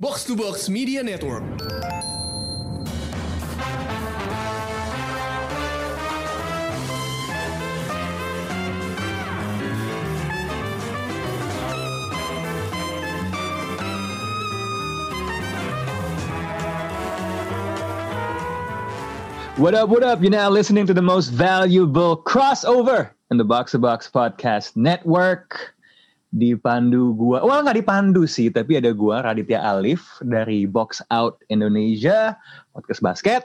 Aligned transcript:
Box 0.00 0.24
to 0.24 0.34
Box 0.34 0.70
Media 0.70 1.02
Network. 1.02 1.42
What 19.58 19.74
up, 19.74 19.90
what 19.90 20.02
up? 20.02 20.22
You're 20.22 20.30
now 20.30 20.48
listening 20.48 20.86
to 20.86 20.94
the 20.94 21.02
most 21.02 21.28
valuable 21.28 22.16
crossover 22.16 23.10
in 23.30 23.36
the 23.36 23.44
Box 23.44 23.72
to 23.72 23.78
Box 23.78 24.10
Podcast 24.10 24.76
Network. 24.76 25.74
Dipandu 26.30 27.10
gua, 27.18 27.42
well 27.42 27.58
nggak 27.66 27.82
dipandu 27.82 28.22
sih, 28.22 28.54
tapi 28.54 28.78
ada 28.78 28.94
gua 28.94 29.26
Raditya 29.26 29.58
Alif 29.58 30.06
dari 30.22 30.62
Box 30.62 31.02
Out 31.10 31.42
Indonesia, 31.50 32.38
podcast 32.70 33.02
basket. 33.02 33.42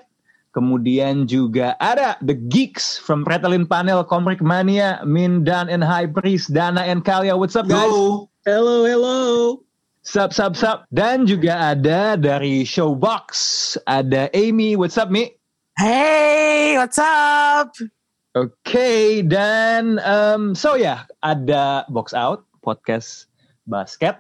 Kemudian 0.54 1.28
juga 1.28 1.76
ada 1.84 2.16
The 2.24 2.38
Geeks 2.38 3.02
from 3.02 3.28
Pretelin 3.28 3.68
Panel, 3.68 4.06
Komrik 4.08 4.40
Mania, 4.40 5.04
Min, 5.04 5.44
Dan, 5.44 5.68
and 5.68 5.84
High 5.84 6.08
Priest, 6.08 6.54
Dana, 6.56 6.86
and 6.86 7.04
Kalia. 7.04 7.36
What's 7.36 7.60
up 7.60 7.68
guys? 7.68 7.84
Hello. 7.84 8.32
Hello, 8.46 8.86
hello. 8.86 9.20
Sup, 10.06 10.30
sup, 10.30 10.54
sup. 10.54 10.86
Dan 10.94 11.26
juga 11.26 11.74
ada 11.74 12.14
dari 12.14 12.62
Showbox, 12.62 13.26
ada 13.90 14.30
Amy. 14.38 14.78
What's 14.78 15.02
up, 15.02 15.10
Mi? 15.10 15.34
Hey, 15.76 16.78
what's 16.78 17.02
up? 17.02 17.74
Oke, 18.38 19.26
dan 19.28 20.00
um, 20.06 20.56
so 20.56 20.78
ya 20.78 21.04
ada 21.20 21.90
Box 21.92 22.16
Out 22.16 22.48
podcast 22.66 23.30
basket, 23.70 24.18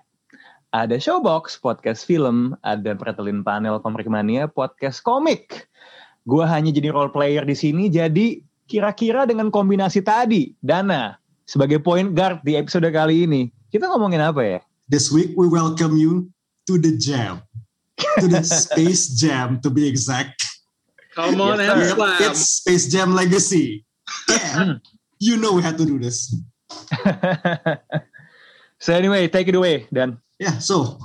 ada 0.69 1.01
Showbox 1.01 1.57
podcast 1.57 2.05
film, 2.05 2.53
ada 2.61 2.93
Pretelin 2.93 3.41
Panel 3.41 3.81
Komik 3.81 4.05
Mania 4.05 4.45
podcast 4.45 5.01
komik. 5.01 5.65
Gua 6.29 6.45
hanya 6.45 6.69
jadi 6.69 6.93
role 6.93 7.09
player 7.09 7.41
di 7.41 7.57
sini, 7.57 7.89
jadi 7.89 8.45
kira-kira 8.69 9.25
dengan 9.25 9.49
kombinasi 9.49 10.05
tadi, 10.05 10.53
Dana 10.61 11.17
sebagai 11.49 11.81
point 11.81 12.13
guard 12.13 12.41
di 12.45 12.53
episode 12.53 12.85
kali 12.93 13.25
ini, 13.25 13.49
kita 13.73 13.89
ngomongin 13.89 14.21
apa 14.21 14.41
ya? 14.41 14.59
This 14.85 15.09
week 15.09 15.33
we 15.33 15.49
welcome 15.49 15.97
you 15.97 16.29
to 16.69 16.77
the 16.77 16.93
jam. 16.97 17.41
To 18.21 18.27
the 18.29 18.43
Space 18.65 19.09
Jam 19.17 19.57
to 19.65 19.73
be 19.73 19.87
exact. 19.87 20.45
Come 21.15 21.39
on 21.39 21.63
Yes, 21.63 21.95
slam. 21.95 22.19
It's 22.21 22.41
Space 22.61 22.85
Jam 22.91 23.15
Legacy. 23.15 23.87
Yeah. 24.29 24.83
you 25.19 25.37
know 25.37 25.53
we 25.53 25.63
had 25.63 25.77
to 25.77 25.85
do 25.85 25.97
this. 25.97 26.35
so 28.85 28.93
anyway, 28.93 29.25
take 29.25 29.49
it 29.49 29.57
away, 29.57 29.89
Dan. 29.89 30.21
Yeah, 30.37 30.59
so 30.59 30.99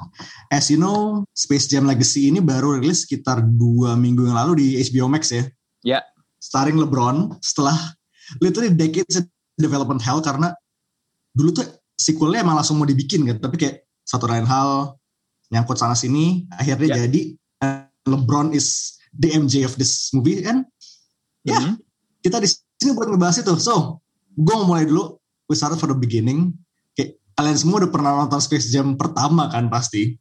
as 0.50 0.68
you 0.68 0.76
know, 0.76 1.24
Space 1.32 1.70
Jam 1.70 1.86
Legacy 1.86 2.28
ini 2.28 2.42
baru 2.42 2.82
rilis 2.82 3.06
sekitar 3.06 3.40
dua 3.46 3.94
minggu 3.94 4.26
yang 4.26 4.34
lalu 4.36 4.52
di 4.58 4.66
HBO 4.82 5.06
Max 5.06 5.30
ya. 5.30 5.46
Ya. 5.80 6.00
Starring 6.42 6.76
LeBron 6.76 7.38
setelah 7.40 7.78
literally 8.42 8.74
decades 8.74 9.22
of 9.22 9.24
development 9.54 10.02
hell 10.02 10.18
karena 10.18 10.50
dulu 11.30 11.62
tuh 11.62 11.66
sequelnya 11.94 12.42
emang 12.42 12.58
langsung 12.58 12.76
mau 12.76 12.88
dibikin 12.88 13.22
kan, 13.22 13.38
tapi 13.38 13.56
kayak 13.56 13.86
satu 14.02 14.26
lain 14.26 14.42
hal 14.44 14.98
nyangkut 15.54 15.78
sana 15.78 15.94
sini, 15.94 16.50
akhirnya 16.50 16.98
Ya. 16.98 17.06
jadi 17.06 17.20
uh, 17.62 17.86
LeBron 18.10 18.50
is 18.50 18.98
the 19.14 19.30
MJ 19.30 19.62
of 19.62 19.78
this 19.78 20.10
movie 20.10 20.42
kan. 20.42 20.66
Ya, 21.46 21.54
Mhm. 21.54 21.78
kita 22.20 22.42
di 22.42 22.50
sini 22.50 22.92
buat 22.92 23.06
ngebahas 23.08 23.40
itu. 23.40 23.54
So, 23.62 24.02
gue 24.34 24.54
mau 24.58 24.74
mulai 24.74 24.90
dulu. 24.90 25.16
We 25.46 25.54
started 25.54 25.78
for 25.78 25.86
the 25.86 25.98
beginning. 25.98 26.54
Kalian 27.40 27.56
semua 27.56 27.80
udah 27.80 27.88
pernah 27.88 28.12
nonton 28.20 28.36
Space 28.36 28.68
Jam 28.68 29.00
pertama 29.00 29.48
kan 29.48 29.72
pasti. 29.72 30.12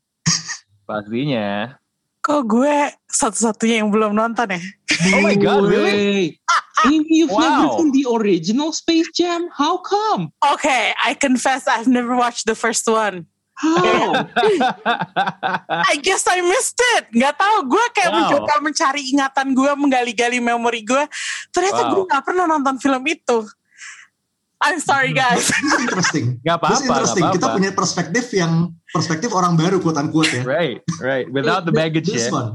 Pastinya. 0.87 1.75
Kok 2.23 2.47
gue 2.47 2.95
satu-satunya 3.11 3.83
yang 3.83 3.91
belum 3.91 4.15
nonton 4.15 4.55
ya? 4.55 4.61
Oh 5.11 5.19
my 5.19 5.35
God, 5.35 5.67
really? 5.67 6.39
You've 6.87 7.27
Wow. 7.27 7.43
never 7.43 7.65
seen 7.75 7.91
the 7.91 8.07
original 8.07 8.71
Space 8.71 9.11
Jam? 9.11 9.51
How 9.51 9.83
come? 9.83 10.31
Okay, 10.39 10.95
I 10.95 11.11
confess 11.11 11.67
I've 11.67 11.91
never 11.91 12.15
watched 12.15 12.47
the 12.47 12.55
first 12.55 12.87
one. 12.87 13.27
How? 13.59 14.23
I 15.91 15.99
guess 15.99 16.23
I 16.23 16.39
missed 16.39 16.79
it. 16.95 17.19
Gak 17.19 17.35
tahu. 17.35 17.67
Gue 17.67 17.83
kayak 17.91 18.15
Wow. 18.15 18.19
mencoba 18.23 18.53
mencari 18.63 19.11
ingatan 19.11 19.51
gue, 19.51 19.71
menggali-gali 19.75 20.39
memori 20.39 20.87
gue. 20.87 21.03
Ternyata 21.51 21.83
Wow. 21.83 21.91
gue 21.99 22.03
gak 22.15 22.23
pernah 22.23 22.47
nonton 22.47 22.79
film 22.79 23.03
itu. 23.03 23.43
I'm 24.59 24.79
sorry 24.79 25.15
guys. 25.15 25.47
This 25.47 25.63
is 25.63 25.79
interesting. 25.79 26.25
Gak 26.43 26.59
This 26.67 26.83
is 26.83 26.87
apa-apa, 26.87 26.91
interesting. 26.91 27.23
gak 27.23 27.33
Kita 27.35 27.45
apa-apa. 27.47 27.57
punya 27.63 27.71
perspektif 27.71 28.25
yang 28.35 28.53
perspektif 28.91 29.29
orang 29.31 29.55
baru 29.55 29.79
quote 29.79 29.95
unquote 29.95 30.27
ya. 30.31 30.43
Right, 30.43 30.83
right. 30.99 31.27
Without 31.31 31.63
the 31.63 31.71
baggage 31.71 32.11
This 32.11 32.27
ya. 32.27 32.35
one 32.35 32.49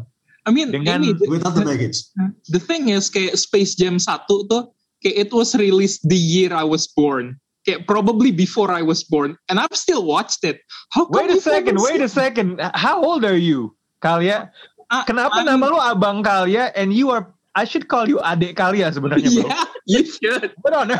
I 0.44 0.52
mean, 0.52 0.68
Dengan- 0.68 1.00
the, 1.00 1.16
without 1.24 1.56
the 1.56 1.64
baggage. 1.64 2.04
the 2.52 2.60
thing 2.60 2.92
is 2.92 3.08
kayak 3.08 3.32
Space 3.40 3.72
Jam 3.72 3.96
1 3.96 4.28
tuh 4.28 4.68
kayak 5.00 5.16
it 5.16 5.30
was 5.32 5.56
released 5.56 6.04
the 6.04 6.20
year 6.20 6.52
I 6.52 6.68
was 6.68 6.84
born. 6.84 7.40
Kayak 7.64 7.88
probably 7.88 8.28
before 8.28 8.68
I 8.68 8.84
was 8.84 9.00
born. 9.00 9.40
And 9.48 9.56
I've 9.56 9.72
still 9.72 10.04
watched 10.04 10.44
it. 10.44 10.60
How 10.92 11.08
Wait 11.08 11.32
a 11.32 11.40
second, 11.40 11.80
wait 11.80 12.04
a 12.04 12.12
second. 12.12 12.60
How 12.76 13.00
old 13.00 13.24
are 13.24 13.40
you, 13.40 13.72
Kalia? 14.04 14.52
Ah, 14.92 15.08
Kenapa 15.08 15.40
I'm- 15.40 15.48
nama 15.48 15.64
lu 15.72 15.80
Abang 15.80 16.20
Kalia 16.20 16.68
and 16.76 16.92
you 16.92 17.08
are 17.08 17.32
I 17.54 17.64
should 17.64 17.86
call 17.86 18.10
you 18.10 18.18
Adik 18.18 18.58
Kalia 18.58 18.90
sebenarnya, 18.90 19.30
bro. 19.30 19.46
Yeah, 19.46 19.64
you 19.86 20.02
should. 20.02 20.50
But 20.64 20.74
on. 20.74 20.90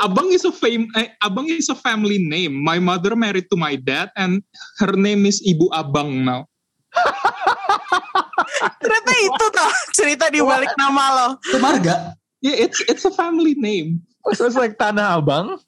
Abang 0.00 0.32
is 0.32 0.48
a 0.48 0.52
fame. 0.52 0.88
Eh, 0.96 1.12
Abang 1.20 1.44
is 1.44 1.68
a 1.68 1.76
family 1.76 2.16
name. 2.16 2.56
My 2.56 2.80
mother 2.80 3.12
married 3.12 3.52
to 3.52 3.56
my 3.60 3.76
dad, 3.76 4.08
and 4.16 4.40
her 4.80 4.96
name 4.96 5.28
is 5.28 5.44
Ibu 5.44 5.68
Abang 5.76 6.24
now. 6.24 6.48
Ternyata 8.82 9.12
itu 9.12 9.44
tuh 9.52 9.70
cerita 9.92 10.32
di 10.32 10.40
balik 10.40 10.72
nama 10.80 11.04
lo. 11.12 11.26
Itu 11.44 11.60
marga. 11.60 12.16
Yeah, 12.40 12.56
it's 12.68 12.80
it's 12.88 13.04
a 13.04 13.12
family 13.12 13.52
name. 13.54 14.00
so 14.32 14.48
it's 14.48 14.56
like 14.56 14.80
Tanah 14.80 15.20
Abang. 15.20 15.60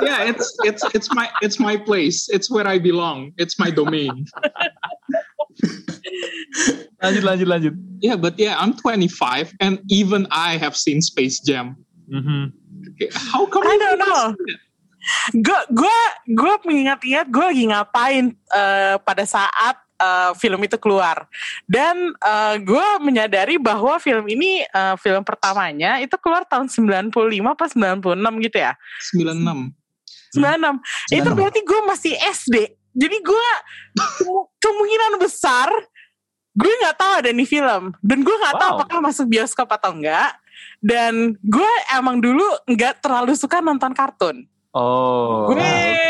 Yeah, 0.00 0.24
it's 0.24 0.48
it's 0.64 0.84
it's 0.96 1.08
my 1.12 1.28
it's 1.44 1.60
my 1.60 1.76
place. 1.76 2.28
It's 2.32 2.48
where 2.48 2.68
I 2.68 2.80
belong. 2.80 3.32
It's 3.36 3.58
my 3.60 3.68
domain. 3.72 4.24
Lanjut, 7.02 7.22
lanjut, 7.26 7.48
lanjut. 7.48 7.74
Yeah, 7.98 8.14
but 8.18 8.38
yeah, 8.38 8.54
I'm 8.58 8.74
25, 8.78 9.58
and 9.58 9.82
even 9.90 10.26
I 10.30 10.58
have 10.58 10.78
seen 10.78 11.02
Space 11.02 11.42
Jam. 11.42 11.78
Mhm. 12.06 12.54
Okay, 12.94 13.10
How 13.14 13.46
come? 13.46 13.66
I 13.66 13.76
don't 13.78 13.98
know. 13.98 14.34
Gue 15.34 15.60
gue 15.74 15.98
gue 16.30 16.54
mengingat-ingat 16.62 17.26
gue 17.26 17.42
lagi 17.42 17.64
ngapain 17.66 18.24
eh, 18.30 18.96
pada 19.02 19.24
saat 19.26 19.82
eh, 19.98 20.30
film 20.38 20.62
itu 20.62 20.78
keluar 20.78 21.26
dan 21.66 22.14
gue 22.62 22.86
menyadari 23.02 23.58
bahwa 23.58 23.98
film 23.98 24.22
ini 24.30 24.62
eh, 24.62 24.94
film 25.02 25.26
pertamanya 25.26 25.98
itu 25.98 26.14
keluar 26.22 26.46
tahun 26.46 26.70
95 26.70 27.10
apa 27.42 27.64
96 27.98 28.46
gitu 28.46 28.58
ya 28.62 28.72
96. 29.10 29.74
96 30.38 31.18
itu 31.18 31.28
96. 31.34 31.34
berarti 31.34 31.60
gue 31.66 31.80
masih 31.82 32.14
SD 32.22 32.56
jadi 32.92 33.16
gue 33.18 33.48
kemu- 33.94 34.48
kemungkinan 34.56 35.12
besar 35.18 35.68
gue 36.52 36.68
nggak 36.68 36.96
tahu 36.96 37.12
ada 37.16 37.30
nih 37.32 37.48
film. 37.48 37.96
Dan 38.04 38.20
gue 38.20 38.36
nggak 38.36 38.60
tahu 38.60 38.70
Wow. 38.70 38.78
apakah 38.78 38.98
masuk 39.00 39.24
bioskop 39.26 39.64
atau 39.66 39.96
enggak 39.96 40.36
dan 40.78 41.32
gue 41.40 41.72
emang 41.90 42.20
dulu 42.20 42.44
nggak 42.68 43.00
terlalu 43.00 43.32
suka 43.32 43.58
nonton 43.58 43.90
kartun 43.90 44.44
Oh. 44.72 45.52
Gue 45.52 45.60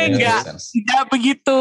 nggak 0.03 0.43
nggak 0.59 1.05
begitu 1.11 1.61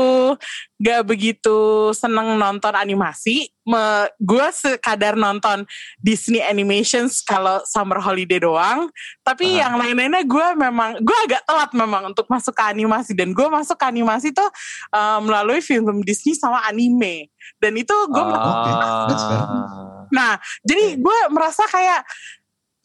nggak 0.82 1.02
begitu 1.06 1.90
seneng 1.98 2.38
nonton 2.38 2.74
animasi. 2.74 3.50
Me, 3.62 4.10
gue 4.18 4.48
sekadar 4.50 5.14
nonton 5.14 5.66
Disney 6.02 6.42
Animations 6.42 7.22
kalau 7.22 7.62
summer 7.66 8.02
holiday 8.02 8.42
doang. 8.42 8.90
Tapi 9.22 9.58
Aha. 9.58 9.66
yang 9.66 9.74
lain-lainnya 9.78 10.26
gue 10.26 10.48
memang 10.58 10.98
gue 11.02 11.18
agak 11.30 11.46
telat 11.46 11.72
memang 11.78 12.10
untuk 12.10 12.26
masuk 12.30 12.58
ke 12.58 12.64
animasi 12.66 13.14
dan 13.14 13.34
gue 13.34 13.48
masuk 13.50 13.78
ke 13.78 13.86
animasi 13.86 14.34
tuh 14.34 14.50
eh, 14.94 15.20
melalui 15.22 15.62
film 15.62 16.02
Disney 16.06 16.34
sama 16.38 16.66
anime. 16.66 17.30
Dan 17.62 17.78
itu 17.78 17.94
gue. 18.10 18.26
Ah. 18.34 20.06
Nah, 20.10 20.38
jadi 20.66 20.98
gue 20.98 21.18
merasa 21.30 21.66
kayak 21.66 22.06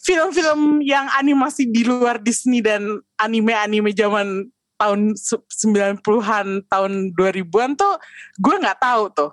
film-film 0.07 0.87
yang 0.87 1.11
animasi 1.19 1.67
di 1.67 1.83
luar 1.83 2.23
Disney 2.23 2.63
dan 2.63 3.03
anime-anime 3.19 3.91
zaman 3.91 4.47
tahun 4.79 5.19
se- 5.19 5.43
90-an, 5.67 6.63
tahun 6.71 6.93
2000-an 7.19 7.75
tuh 7.75 7.99
gue 8.39 8.55
nggak 8.55 8.79
tahu 8.79 9.11
tuh. 9.11 9.33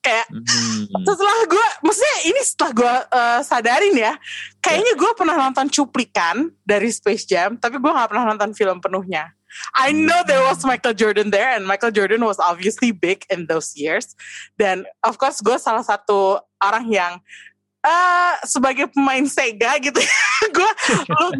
Kayak 0.00 0.28
Mhm. 0.32 1.04
setelah 1.04 1.38
gue, 1.44 1.66
maksudnya 1.84 2.16
ini 2.24 2.40
setelah 2.40 2.72
gue 2.72 2.94
eh, 3.12 3.40
sadarin 3.44 3.96
ya, 3.96 4.12
kayaknya 4.60 4.92
gue 4.96 5.10
pernah 5.12 5.36
nonton 5.36 5.68
cuplikan 5.68 6.48
dari 6.64 6.88
Space 6.88 7.24
Jam, 7.24 7.56
tapi 7.56 7.76
gue 7.76 7.88
nggak 7.88 8.08
pernah 8.12 8.28
nonton 8.28 8.52
film 8.52 8.80
penuhnya. 8.80 9.32
I 9.74 9.90
know 9.90 10.22
there 10.24 10.46
was 10.46 10.62
Michael 10.62 10.94
Jordan 10.94 11.28
there, 11.28 11.52
and 11.52 11.66
Michael 11.66 11.90
Jordan 11.90 12.22
was 12.22 12.38
obviously 12.38 12.94
big 12.94 13.26
in 13.28 13.44
those 13.50 13.74
years. 13.74 14.14
Dan 14.54 14.86
of 15.02 15.18
course 15.18 15.42
gue 15.42 15.58
salah 15.58 15.82
satu 15.82 16.38
orang 16.62 16.86
yang 16.86 17.12
eh 17.80 18.34
sebagai 18.44 18.92
pemain 18.92 19.24
Sega 19.24 19.80
gitu 19.80 19.96
gue 20.56 20.70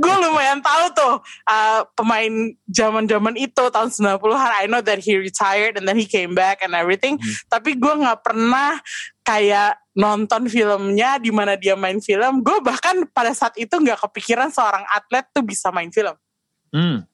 gue 0.00 0.14
lumayan 0.24 0.64
tahu 0.64 0.84
tuh 0.96 1.14
eh, 1.44 1.80
pemain 1.92 2.32
zaman-zaman 2.64 3.36
itu 3.36 3.62
tahun 3.68 3.92
90-an 3.92 4.52
I 4.60 4.64
know 4.68 4.80
that 4.80 5.00
he 5.04 5.20
retired 5.20 5.76
and 5.76 5.84
then 5.84 6.00
he 6.00 6.08
came 6.08 6.32
back 6.32 6.60
and 6.64 6.72
everything. 6.72 7.20
Tapi 7.48 7.76
gue 7.76 7.92
nggak 7.92 8.24
pernah 8.24 8.80
kayak 9.24 9.80
nonton 9.92 10.48
filmnya 10.48 11.20
di 11.20 11.28
mana 11.32 11.56
dia 11.56 11.76
main 11.76 12.00
film. 12.00 12.40
Gue 12.40 12.60
bahkan 12.64 13.04
pada 13.10 13.32
saat 13.36 13.56
itu 13.60 13.72
nggak 13.72 14.00
kepikiran 14.08 14.48
seorang 14.48 14.84
atlet 14.92 15.26
tuh 15.32 15.44
bisa 15.44 15.68
main 15.72 15.92
film. 15.92 16.16
Hmm, 16.70 17.04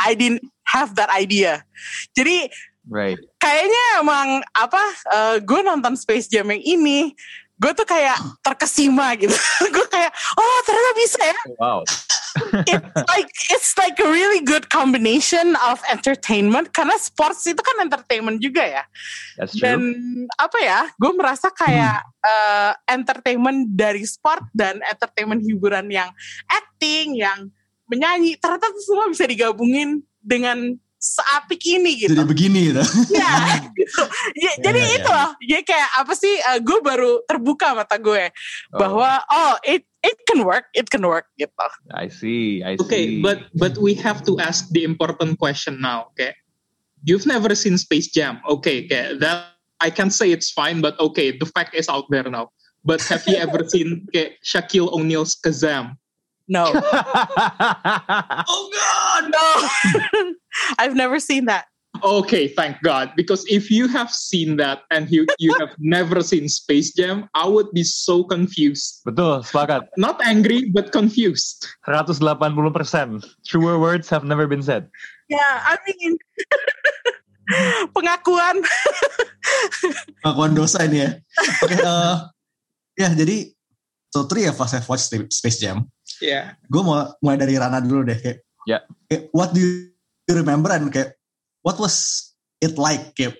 I 0.00 0.14
didn't 0.14 0.46
have 0.68 0.94
that 0.96 1.10
idea. 1.10 1.66
Jadi 2.14 2.46
right. 2.86 3.18
kayaknya 3.40 3.84
emang 4.00 4.28
apa 4.54 4.82
eh, 5.12 5.36
gue 5.42 5.60
nonton 5.64 5.98
Space 5.98 6.30
Jam 6.30 6.48
yang 6.52 6.62
ini 6.62 7.12
gue 7.56 7.72
tuh 7.72 7.88
kayak 7.88 8.16
terkesima 8.44 9.16
gitu 9.16 9.32
gue 9.74 9.86
kayak 9.88 10.12
oh 10.36 10.58
ternyata 10.64 10.92
bisa 10.96 11.20
ya 11.24 11.38
Wow. 11.56 11.80
it's 12.68 12.84
like 13.08 13.30
it's 13.48 13.72
like 13.80 13.96
a 13.96 14.04
really 14.04 14.44
good 14.44 14.68
combination 14.68 15.56
of 15.64 15.80
entertainment 15.88 16.68
karena 16.76 16.92
sports 17.00 17.48
itu 17.48 17.56
kan 17.56 17.80
entertainment 17.80 18.44
juga 18.44 18.60
ya 18.60 18.84
That's 19.40 19.56
dan 19.56 19.80
true. 19.80 20.28
apa 20.36 20.58
ya 20.60 20.80
gue 21.00 21.12
merasa 21.16 21.48
kayak 21.48 22.04
eh, 22.20 22.72
entertainment 22.92 23.72
dari 23.72 24.04
sport 24.04 24.52
dan 24.52 24.84
entertainment 24.84 25.40
hiburan 25.48 25.88
yang 25.88 26.12
acting 26.44 27.16
yang 27.16 27.48
menyanyi 27.88 28.36
ternyata 28.36 28.68
itu 28.68 28.80
semua 28.84 29.08
bisa 29.08 29.24
digabungin 29.24 30.04
dengan 30.20 30.76
seapik 31.06 31.62
ini 31.62 32.02
gitu 32.02 32.10
Jadi 32.18 32.26
begini 32.26 32.60
gitu. 32.74 32.82
ya 33.14 33.30
gitu. 33.78 34.02
Ya, 34.34 34.52
jadi 34.58 34.80
ya, 34.82 34.94
itu 34.98 35.10
loh 35.10 35.30
ya 35.46 35.58
kayak 35.62 35.88
apa 36.02 36.12
sih 36.18 36.34
eh, 36.34 36.58
gue 36.58 36.78
baru 36.82 37.22
terbuka 37.24 37.78
mata 37.78 37.94
gue 37.96 38.28
Oh, 38.74 38.78
bahwa 38.82 39.22
oh 39.30 39.54
it 39.62 39.86
it 40.02 40.18
can 40.26 40.42
work 40.42 40.66
it 40.74 40.90
can 40.90 41.06
work 41.06 41.30
gitu 41.38 41.52
I 41.94 42.10
see. 42.10 42.66
I 42.66 42.74
Okay, 42.82 43.18
see. 43.18 43.22
but 43.22 43.46
but 43.54 43.78
we 43.78 43.94
have 43.94 44.26
to 44.26 44.34
ask 44.42 44.66
the 44.74 44.82
important 44.82 45.38
question 45.38 45.78
now. 45.78 46.10
Okay, 46.14 46.34
you've 47.06 47.26
never 47.26 47.54
seen 47.54 47.78
Space 47.78 48.10
Jam. 48.10 48.42
Okay, 48.50 48.84
okay, 48.86 49.14
that 49.22 49.54
I 49.78 49.88
can 49.92 50.10
say 50.10 50.32
it's 50.34 50.50
fine, 50.50 50.82
but 50.82 50.98
okay, 50.98 51.30
the 51.36 51.46
fact 51.46 51.76
is 51.76 51.86
out 51.86 52.10
there 52.10 52.26
now. 52.26 52.50
But 52.82 53.02
have 53.06 53.22
you 53.30 53.36
ever 53.38 53.62
seen 53.72 54.06
okay, 54.10 54.34
Shaquille 54.42 54.90
O'Neal's 54.90 55.38
Kazam? 55.38 55.94
no 56.46 56.70
Oh 56.70 58.62
god. 58.70 58.95
No 59.28 59.46
I've 60.80 60.94
never 60.94 61.20
seen 61.20 61.46
that 61.46 61.66
Okay, 62.04 62.48
thank 62.52 62.76
God. 62.84 63.16
Because 63.16 63.44
if 63.48 63.70
you 63.72 63.88
have 63.88 64.12
seen 64.12 64.60
that 64.60 64.84
and 64.92 65.08
you 65.08 65.24
you 65.40 65.56
have 65.56 65.72
never 65.80 66.20
seen 66.20 66.44
Space 66.44 66.92
Jam, 66.92 67.24
I 67.32 67.48
would 67.48 67.72
be 67.72 67.84
so 67.88 68.20
confused. 68.20 69.00
Betul, 69.08 69.40
sepakat. 69.40 69.88
Not 69.96 70.20
angry, 70.20 70.68
but 70.68 70.92
confused. 70.92 71.64
180%. 71.88 72.20
Truer 73.48 73.80
words 73.80 74.12
have 74.12 74.28
never 74.28 74.44
been 74.44 74.60
said. 74.60 74.92
ya 75.26 75.42
I 75.42 75.74
mean 75.88 76.14
pengakuan 77.96 78.62
Pengakuan 80.22 80.52
dosa 80.54 80.84
ini 80.86 81.00
ya. 81.02 81.10
Oke, 81.64 81.74
eh, 81.80 82.16
ya 82.98 83.08
jadi 83.14 83.50
totally 84.10 84.46
ya 84.46 84.52
pas 84.54 84.70
saya 84.70 84.82
watch 84.86 85.08
Space 85.32 85.58
Jam, 85.64 85.86
Yeah. 86.22 86.54
gue 86.70 86.80
mau 86.80 87.12
mulai 87.20 87.36
dari 87.36 87.58
Rana 87.58 87.82
dulu 87.82 88.06
deh 88.06 88.16
kayak, 88.16 88.45
Ya. 88.66 88.82
kayak 89.06 89.30
what 89.30 89.54
do 89.54 89.62
you 89.62 90.34
remember 90.34 90.74
and 90.74 90.90
kayak 90.90 91.14
what 91.62 91.78
was 91.78 92.28
it 92.58 92.74
like 92.74 93.14
kayak 93.14 93.38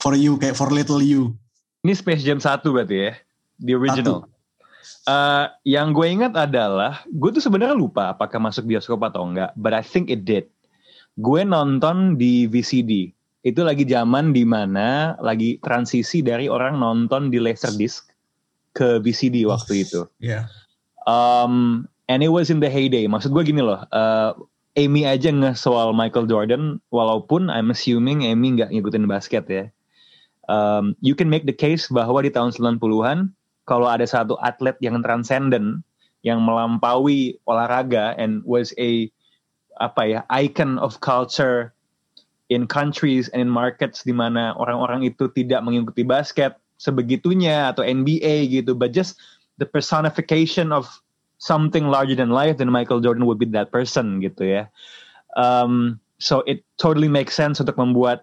for 0.00 0.16
you 0.16 0.40
kayak 0.40 0.56
for 0.56 0.72
little 0.72 1.04
you 1.04 1.36
Ini 1.82 1.98
Space 1.98 2.22
Jam 2.22 2.38
1 2.38 2.62
berarti 2.62 3.10
ya? 3.10 3.12
The 3.58 3.74
original. 3.74 4.30
Eh, 5.02 5.46
yang 5.74 5.90
gue 5.90 6.06
ingat 6.06 6.30
adalah, 6.38 7.02
gue 7.10 7.34
tuh 7.34 7.42
sebenarnya 7.42 7.74
lupa 7.74 8.14
apakah 8.14 8.38
masuk 8.38 8.70
bioskop 8.70 9.02
atau 9.02 9.26
enggak, 9.26 9.50
but 9.58 9.74
I 9.74 9.82
think 9.82 10.06
it 10.06 10.22
did. 10.22 10.46
Gue 11.18 11.42
nonton 11.42 12.14
di 12.14 12.46
VCD. 12.46 13.10
Itu 13.42 13.66
lagi 13.66 13.82
zaman 13.82 14.30
di 14.30 14.46
mana 14.46 15.18
lagi 15.18 15.58
transisi 15.58 16.22
dari 16.22 16.46
orang 16.46 16.78
nonton 16.78 17.34
di 17.34 17.42
Laserdisc 17.42 18.06
ke 18.78 19.02
VCD 19.02 19.42
waktu 19.42 19.82
itu. 19.82 20.06
ya 20.22 20.46
Um, 21.02 21.82
and 22.08 22.22
it 22.22 22.30
was 22.30 22.50
in 22.50 22.58
the 22.58 22.70
heyday. 22.70 23.06
Maksud 23.06 23.30
gue 23.34 23.52
gini 23.52 23.62
loh, 23.62 23.82
uh, 23.92 24.34
Amy 24.74 25.04
aja 25.04 25.28
nge 25.28 25.58
soal 25.60 25.92
Michael 25.92 26.26
Jordan, 26.26 26.80
walaupun 26.88 27.52
I'm 27.52 27.68
assuming 27.70 28.24
Amy 28.24 28.56
nggak 28.56 28.72
ngikutin 28.72 29.04
basket 29.04 29.44
ya. 29.46 29.68
Um, 30.50 30.98
you 31.04 31.14
can 31.14 31.30
make 31.30 31.46
the 31.46 31.54
case 31.54 31.86
bahwa 31.86 32.24
di 32.24 32.32
tahun 32.32 32.50
90-an, 32.56 33.30
kalau 33.68 33.86
ada 33.86 34.02
satu 34.08 34.34
atlet 34.42 34.74
yang 34.82 34.98
transcendent, 35.04 35.86
yang 36.26 36.42
melampaui 36.42 37.38
olahraga 37.46 38.14
and 38.18 38.42
was 38.42 38.74
a 38.78 39.10
apa 39.80 40.02
ya 40.06 40.20
icon 40.30 40.78
of 40.78 41.00
culture 41.02 41.74
in 42.52 42.68
countries 42.68 43.32
and 43.32 43.40
in 43.40 43.50
markets 43.50 44.04
di 44.04 44.12
mana 44.12 44.52
orang-orang 44.60 45.08
itu 45.08 45.26
tidak 45.32 45.64
mengikuti 45.64 46.04
basket 46.04 46.54
sebegitunya 46.76 47.70
atau 47.70 47.86
NBA 47.86 48.50
gitu, 48.50 48.74
but 48.74 48.90
just 48.90 49.16
the 49.62 49.66
personification 49.66 50.74
of 50.74 50.90
something 51.42 51.90
larger 51.90 52.14
than 52.14 52.30
life, 52.30 52.62
then 52.62 52.70
Michael 52.70 53.02
Jordan 53.02 53.26
would 53.26 53.42
be 53.42 53.50
that 53.50 53.74
person 53.74 54.22
gitu 54.22 54.46
ya. 54.46 54.62
Um, 55.34 55.98
so 56.22 56.46
it 56.46 56.62
totally 56.78 57.10
makes 57.10 57.34
sense 57.34 57.58
untuk 57.58 57.74
membuat 57.74 58.22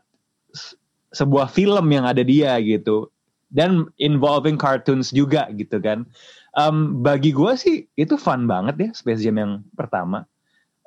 sebuah 1.12 1.52
film 1.52 1.92
yang 1.92 2.08
ada 2.08 2.24
dia 2.24 2.56
gitu 2.64 3.12
dan 3.52 3.92
involving 4.00 4.56
cartoons 4.56 5.12
juga 5.12 5.52
gitu 5.52 5.84
kan. 5.84 6.08
Um, 6.56 7.04
bagi 7.04 7.36
gue 7.36 7.52
sih 7.60 7.86
itu 8.00 8.16
fun 8.16 8.48
banget 8.48 8.76
ya 8.80 8.90
Space 8.96 9.20
Jam 9.20 9.36
yang 9.36 9.68
pertama. 9.76 10.24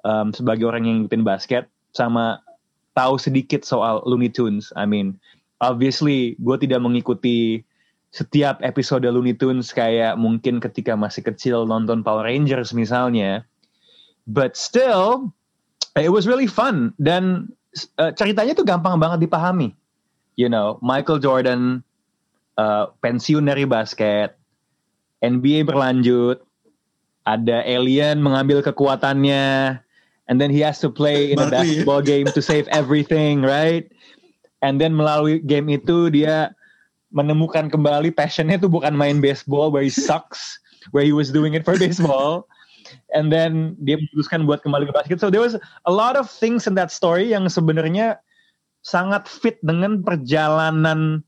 Um, 0.03 0.33
sebagai 0.33 0.67
orang 0.67 0.89
yang 0.89 0.97
ngikutin 1.05 1.23
basket 1.23 1.65
sama 1.93 2.41
tahu 2.97 3.21
sedikit 3.21 3.63
soal 3.63 4.01
Looney 4.09 4.33
Tunes. 4.33 4.73
I 4.75 4.89
mean, 4.89 5.21
obviously 5.61 6.35
gue 6.41 6.57
tidak 6.59 6.81
mengikuti 6.81 7.63
setiap 8.13 8.61
episode 8.61 9.09
Looney 9.09 9.33
Tunes 9.33 9.73
kayak 9.73 10.21
mungkin 10.21 10.61
ketika 10.61 10.93
masih 10.93 11.25
kecil 11.25 11.65
nonton 11.65 12.05
Power 12.05 12.29
Rangers 12.29 12.77
misalnya. 12.77 13.49
But 14.29 14.55
still, 14.55 15.33
it 15.97 16.13
was 16.13 16.29
really 16.29 16.47
fun 16.47 16.93
dan 17.01 17.51
uh, 17.99 18.13
ceritanya 18.13 18.53
tuh 18.53 18.69
gampang 18.69 19.01
banget 19.01 19.25
dipahami. 19.27 19.73
You 20.37 20.53
know, 20.53 20.77
Michael 20.85 21.19
Jordan 21.25 21.81
uh, 22.61 22.93
pensiun 23.01 23.49
dari 23.49 23.65
basket, 23.65 24.37
NBA 25.25 25.67
berlanjut, 25.67 26.45
ada 27.25 27.65
alien 27.65 28.21
mengambil 28.21 28.61
kekuatannya, 28.61 29.81
and 30.29 30.37
then 30.37 30.53
he 30.53 30.61
has 30.61 30.79
to 30.85 30.93
play 30.93 31.33
in 31.33 31.41
a 31.41 31.49
basketball 31.49 32.05
game 32.05 32.29
to 32.29 32.45
save 32.45 32.69
everything, 32.69 33.41
right? 33.41 33.89
And 34.63 34.79
then 34.79 34.95
melalui 34.95 35.43
game 35.43 35.73
itu 35.73 36.13
dia 36.13 36.55
menemukan 37.13 37.69
kembali 37.69 38.11
passionnya 38.17 38.57
tuh 38.57 38.73
bukan 38.73 38.97
main 38.97 39.21
baseball 39.21 39.69
where 39.69 39.85
he 39.85 39.93
sucks, 39.93 40.59
where 40.91 41.05
he 41.05 41.13
was 41.13 41.29
doing 41.29 41.53
it 41.53 41.63
for 41.63 41.77
baseball. 41.77 42.49
And 43.17 43.33
then 43.33 43.77
dia 43.85 44.01
memutuskan 44.01 44.45
buat 44.49 44.65
kembali 44.65 44.89
ke 44.89 44.93
basket. 44.93 45.21
So 45.21 45.29
there 45.29 45.45
was 45.45 45.57
a 45.89 45.93
lot 45.93 46.17
of 46.17 46.29
things 46.29 46.69
in 46.69 46.77
that 46.77 46.93
story 46.93 47.33
yang 47.33 47.49
sebenarnya 47.49 48.21
sangat 48.83 49.31
fit 49.31 49.57
dengan 49.63 50.03
perjalanan 50.03 51.23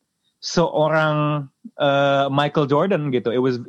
seorang 0.45 1.49
uh, 1.81 2.29
Michael 2.29 2.69
Jordan 2.69 3.09
gitu. 3.09 3.33
It 3.33 3.41
was 3.41 3.61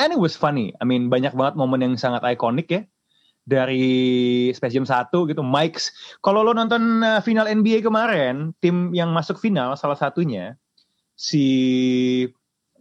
and 0.00 0.10
it 0.12 0.20
was 0.20 0.32
funny. 0.32 0.72
I 0.80 0.88
mean 0.88 1.12
banyak 1.12 1.36
banget 1.36 1.60
momen 1.60 1.84
yang 1.84 2.00
sangat 2.00 2.24
ikonik 2.24 2.72
ya 2.72 2.82
dari 3.44 4.50
Space 4.56 4.72
Jam 4.72 4.88
1 4.88 5.12
gitu. 5.12 5.42
Mike's 5.44 5.92
kalau 6.24 6.40
lo 6.40 6.56
nonton 6.56 7.04
uh, 7.04 7.20
final 7.20 7.44
NBA 7.44 7.84
kemarin, 7.84 8.56
tim 8.64 8.96
yang 8.96 9.12
masuk 9.12 9.36
final 9.36 9.76
salah 9.76 9.96
satunya 9.96 10.56
si 11.16 11.46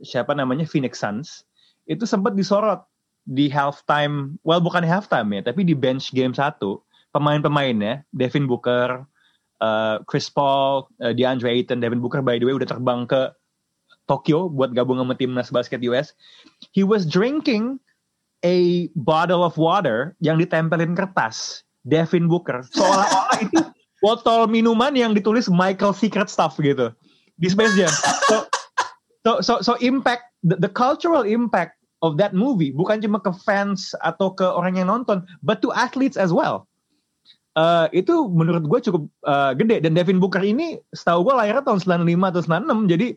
siapa 0.04 0.36
namanya 0.36 0.68
Phoenix 0.68 1.00
Suns 1.00 1.48
itu 1.88 2.04
sempat 2.04 2.36
disorot 2.36 2.84
di 3.26 3.50
halftime, 3.50 4.38
well 4.46 4.62
bukan 4.62 4.86
halftime 4.86 5.32
ya, 5.34 5.42
tapi 5.50 5.66
di 5.66 5.74
bench 5.74 6.14
game 6.14 6.36
satu 6.36 6.84
pemain-pemainnya 7.16 8.06
Devin 8.14 8.46
Booker, 8.46 9.02
uh, 9.64 9.98
Chris 10.06 10.30
Paul, 10.30 10.86
uh, 11.02 11.16
DeAndre 11.16 11.50
Ayton, 11.50 11.82
Devin 11.82 12.04
Booker 12.04 12.22
by 12.22 12.38
the 12.38 12.46
way 12.46 12.54
udah 12.54 12.70
terbang 12.70 13.10
ke 13.10 13.34
Tokyo 14.06 14.54
buat 14.54 14.78
gabung 14.78 15.02
sama 15.02 15.18
timnas 15.18 15.50
basket 15.50 15.82
US. 15.90 16.14
He 16.76 16.86
was 16.86 17.10
drinking 17.10 17.82
a 18.46 18.86
bottle 18.94 19.42
of 19.42 19.58
water 19.58 20.14
yang 20.22 20.38
ditempelin 20.38 20.94
kertas 20.94 21.66
Devin 21.86 22.30
Booker 22.30 22.62
seolah-olah 22.70 23.42
itu 23.42 23.62
botol 24.06 24.46
minuman 24.46 24.94
yang 24.94 25.18
ditulis 25.18 25.50
Michael 25.50 25.98
Secret 25.98 26.30
Stuff 26.30 26.62
gitu 26.62 26.94
di 27.40 27.48
Space 27.52 27.76
Jam. 27.76 27.92
So 28.30 28.36
so 29.26 29.32
so, 29.42 29.54
so 29.62 29.72
impact 29.82 30.32
the, 30.46 30.56
the 30.56 30.72
cultural 30.72 31.24
impact 31.26 31.80
of 32.04 32.16
that 32.22 32.38
movie 32.38 32.70
bukan 32.72 33.02
cuma 33.02 33.18
ke 33.18 33.32
fans 33.44 33.96
atau 34.06 34.32
ke 34.32 34.46
orang 34.46 34.78
yang 34.78 34.88
nonton, 34.92 35.26
but 35.42 35.60
to 35.64 35.74
athletes 35.74 36.16
as 36.16 36.30
well. 36.32 36.70
Eh, 37.56 38.04
itu 38.04 38.28
menurut 38.28 38.68
gue 38.68 38.80
cukup 38.84 39.08
eh, 39.24 39.52
gede 39.56 39.80
dan 39.80 39.96
Devin 39.96 40.20
Booker 40.20 40.44
ini 40.44 40.76
setahu 40.92 41.32
gue 41.32 41.36
lahirnya 41.40 41.64
tahun 41.64 41.80
95 42.04 42.32
atau 42.32 42.42
96 42.44 42.92
jadi 42.92 43.10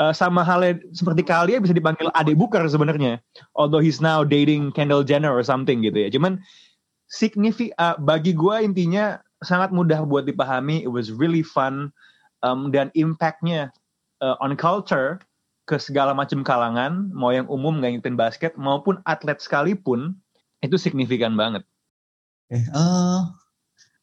Uh, 0.00 0.16
sama 0.16 0.40
halnya 0.40 0.80
seperti 0.96 1.20
kalian 1.20 1.60
bisa 1.60 1.76
dipanggil 1.76 2.08
adik 2.16 2.32
Booker 2.32 2.64
sebenarnya. 2.64 3.20
Although 3.52 3.84
he's 3.84 4.00
now 4.00 4.24
dating 4.24 4.72
Kendall 4.72 5.04
Jenner 5.04 5.28
or 5.28 5.44
something 5.44 5.84
gitu 5.84 5.92
ya. 5.92 6.08
Cuman 6.08 6.40
signifi 7.12 7.68
uh, 7.76 8.00
bagi 8.00 8.32
gue 8.32 8.64
intinya 8.64 9.20
sangat 9.44 9.76
mudah 9.76 10.08
buat 10.08 10.24
dipahami. 10.24 10.80
It 10.80 10.88
was 10.88 11.12
really 11.12 11.44
fun 11.44 11.92
um, 12.44 12.72
dan 12.72 12.92
impactnya 12.96 13.72
uh, 14.20 14.36
on 14.40 14.56
culture 14.56 15.20
ke 15.68 15.78
segala 15.78 16.10
macam 16.10 16.42
kalangan, 16.42 17.14
mau 17.14 17.30
yang 17.30 17.46
umum 17.46 17.78
nggak 17.78 17.94
ngikutin 17.94 18.18
basket 18.18 18.52
maupun 18.58 18.98
atlet 19.06 19.38
sekalipun 19.38 20.18
itu 20.60 20.76
signifikan 20.76 21.38
banget. 21.38 21.62
Eh, 22.50 22.66
uh, 22.74 23.30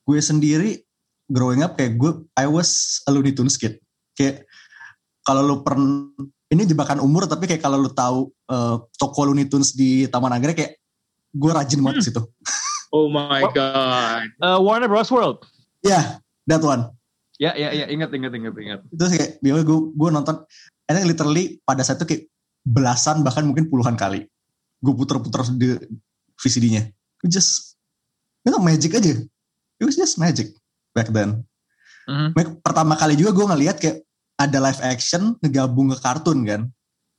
gue 0.08 0.20
sendiri 0.24 0.88
growing 1.27 1.62
up 1.62 1.75
kayak 1.75 2.00
gue, 2.00 2.24
I 2.39 2.48
was 2.48 3.03
a 3.06 3.12
Looney 3.12 3.36
Tunes 3.36 3.60
kid. 3.60 3.84
Kayak 4.15 4.48
kalau 5.27 5.44
lu 5.44 5.56
pernah 5.60 6.08
ini 6.48 6.63
jebakan 6.63 7.03
umur 7.03 7.27
tapi 7.27 7.44
kayak 7.44 7.60
kalau 7.60 7.84
lu 7.84 7.91
tahu 7.91 8.32
uh, 8.48 8.79
toko 8.96 9.27
Looney 9.27 9.51
Tunes 9.51 9.75
di 9.75 10.08
Taman 10.08 10.32
Anggrek 10.32 10.56
kayak 10.56 10.74
gue 11.36 11.51
rajin 11.51 11.84
banget 11.84 12.00
hmm. 12.00 12.08
situ. 12.08 12.24
Oh 12.96 13.12
my 13.12 13.44
god. 13.51 14.32
Uh, 14.39 14.63
Warner 14.63 14.88
Bros 14.88 15.12
World. 15.12 15.44
Ya, 15.84 15.91
yeah, 15.91 16.03
that 16.48 16.63
one. 16.63 16.88
Ya, 17.38 17.53
ya, 17.53 17.70
ya, 17.70 17.86
ingat, 17.86 18.10
ingat, 18.10 18.34
ingat, 18.34 18.53
ingat. 18.58 18.79
Itu 18.89 19.03
kayak, 19.13 19.29
biasanya 19.46 19.65
gue, 19.70 19.79
gue 19.94 20.10
nonton, 20.10 20.36
and 20.89 21.06
literally 21.06 21.62
pada 21.62 21.86
saat 21.86 22.01
itu 22.01 22.10
kayak 22.10 22.24
belasan 22.65 23.22
bahkan 23.22 23.46
mungkin 23.46 23.70
puluhan 23.70 23.94
kali. 23.94 24.25
Gue 24.82 24.94
puter-puter 24.98 25.46
di 25.53 25.77
VCD-nya. 26.41 26.89
It 27.22 27.29
just, 27.29 27.77
itu 28.41 28.58
magic 28.58 28.98
aja. 28.98 29.22
It 29.77 29.86
was 29.86 29.94
just 29.94 30.17
magic 30.17 30.50
back 30.98 31.13
then. 31.13 31.46
Mm-hmm. 32.10 32.63
Pertama 32.65 32.98
kali 32.98 33.13
juga 33.13 33.38
gue 33.38 33.46
ngeliat 33.53 33.77
kayak 33.77 34.01
ada 34.38 34.58
live 34.58 34.82
action 34.82 35.38
ngegabung 35.44 35.94
ke 35.94 35.98
kartun 36.01 36.41
kan. 36.41 36.62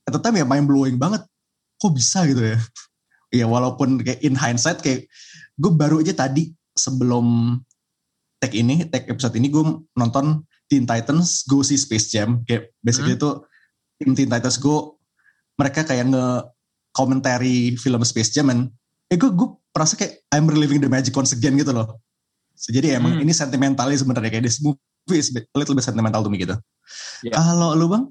At 0.03 0.17
the 0.17 0.21
time 0.23 0.43
ya 0.43 0.47
main 0.49 0.67
blowing 0.67 0.99
banget. 0.99 1.23
Kok 1.79 1.95
bisa 1.95 2.27
gitu 2.27 2.43
ya? 2.43 2.59
ya 3.39 3.47
walaupun 3.47 4.03
kayak 4.03 4.19
in 4.25 4.35
hindsight 4.35 4.83
kayak 4.83 5.07
gue 5.55 5.73
baru 5.75 6.03
aja 6.03 6.27
tadi 6.27 6.51
sebelum 6.75 7.59
tag 8.39 8.53
ini, 8.55 8.87
tag 8.87 9.07
episode 9.11 9.35
ini 9.39 9.51
gue 9.51 9.63
nonton 9.99 10.47
Teen 10.71 10.87
Titans 10.87 11.43
Go 11.47 11.67
See 11.67 11.79
Space 11.79 12.11
Jam. 12.15 12.43
Kayak 12.47 12.71
basically 12.81 13.19
hmm. 13.19 13.21
itu 13.23 13.31
tim 13.99 14.11
Teen 14.15 14.31
Titans 14.31 14.59
Go 14.63 14.99
mereka 15.59 15.83
kayak 15.83 16.07
nge 16.15 16.27
komentari 16.95 17.75
film 17.75 18.01
Space 18.07 18.31
Jam 18.31 18.49
and 18.55 18.71
eh 19.11 19.19
gue 19.19 19.31
gue 19.35 19.49
merasa 19.75 19.99
kayak 19.99 20.23
I'm 20.31 20.47
reliving 20.47 20.79
the 20.79 20.91
magic 20.91 21.15
once 21.15 21.35
again 21.35 21.59
gitu 21.59 21.75
loh. 21.75 21.99
So, 22.59 22.75
jadi 22.75 22.99
emang 22.99 23.19
hmm. 23.19 23.23
ini 23.27 23.33
sentimentalnya 23.35 23.99
sebenarnya 23.99 24.31
kayak 24.35 24.47
this 24.47 24.59
movie 24.59 25.19
is 25.19 25.31
a 25.31 25.43
little 25.55 25.79
bit 25.79 25.87
sentimental 25.87 26.27
to 26.27 26.31
me 26.31 26.43
gitu. 26.43 26.59
Yeah. 27.23 27.39
Kalau 27.39 27.79
lu 27.79 27.87
bang? 27.87 28.05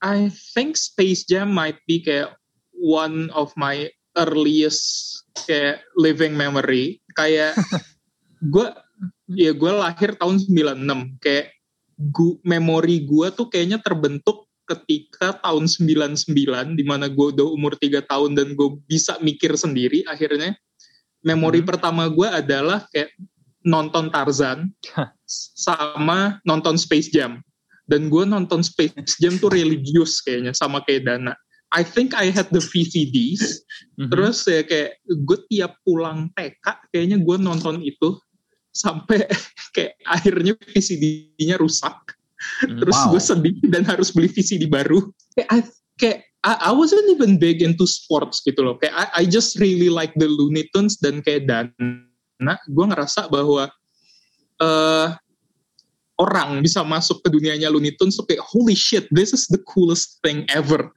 I 0.00 0.32
think 0.56 0.80
Space 0.80 1.28
Jam 1.28 1.52
might 1.52 1.76
be 1.84 2.00
kayak 2.00 2.32
one 2.72 3.28
of 3.36 3.52
my 3.60 3.92
earliest 4.16 5.20
kayak 5.44 5.84
living 6.00 6.32
memory. 6.32 7.04
Kayak 7.12 7.60
gue 8.54 8.72
ya 9.30 9.52
gue 9.54 9.72
lahir 9.72 10.18
tahun 10.18 10.42
96 10.42 11.22
kayak 11.22 11.46
gua, 12.10 12.34
memori 12.42 13.06
gue 13.06 13.26
tuh 13.34 13.46
kayaknya 13.46 13.78
terbentuk 13.78 14.50
ketika 14.66 15.34
tahun 15.42 15.66
99 15.66 16.78
di 16.78 16.84
mana 16.86 17.10
gue 17.10 17.26
udah 17.34 17.46
umur 17.46 17.74
3 17.74 18.06
tahun 18.06 18.38
dan 18.38 18.54
gue 18.54 18.78
bisa 18.86 19.18
mikir 19.18 19.54
sendiri 19.58 20.06
akhirnya 20.06 20.54
memori 21.22 21.60
hmm. 21.60 21.68
pertama 21.68 22.08
gue 22.08 22.28
adalah 22.28 22.86
kayak 22.90 23.12
nonton 23.64 24.08
Tarzan 24.08 24.72
sama 25.28 26.40
nonton 26.48 26.80
Space 26.80 27.12
Jam. 27.12 27.44
Dan 27.90 28.06
gue 28.06 28.22
nonton 28.22 28.62
Space 28.62 29.18
Jam 29.18 29.36
tuh 29.36 29.50
religius 29.50 30.22
kayaknya 30.22 30.54
sama 30.54 30.80
kayak 30.86 31.10
Dana. 31.10 31.34
I 31.70 31.86
think 31.86 32.14
I 32.18 32.30
had 32.30 32.50
the 32.50 32.62
VCDs. 32.62 33.42
Mm-hmm. 33.98 34.08
Terus 34.10 34.36
ya 34.46 34.62
kayak 34.62 35.02
gue 35.06 35.38
tiap 35.50 35.78
pulang 35.82 36.30
TK 36.34 36.66
kayaknya 36.94 37.18
gue 37.20 37.36
nonton 37.38 37.82
itu 37.82 38.18
sampai 38.70 39.26
kayak 39.74 39.98
akhirnya 40.06 40.54
VCD-nya 40.56 41.60
rusak. 41.60 41.96
Mm, 42.64 42.80
Terus 42.80 42.96
wow. 42.96 43.10
gue 43.12 43.22
sedih 43.22 43.56
dan 43.68 43.84
harus 43.84 44.10
beli 44.14 44.32
VCD 44.32 44.70
baru. 44.70 45.12
Kayak 45.36 45.48
I, 45.52 45.58
kayak 46.00 46.18
I, 46.40 46.52
I 46.68 46.72
wasn't 46.72 47.04
even 47.12 47.36
big 47.36 47.60
into 47.60 47.84
sports 47.84 48.40
gitu 48.40 48.64
loh. 48.64 48.80
Kayak 48.80 48.96
I, 48.96 49.04
I 49.20 49.22
just 49.28 49.60
really 49.60 49.92
like 49.92 50.16
the 50.16 50.28
Looney 50.28 50.68
Tunes 50.72 50.96
dan 50.96 51.20
kayak 51.20 51.44
Dana. 51.44 52.54
Gue 52.72 52.86
ngerasa 52.88 53.28
bahwa 53.28 53.68
uh, 54.60 55.08
orang 56.20 56.60
bisa 56.60 56.84
masuk 56.84 57.24
ke 57.24 57.32
dunianya 57.32 57.72
Looney 57.72 57.96
Tunes 57.96 58.20
so 58.20 58.22
kayak 58.28 58.44
holy 58.44 58.76
shit 58.76 59.08
this 59.08 59.32
is 59.32 59.48
the 59.48 59.58
coolest 59.64 60.20
thing 60.20 60.44
ever 60.52 60.92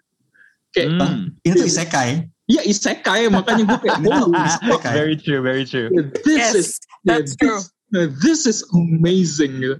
kayak 0.76 1.00
hmm. 1.00 1.32
ini 1.48 1.54
tuh 1.56 1.68
isekai 1.72 2.28
Iya 2.54 2.62
isekai 2.70 3.34
makanya 3.34 3.66
gue 3.66 3.80
kayak 3.82 4.00
oh, 4.06 4.30
isekai. 4.46 4.94
very 4.94 5.18
true 5.18 5.42
very 5.42 5.66
true. 5.66 5.90
This 6.22 6.38
yes, 6.38 6.54
is 6.54 6.68
that's 7.02 7.34
yeah, 7.42 7.58
true. 7.58 7.62
this, 7.90 8.10
this 8.22 8.42
is 8.46 8.60
amazing 8.78 9.58
gitu. 9.58 9.78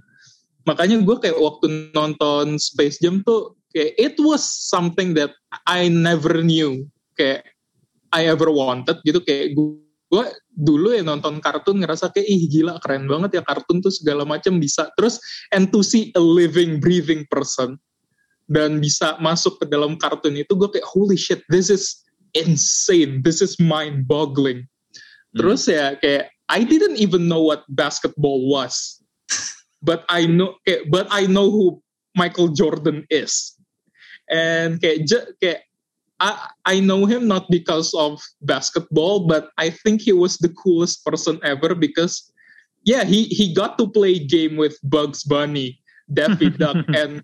Makanya 0.66 0.98
gue 1.06 1.16
kayak 1.22 1.38
waktu 1.38 1.94
nonton 1.94 2.58
Space 2.58 2.98
Jam 2.98 3.22
tuh 3.22 3.54
kayak 3.70 3.94
it 3.94 4.16
was 4.18 4.42
something 4.42 5.14
that 5.14 5.30
I 5.70 5.86
never 5.86 6.42
knew. 6.42 6.82
Kayak 7.14 7.46
I 8.10 8.26
ever 8.26 8.50
wanted 8.50 8.98
gitu. 9.06 9.22
Kayak 9.22 9.54
gue 9.54 9.78
gue 10.10 10.26
dulu 10.54 10.94
ya 10.94 11.02
nonton 11.02 11.42
kartun 11.42 11.82
ngerasa 11.82 12.10
kayak 12.14 12.26
ih 12.26 12.46
gila 12.46 12.78
keren 12.78 13.10
banget 13.10 13.38
ya 13.38 13.42
kartun 13.46 13.78
tuh 13.84 13.94
segala 13.94 14.26
macam 14.26 14.58
bisa. 14.58 14.90
Terus 14.98 15.22
and 15.54 15.70
to 15.70 15.86
see 15.86 16.10
a 16.18 16.22
living 16.22 16.82
breathing 16.82 17.22
person 17.30 17.78
dan 18.50 18.82
bisa 18.82 19.16
masuk 19.20 19.62
ke 19.62 19.66
dalam 19.70 19.96
kartun 19.96 20.36
itu 20.36 20.52
gue 20.52 20.68
kayak 20.68 20.84
holy 20.84 21.16
shit 21.16 21.40
this 21.48 21.72
is 21.72 22.03
insane 22.34 23.22
this 23.22 23.40
is 23.40 23.58
mind 23.58 24.06
boggling 24.06 24.66
hmm. 24.66 25.38
terus 25.38 25.66
ya 25.70 25.94
kayak 25.98 26.30
I 26.50 26.60
didn't 26.62 27.00
even 27.00 27.26
know 27.26 27.40
what 27.40 27.64
basketball 27.72 28.46
was 28.50 29.00
but 29.80 30.04
I 30.12 30.26
know 30.26 30.58
kayak 30.66 30.90
but 30.90 31.08
I 31.10 31.26
know 31.26 31.48
who 31.50 31.80
Michael 32.14 32.54
Jordan 32.54 33.06
is 33.10 33.56
and 34.30 34.78
kayak 34.78 35.08
kayak 35.40 35.64
I, 36.20 36.48
I 36.64 36.80
know 36.80 37.06
him 37.06 37.26
not 37.26 37.50
because 37.50 37.92
of 37.94 38.22
basketball, 38.42 39.26
but 39.26 39.50
I 39.58 39.70
think 39.70 40.00
he 40.00 40.12
was 40.12 40.38
the 40.38 40.48
coolest 40.48 41.04
person 41.04 41.40
ever 41.42 41.74
because, 41.74 42.32
yeah, 42.84 43.04
he, 43.04 43.24
he 43.24 43.52
got 43.52 43.78
to 43.78 43.88
play 43.88 44.18
game 44.18 44.56
with 44.56 44.78
Bugs 44.84 45.24
Bunny, 45.24 45.80
Daffy 46.12 46.50
Duck, 46.50 46.76
and 46.94 47.22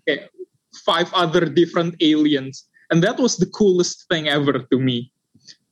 five 0.85 1.11
other 1.13 1.45
different 1.45 1.95
aliens. 2.01 2.67
And 2.91 2.99
that 3.07 3.15
was 3.15 3.39
the 3.39 3.47
coolest 3.47 4.05
thing 4.11 4.27
ever 4.27 4.67
to 4.67 4.77
me. 4.77 5.15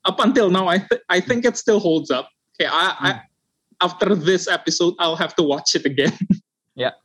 Up 0.08 0.24
until 0.24 0.48
now, 0.50 0.72
I, 0.72 0.80
th- 0.80 1.04
I 1.12 1.20
think 1.20 1.44
it 1.44 1.60
still 1.60 1.84
holds 1.84 2.10
up. 2.10 2.32
Okay, 2.56 2.72
I, 2.72 2.96
I, 2.96 3.12
hmm. 3.12 3.20
after 3.84 4.16
this 4.16 4.48
episode, 4.48 4.96
I'll 4.98 5.20
have 5.20 5.36
to 5.36 5.44
watch 5.44 5.76
it 5.76 5.84
again. 5.84 6.16
yeah. 6.76 6.96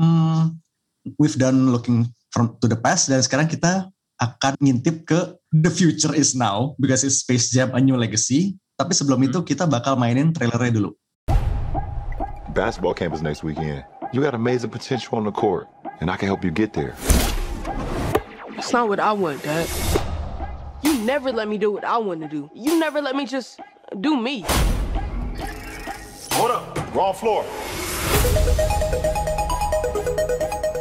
Mm, 0.00 0.56
we've 1.20 1.36
done 1.36 1.68
looking 1.68 2.08
from 2.32 2.56
to 2.64 2.66
the 2.66 2.80
past 2.80 3.12
dan 3.12 3.20
sekarang 3.20 3.52
kita 3.52 3.92
akan 4.16 4.56
ngintip 4.64 5.04
ke 5.04 5.36
The 5.52 5.68
Future 5.68 6.16
Is 6.16 6.32
Now 6.32 6.72
because 6.80 7.04
it's 7.04 7.20
Space 7.20 7.52
Jam 7.52 7.76
A 7.76 7.80
New 7.84 8.00
Legacy. 8.00 8.56
Tapi 8.80 8.96
sebelum 8.96 9.20
itu 9.28 9.44
kita 9.44 9.68
bakal 9.68 10.00
mainin 10.00 10.32
trailernya 10.32 10.80
dulu. 10.80 10.90
Basketball 12.56 12.96
camp 12.96 13.12
is 13.12 13.20
next 13.20 13.44
weekend. 13.44 13.84
You 14.16 14.24
got 14.24 14.32
amazing 14.32 14.72
potential 14.72 15.20
on 15.20 15.28
the 15.28 15.36
court, 15.36 15.68
and 16.00 16.08
I 16.08 16.16
can 16.16 16.26
help 16.26 16.40
you 16.40 16.50
get 16.50 16.72
there. 16.72 16.96
It's 18.60 18.74
not 18.74 18.90
what 18.90 19.00
I 19.00 19.10
want, 19.14 19.42
Dad. 19.42 19.66
You 20.82 20.98
never 20.98 21.32
let 21.32 21.48
me 21.48 21.56
do 21.56 21.72
what 21.72 21.82
I 21.82 21.96
want 21.96 22.20
to 22.20 22.28
do. 22.28 22.50
You 22.54 22.78
never 22.78 23.00
let 23.00 23.16
me 23.16 23.24
just 23.24 23.58
do 24.02 24.20
me. 24.20 24.44
Hold 26.32 26.50
up, 26.50 26.94
wrong 26.94 27.14
floor. 27.14 27.42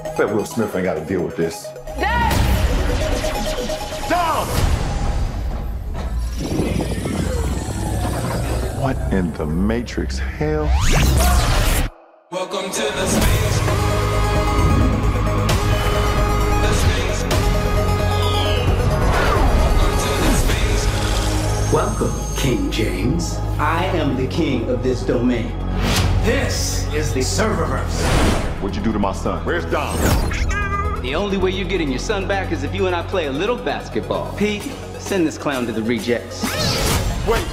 I 0.05 0.13
Bet 0.17 0.35
Will 0.35 0.43
Smith 0.43 0.75
ain't 0.75 0.83
got 0.83 0.95
to 0.95 1.05
deal 1.05 1.23
with 1.23 1.37
this. 1.37 1.69
Dad! 1.97 2.35
down! 4.09 4.45
What 8.81 8.97
in 9.13 9.31
the 9.35 9.45
Matrix 9.45 10.19
hell? 10.19 10.65
Welcome 12.29 12.71
to 12.71 12.81
the 12.81 13.07
space. 13.07 13.58
King 22.49 22.71
James. 22.71 23.35
I 23.59 23.85
am 23.93 24.17
the 24.17 24.25
king 24.25 24.67
of 24.69 24.81
this 24.81 25.03
domain. 25.03 25.55
This 26.25 26.91
is 26.95 27.13
the 27.13 27.19
serververse. 27.19 28.01
What'd 28.59 28.75
you 28.75 28.81
do 28.81 28.91
to 28.91 28.97
my 28.97 29.11
son? 29.11 29.45
Where's 29.45 29.65
Dom? 29.65 29.95
The 31.03 31.13
only 31.13 31.37
way 31.37 31.51
you're 31.51 31.67
getting 31.67 31.89
your 31.89 31.99
son 31.99 32.27
back 32.27 32.51
is 32.51 32.63
if 32.63 32.73
you 32.73 32.87
and 32.87 32.95
I 32.95 33.03
play 33.03 33.27
a 33.27 33.31
little 33.31 33.55
basketball. 33.55 34.35
Pete, 34.35 34.63
send 34.97 35.27
this 35.27 35.37
clown 35.37 35.67
to 35.67 35.71
the 35.71 35.83
rejects. 35.83 36.41
Wait. 37.27 37.45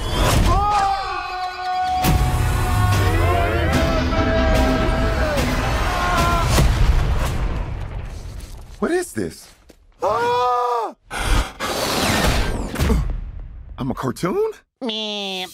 What 8.79 8.93
is 8.93 9.13
this? 9.13 9.53
Ah! 10.03 10.95
I'm 13.77 13.91
a 13.91 13.95
cartoon? 13.95 14.53
Me. 14.85 15.47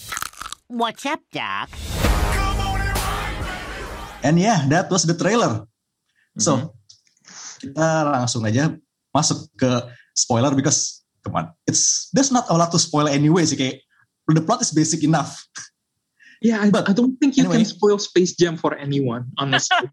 What's 0.67 1.05
up, 1.07 1.23
Doc? 1.31 1.71
And 4.19 4.35
yeah, 4.35 4.67
that 4.67 4.91
was 4.91 5.07
the 5.07 5.15
trailer. 5.15 5.63
So, 6.35 6.75
kita 7.63 8.03
langsung 8.03 8.43
aja 8.43 8.75
masuk 9.15 9.47
ke 9.55 9.69
spoiler 10.11 10.51
because 10.51 11.07
come 11.23 11.39
on, 11.39 11.55
it's 11.63 12.11
there's 12.11 12.35
not 12.35 12.51
a 12.51 12.55
lot 12.59 12.67
to 12.75 12.79
spoil 12.81 13.07
anyway 13.07 13.47
sih 13.47 13.55
kayak 13.55 13.79
the 14.27 14.43
plot 14.43 14.59
is 14.59 14.75
basic 14.75 15.07
enough. 15.07 15.39
Yeah, 16.43 16.59
I, 16.59 16.67
But 16.67 16.91
I 16.91 16.93
don't 16.93 17.15
think 17.15 17.39
you 17.39 17.47
anyway. 17.47 17.63
can 17.63 17.71
spoil 17.71 17.95
Space 18.03 18.35
Jam 18.35 18.59
for 18.59 18.75
anyone, 18.75 19.31
honestly. 19.39 19.87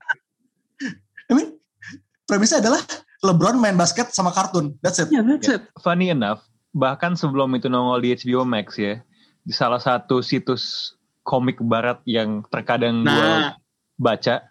I 1.31 1.39
mean, 1.39 1.55
premisnya 2.27 2.59
adalah 2.59 2.83
LeBron 3.23 3.63
main 3.63 3.79
basket 3.79 4.11
sama 4.11 4.35
kartun. 4.35 4.75
That's 4.83 4.99
it. 4.99 5.15
yeah, 5.15 5.23
that's 5.23 5.47
it. 5.47 5.63
Funny 5.79 6.11
enough, 6.11 6.43
bahkan 6.75 7.15
sebelum 7.15 7.55
itu 7.55 7.71
nongol 7.71 8.03
di 8.03 8.19
HBO 8.19 8.43
Max 8.43 8.75
ya, 8.75 8.99
di 9.50 9.57
salah 9.57 9.83
satu 9.83 10.23
situs 10.23 10.95
komik 11.23 11.59
barat 11.61 11.99
yang 12.07 12.47
terkadang 12.49 13.02
gue 13.02 13.11
Nah, 13.11 13.59
baca, 13.99 14.47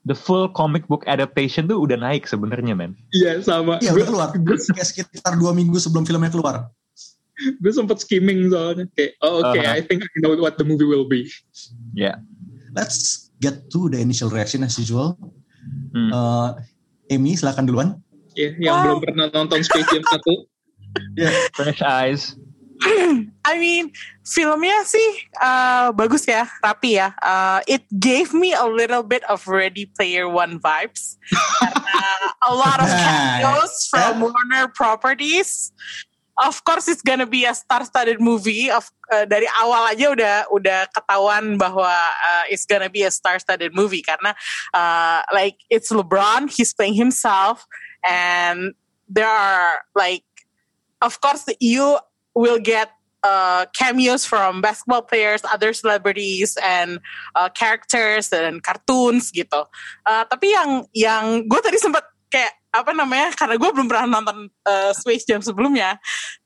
the 0.00 0.14
full 0.14 0.46
comic 0.48 0.86
book 0.86 1.02
adaptation 1.04 1.66
tuh 1.66 1.76
udah 1.76 1.98
naik 1.98 2.24
sebenarnya 2.24 2.72
men. 2.72 2.94
iya 3.10 3.42
sama. 3.42 3.76
Iya 3.78 3.90
Gue 3.90 4.00
udah 4.00 4.08
keluar. 4.08 4.28
Kayak 4.70 4.86
sekitar 4.94 5.34
dua 5.34 5.50
minggu 5.50 5.74
sebelum 5.76 6.06
filmnya 6.06 6.30
keluar. 6.30 6.70
gue 7.40 7.72
sempet 7.72 7.98
skimming 7.98 8.46
soalnya 8.46 8.84
kayak, 8.94 9.18
oh 9.18 9.42
oke, 9.42 9.56
Uh-huh. 9.56 9.66
I 9.66 9.80
think 9.80 10.04
I 10.04 10.16
know 10.20 10.36
what 10.36 10.54
the 10.54 10.64
movie 10.64 10.84
will 10.84 11.04
be. 11.04 11.26
Ya. 11.90 12.20
Let's 12.70 13.32
get 13.38 13.66
to 13.72 13.88
the 13.88 13.98
initial 13.98 14.28
reaction 14.28 14.60
as 14.60 14.76
usual. 14.76 15.18
Hmm. 15.90 16.12
Uh, 16.12 16.48
Amy 17.08 17.34
silakan 17.34 17.66
duluan. 17.66 17.88
Ya, 18.38 18.54
yang 18.54 18.76
Ah. 18.76 18.82
belum 18.86 18.98
pernah 19.02 19.26
nonton 19.26 19.58
Space 19.60 19.90
Jam 19.90 20.04
1. 20.06 20.22
Fresh 21.58 21.82
eyes. 21.82 22.22
I 23.44 23.54
mean, 23.60 23.92
filmnya 24.24 24.84
sih 24.88 25.10
uh, 25.36 25.92
bagus 25.92 26.24
ya, 26.24 26.48
rapi 26.64 26.96
ya. 26.96 27.12
Uh, 27.20 27.60
it 27.68 27.84
gave 28.00 28.32
me 28.32 28.56
a 28.56 28.64
little 28.64 29.04
bit 29.04 29.20
of 29.28 29.44
Ready 29.44 29.84
Player 29.84 30.28
One 30.28 30.56
vibes. 30.60 31.20
Karena 31.60 32.00
a 32.48 32.52
lot 32.54 32.80
of 32.80 32.88
cameos 33.04 33.88
from 33.90 34.24
Warner 34.24 34.72
Properties. 34.72 35.72
Of 36.40 36.64
course, 36.64 36.88
it's 36.88 37.04
gonna 37.04 37.28
be 37.28 37.44
a 37.44 37.52
star-studded 37.52 38.16
movie. 38.16 38.72
Of 38.72 38.88
uh, 39.12 39.28
dari 39.28 39.44
awal 39.60 39.92
aja 39.92 40.16
udah 40.16 40.36
udah 40.48 40.80
ketahuan 40.88 41.60
bahwa 41.60 41.92
uh, 41.92 42.44
it's 42.48 42.64
gonna 42.64 42.88
be 42.88 43.04
a 43.04 43.12
star-studded 43.12 43.76
movie 43.76 44.00
karena 44.00 44.32
uh, 44.72 45.20
like 45.36 45.60
it's 45.68 45.92
LeBron, 45.92 46.48
he's 46.48 46.72
playing 46.72 46.96
himself, 46.96 47.68
and 48.08 48.72
there 49.04 49.28
are 49.28 49.84
like, 49.92 50.24
of 51.04 51.20
course, 51.20 51.44
you 51.60 52.00
will 52.34 52.58
get 52.58 52.90
uh, 53.22 53.66
cameos 53.72 54.24
from 54.24 54.60
basketball 54.60 55.02
players, 55.02 55.42
other 55.48 55.72
celebrities, 55.72 56.56
and 56.60 57.00
uh, 57.36 57.48
characters 57.52 58.32
dan 58.32 58.60
cartoons 58.60 59.30
gitu. 59.32 59.64
Uh, 60.04 60.24
tapi 60.28 60.52
yang 60.52 60.84
yang 60.96 61.24
gue 61.46 61.60
tadi 61.60 61.76
sempat 61.76 62.04
kayak 62.30 62.54
apa 62.70 62.94
namanya 62.94 63.34
karena 63.34 63.58
gue 63.58 63.70
belum 63.74 63.88
pernah 63.90 64.06
nonton 64.06 64.46
uh, 64.46 64.92
Space 64.94 65.26
Jam 65.26 65.42
sebelumnya. 65.42 65.98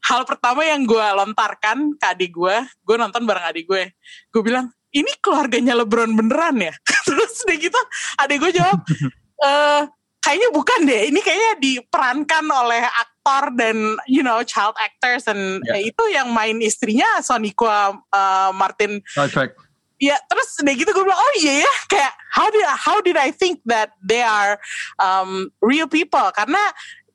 Hal 0.05 0.25
pertama 0.25 0.65
yang 0.65 0.89
gue 0.89 1.05
lontarkan 1.05 1.97
ke 2.01 2.07
adik 2.09 2.33
gue, 2.33 2.57
gue 2.65 2.97
nonton 2.97 3.23
bareng 3.29 3.45
adik 3.45 3.69
gue. 3.69 3.93
Gue 4.33 4.43
bilang 4.43 4.73
ini 4.95 5.11
keluarganya 5.21 5.77
LeBron 5.77 6.17
beneran 6.17 6.59
ya. 6.59 6.75
Terus 7.07 7.45
udah 7.45 7.57
gitu 7.61 7.81
adik 8.25 8.37
gue 8.41 8.53
jawab. 8.57 8.79
eh 9.47 9.83
kayaknya 10.25 10.49
bukan 10.57 10.81
deh. 10.89 11.03
Ini 11.13 11.21
kayaknya 11.21 11.53
diperankan 11.61 12.45
oleh 12.49 12.83
aktor 13.25 13.57
dan 13.57 13.97
you 14.05 14.21
know 14.21 14.45
child 14.45 14.77
actors 14.77 15.25
dan 15.25 15.65
Ya. 15.65 15.81
eh, 15.81 15.89
itu 15.89 16.05
yang 16.13 16.29
main 16.29 16.61
istrinya 16.61 17.09
Soniqua 17.25 17.97
uh, 18.13 18.53
Martin. 18.53 19.01
Trek. 19.33 19.57
Ya 19.97 20.21
terus 20.29 20.61
udah 20.61 20.75
gitu 20.77 20.91
gue 20.93 21.05
bilang 21.09 21.17
oh 21.17 21.33
iya 21.41 21.65
ya 21.65 21.73
kayak 21.89 22.13
how 22.37 22.53
did 22.53 22.67
how 22.69 22.97
did 23.01 23.17
I 23.17 23.33
think 23.33 23.65
that 23.65 23.97
they 24.05 24.21
are 24.21 24.61
um, 25.01 25.49
real 25.65 25.89
people 25.89 26.29
karena 26.37 26.61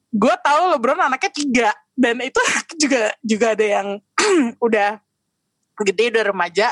gue 0.10 0.34
tahu 0.42 0.74
LeBron 0.74 0.98
anaknya 0.98 1.30
tiga 1.30 1.70
dan 1.94 2.18
itu 2.26 2.42
juga 2.82 3.14
juga 3.22 3.54
ada 3.54 3.66
yang 3.70 3.88
udah 4.66 4.98
gede 5.88 6.12
udah 6.16 6.24
remaja 6.32 6.68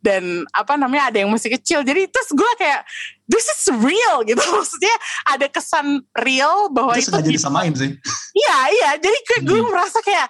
dan 0.00 0.44
apa 0.52 0.74
namanya 0.78 1.12
ada 1.12 1.18
yang 1.22 1.30
masih 1.32 1.52
kecil. 1.58 1.84
Jadi 1.84 2.08
terus 2.08 2.30
gue 2.32 2.50
kayak 2.56 2.86
this 3.28 3.46
is 3.46 3.68
real 3.82 4.22
gitu. 4.24 4.40
Maksudnya 4.56 4.96
ada 5.28 5.46
kesan 5.50 6.06
real 6.22 6.70
bahwa 6.72 6.96
Itu 6.96 7.08
itu 7.08 7.10
sengaja 7.12 7.30
di- 7.30 7.36
disamain 7.36 7.72
sih. 7.76 7.90
Iya 8.36 8.58
iya, 8.68 8.90
jadi 9.00 9.18
kayak 9.24 9.42
gue 9.48 9.60
merasa 9.64 9.98
kayak 10.04 10.28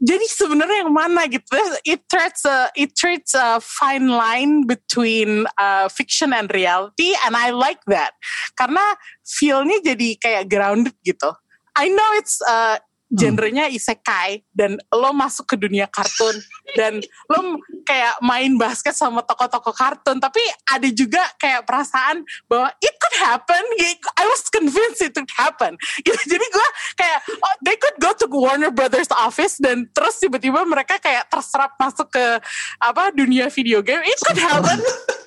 jadi 0.00 0.24
sebenarnya 0.32 0.88
yang 0.88 0.96
mana? 0.96 1.28
Gitu? 1.28 1.52
It 1.84 2.08
treads 2.08 2.48
a 2.48 2.72
it 2.72 2.96
treads 2.96 3.36
a 3.36 3.60
fine 3.60 4.08
line 4.08 4.64
between 4.64 5.44
uh, 5.60 5.92
fiction 5.92 6.32
and 6.32 6.48
reality, 6.48 7.12
and 7.20 7.36
I 7.36 7.52
like 7.52 7.84
that. 7.92 8.16
Karena 8.56 8.80
feelnya 9.24 9.84
jadi 9.84 10.16
kayak 10.16 10.48
grounded 10.48 10.96
gitu. 11.04 11.36
I 11.76 11.92
know 11.92 12.08
it's 12.16 12.40
uh, 12.40 12.80
genrenya 13.10 13.66
isekai 13.66 14.46
dan 14.54 14.78
lo 14.94 15.10
masuk 15.10 15.50
ke 15.50 15.56
dunia 15.58 15.90
kartun 15.90 16.38
dan 16.78 17.02
lo 17.26 17.58
kayak 17.82 18.22
main 18.22 18.54
basket 18.54 18.94
sama 18.94 19.26
tokoh-tokoh 19.26 19.74
kartun. 19.74 20.22
Tapi 20.22 20.38
ada 20.70 20.88
juga 20.94 21.22
kayak 21.36 21.66
perasaan 21.66 22.22
bahwa 22.46 22.70
it 22.78 22.94
could 22.96 23.16
happen 23.18 23.62
I 24.14 24.24
was 24.30 24.46
convinced 24.46 25.02
it 25.02 25.12
could 25.18 25.30
happen. 25.34 25.74
Gitu. 26.06 26.22
Jadi 26.38 26.46
gue 26.46 26.68
kayak 26.94 27.18
oh, 27.34 27.54
they 27.66 27.74
could 27.74 27.98
go 27.98 28.14
to 28.14 28.26
Warner 28.30 28.70
Brothers 28.70 29.10
office 29.10 29.58
dan 29.58 29.90
terus 29.90 30.22
tiba-tiba 30.22 30.62
mereka 30.62 31.02
kayak 31.02 31.26
terserap 31.26 31.74
masuk 31.76 32.14
ke 32.14 32.24
apa 32.78 33.10
dunia 33.10 33.50
video 33.50 33.82
game. 33.82 34.06
It 34.06 34.18
could 34.22 34.38
happen 34.38 34.78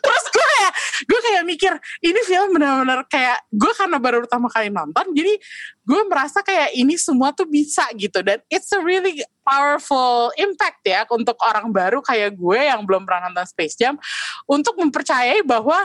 kayak 1.23 1.43
mikir 1.47 1.73
ini 2.03 2.19
film 2.27 2.59
benar-benar 2.59 3.07
kayak 3.07 3.39
gue 3.47 3.71
karena 3.79 3.97
baru 3.97 4.27
pertama 4.27 4.51
kali 4.51 4.67
nonton 4.67 5.15
jadi 5.15 5.39
gue 5.83 6.01
merasa 6.07 6.39
kayak 6.39 6.71
ini 6.79 6.95
semua 6.95 7.35
tuh 7.35 7.47
bisa 7.47 7.83
gitu. 7.99 8.23
Dan 8.23 8.39
it's 8.47 8.71
a 8.71 8.79
really 8.79 9.19
powerful 9.43 10.31
impact 10.39 10.79
ya 10.87 11.03
untuk 11.11 11.35
orang 11.43 11.69
baru 11.69 11.99
kayak 11.99 12.39
gue 12.39 12.59
yang 12.59 12.87
belum 12.87 13.03
pernah 13.03 13.29
nonton 13.29 13.47
Space 13.47 13.75
Jam 13.75 13.99
untuk 14.47 14.79
mempercayai 14.79 15.43
bahwa 15.43 15.75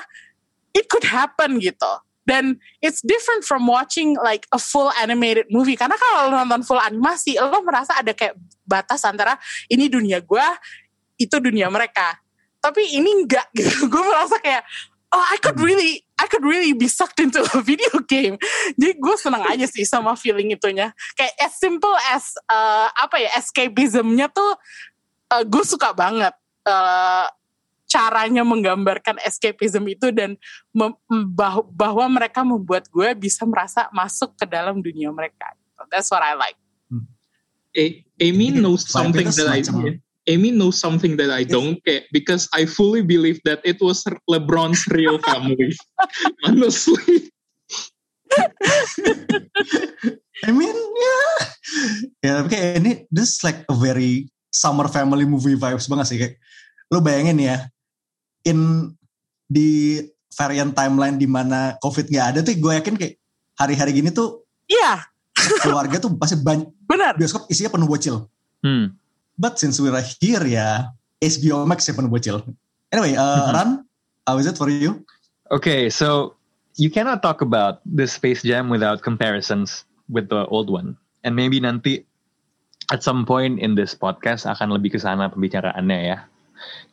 it 0.70 0.86
could 0.86 1.04
happen 1.06 1.58
gitu. 1.58 1.90
Dan 2.28 2.60
it's 2.84 3.00
different 3.00 3.42
from 3.42 3.64
watching 3.64 4.14
like 4.20 4.44
a 4.52 4.60
full 4.60 4.92
animated 5.00 5.48
movie. 5.50 5.74
Karena 5.74 5.96
kalau 5.96 6.30
lo 6.30 6.44
nonton 6.44 6.62
full 6.62 6.78
animasi 6.78 7.40
lo 7.40 7.64
merasa 7.64 7.98
ada 7.98 8.14
kayak 8.14 8.36
batas 8.68 9.02
antara 9.02 9.34
ini 9.66 9.88
dunia 9.90 10.22
gue 10.22 10.46
itu 11.18 11.36
dunia 11.42 11.66
mereka. 11.72 12.20
Tapi 12.62 12.94
ini 12.94 13.24
enggak 13.24 13.50
gitu. 13.58 13.90
Gue 13.90 14.02
merasa 14.06 14.38
kayak 14.38 14.62
oh 15.12 15.24
I 15.32 15.36
could 15.40 15.60
really 15.60 16.04
I 16.18 16.26
could 16.26 16.44
really 16.44 16.74
be 16.74 16.88
sucked 16.90 17.20
into 17.22 17.40
a 17.40 17.60
video 17.70 18.02
game. 18.04 18.36
Jadi 18.76 18.98
gue 18.98 19.16
seneng 19.16 19.46
aja 19.46 19.66
sih 19.70 19.86
sama 19.86 20.18
feeling 20.18 20.52
itunya. 20.52 20.92
Kayak 21.14 21.34
as 21.40 21.52
simple 21.56 21.94
as 22.12 22.34
uh, 22.50 22.90
apa 22.92 23.22
ya 23.22 23.30
escapismnya 23.38 24.28
tuh 24.32 24.52
uh, 25.32 25.44
gue 25.46 25.64
suka 25.64 25.94
banget 25.94 26.34
uh, 26.66 27.26
caranya 27.88 28.44
menggambarkan 28.44 29.16
escapism 29.24 29.88
itu 29.88 30.12
dan 30.12 30.36
mem- 30.76 30.98
bah- 31.32 31.64
bahwa 31.72 32.04
mereka 32.12 32.44
membuat 32.44 32.84
gue 32.92 33.08
bisa 33.16 33.48
merasa 33.48 33.88
masuk 33.96 34.36
ke 34.36 34.44
dalam 34.44 34.84
dunia 34.84 35.08
mereka. 35.08 35.56
That's 35.88 36.12
what 36.12 36.20
I 36.20 36.36
like. 36.36 36.58
A- 37.78 38.04
Amy 38.20 38.52
knows 38.52 38.84
something 38.84 39.24
that 39.30 39.48
I 39.48 39.64
Amy 40.28 40.52
knows 40.52 40.76
something 40.76 41.16
that 41.16 41.32
I 41.32 41.42
don't 41.42 41.80
get 41.88 42.04
because 42.12 42.46
I 42.52 42.68
fully 42.68 43.02
believe 43.02 43.40
that 43.48 43.64
it 43.64 43.80
was 43.80 44.04
LeBron's 44.28 44.84
real 44.92 45.18
family. 45.24 45.72
Honestly. 46.46 47.32
I 50.44 50.52
mean, 50.52 50.76
yeah. 50.76 51.34
Ya, 52.22 52.30
tapi 52.38 52.48
kayak 52.52 52.72
ini, 52.84 52.92
this 53.08 53.36
is 53.36 53.40
like 53.42 53.64
a 53.66 53.74
very 53.74 54.28
summer 54.52 54.86
family 54.86 55.24
movie 55.24 55.56
vibes 55.56 55.88
banget 55.88 56.06
sih. 56.06 56.18
Kayak, 56.20 56.34
lu 56.92 57.00
bayangin 57.00 57.40
ya, 57.40 57.56
in 58.44 58.92
di 59.48 60.04
variant 60.36 60.76
timeline 60.76 61.16
di 61.16 61.26
mana 61.26 61.74
COVID 61.80 62.12
nggak 62.12 62.26
ada 62.36 62.38
tuh, 62.44 62.54
gue 62.54 62.72
yakin 62.76 62.94
kayak 62.94 63.18
hari-hari 63.58 63.90
gini 63.90 64.14
tuh 64.14 64.46
iya 64.70 65.02
keluarga 65.58 65.98
tuh 65.98 66.14
pasti 66.14 66.38
banyak 66.38 66.70
benar 66.86 67.18
bioskop 67.18 67.50
isinya 67.50 67.74
penuh 67.74 67.90
bocil. 67.90 68.30
Hmm. 68.62 68.94
But 69.38 69.56
since 69.62 69.78
we're 69.78 69.94
here 70.18 70.42
ya, 70.42 70.90
HBO 71.22 71.62
Max 71.62 71.86
ya 71.86 71.94
penuh 71.94 72.10
bocil. 72.10 72.42
Anyway, 72.90 73.14
uh, 73.14 73.48
Mhm. 73.48 73.54
Ran, 73.54 73.70
how 74.26 74.36
is 74.42 74.50
it 74.50 74.58
for 74.58 74.66
you? 74.66 75.06
Okay, 75.48 75.86
so 75.88 76.34
you 76.76 76.90
cannot 76.90 77.22
talk 77.22 77.40
about 77.40 77.80
the 77.86 78.04
Space 78.04 78.42
Jam 78.42 78.66
without 78.68 79.00
comparisons 79.00 79.86
with 80.10 80.28
the 80.28 80.44
old 80.50 80.68
one. 80.68 80.98
And 81.22 81.38
maybe 81.38 81.62
nanti 81.62 82.02
at 82.90 83.04
some 83.04 83.22
point 83.22 83.60
in 83.60 83.78
this 83.78 83.94
podcast 83.94 84.48
akan 84.48 84.74
lebih 84.74 84.96
ke 84.96 84.98
sana 84.98 85.28
pembicaraannya 85.28 85.98
ya. 86.02 86.18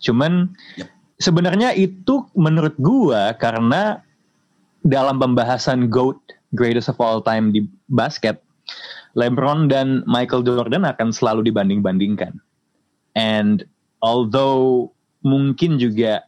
Cuman 0.04 0.52
Yep. 0.78 0.88
sebenarnya 1.18 1.70
itu 1.74 2.28
menurut 2.36 2.76
gua 2.78 3.34
karena 3.38 4.04
dalam 4.86 5.18
pembahasan 5.18 5.90
GOAT, 5.90 6.20
greatest 6.54 6.92
of 6.92 7.00
all 7.02 7.24
time 7.24 7.50
di 7.50 7.66
basket, 7.90 8.38
LeBron 9.16 9.72
dan 9.72 10.04
Michael 10.06 10.44
Jordan 10.44 10.84
akan 10.84 11.10
selalu 11.16 11.48
dibanding-bandingkan. 11.48 12.36
And 13.16 13.64
although 14.04 14.92
mungkin 15.24 15.80
juga 15.80 16.28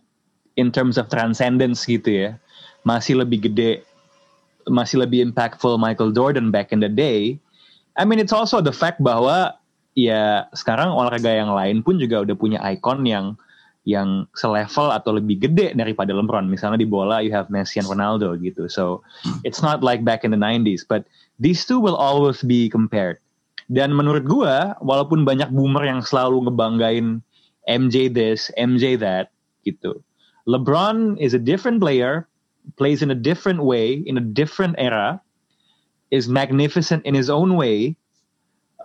in 0.55 0.71
terms 0.71 0.95
of 0.95 1.11
transcendence 1.11 1.83
gitu 1.83 2.07
ya, 2.07 2.31
masih 2.87 3.19
lebih 3.19 3.51
gede, 3.51 3.83
masih 4.71 5.03
lebih 5.03 5.31
impactful 5.31 5.75
Michael 5.75 6.15
Jordan 6.15 6.49
back 6.49 6.71
in 6.71 6.79
the 6.79 6.89
day. 6.89 7.35
I 7.99 8.07
mean 8.07 8.23
it's 8.23 8.33
also 8.33 8.63
the 8.63 8.73
fact 8.73 9.03
bahwa 9.03 9.59
ya 9.97 10.47
sekarang 10.55 10.93
olahraga 10.93 11.33
yang 11.33 11.51
lain 11.51 11.83
pun 11.83 11.99
juga 11.99 12.23
udah 12.23 12.35
punya 12.39 12.59
icon 12.71 13.03
yang 13.03 13.35
yang 13.87 14.27
selevel 14.35 14.91
atau 14.91 15.15
lebih 15.15 15.47
gede 15.47 15.71
daripada 15.71 16.11
LeBron. 16.11 16.51
Misalnya 16.51 16.83
di 16.83 16.87
bola 16.87 17.23
you 17.23 17.31
have 17.31 17.47
Messi 17.47 17.79
and 17.79 17.87
Ronaldo 17.87 18.35
gitu. 18.35 18.67
So 18.67 18.99
it's 19.47 19.63
not 19.63 19.79
like 19.79 20.03
back 20.03 20.27
in 20.27 20.35
the 20.35 20.39
90s, 20.39 20.83
but 20.83 21.07
these 21.39 21.65
two 21.65 21.79
will 21.79 21.95
always 21.95 22.41
be 22.41 22.69
compared. 22.69 23.17
Dan 23.67 23.91
menurut 23.91 24.23
gua, 24.23 24.79
walaupun 24.79 25.27
banyak 25.27 25.51
boomer 25.51 25.83
yang 25.83 25.99
selalu 25.99 26.47
ngebanggain 26.47 27.19
MJ 27.67 28.07
this, 28.07 28.47
MJ 28.55 28.95
that, 28.95 29.35
gitu. 29.67 29.99
LeBron 30.47 31.19
is 31.19 31.35
a 31.35 31.41
different 31.41 31.83
player, 31.83 32.31
plays 32.79 33.03
in 33.03 33.11
a 33.11 33.17
different 33.17 33.59
way, 33.59 33.99
in 34.07 34.15
a 34.15 34.23
different 34.23 34.79
era, 34.79 35.19
is 36.11 36.31
magnificent 36.31 37.03
in 37.03 37.11
his 37.11 37.27
own 37.27 37.59
way, 37.59 37.99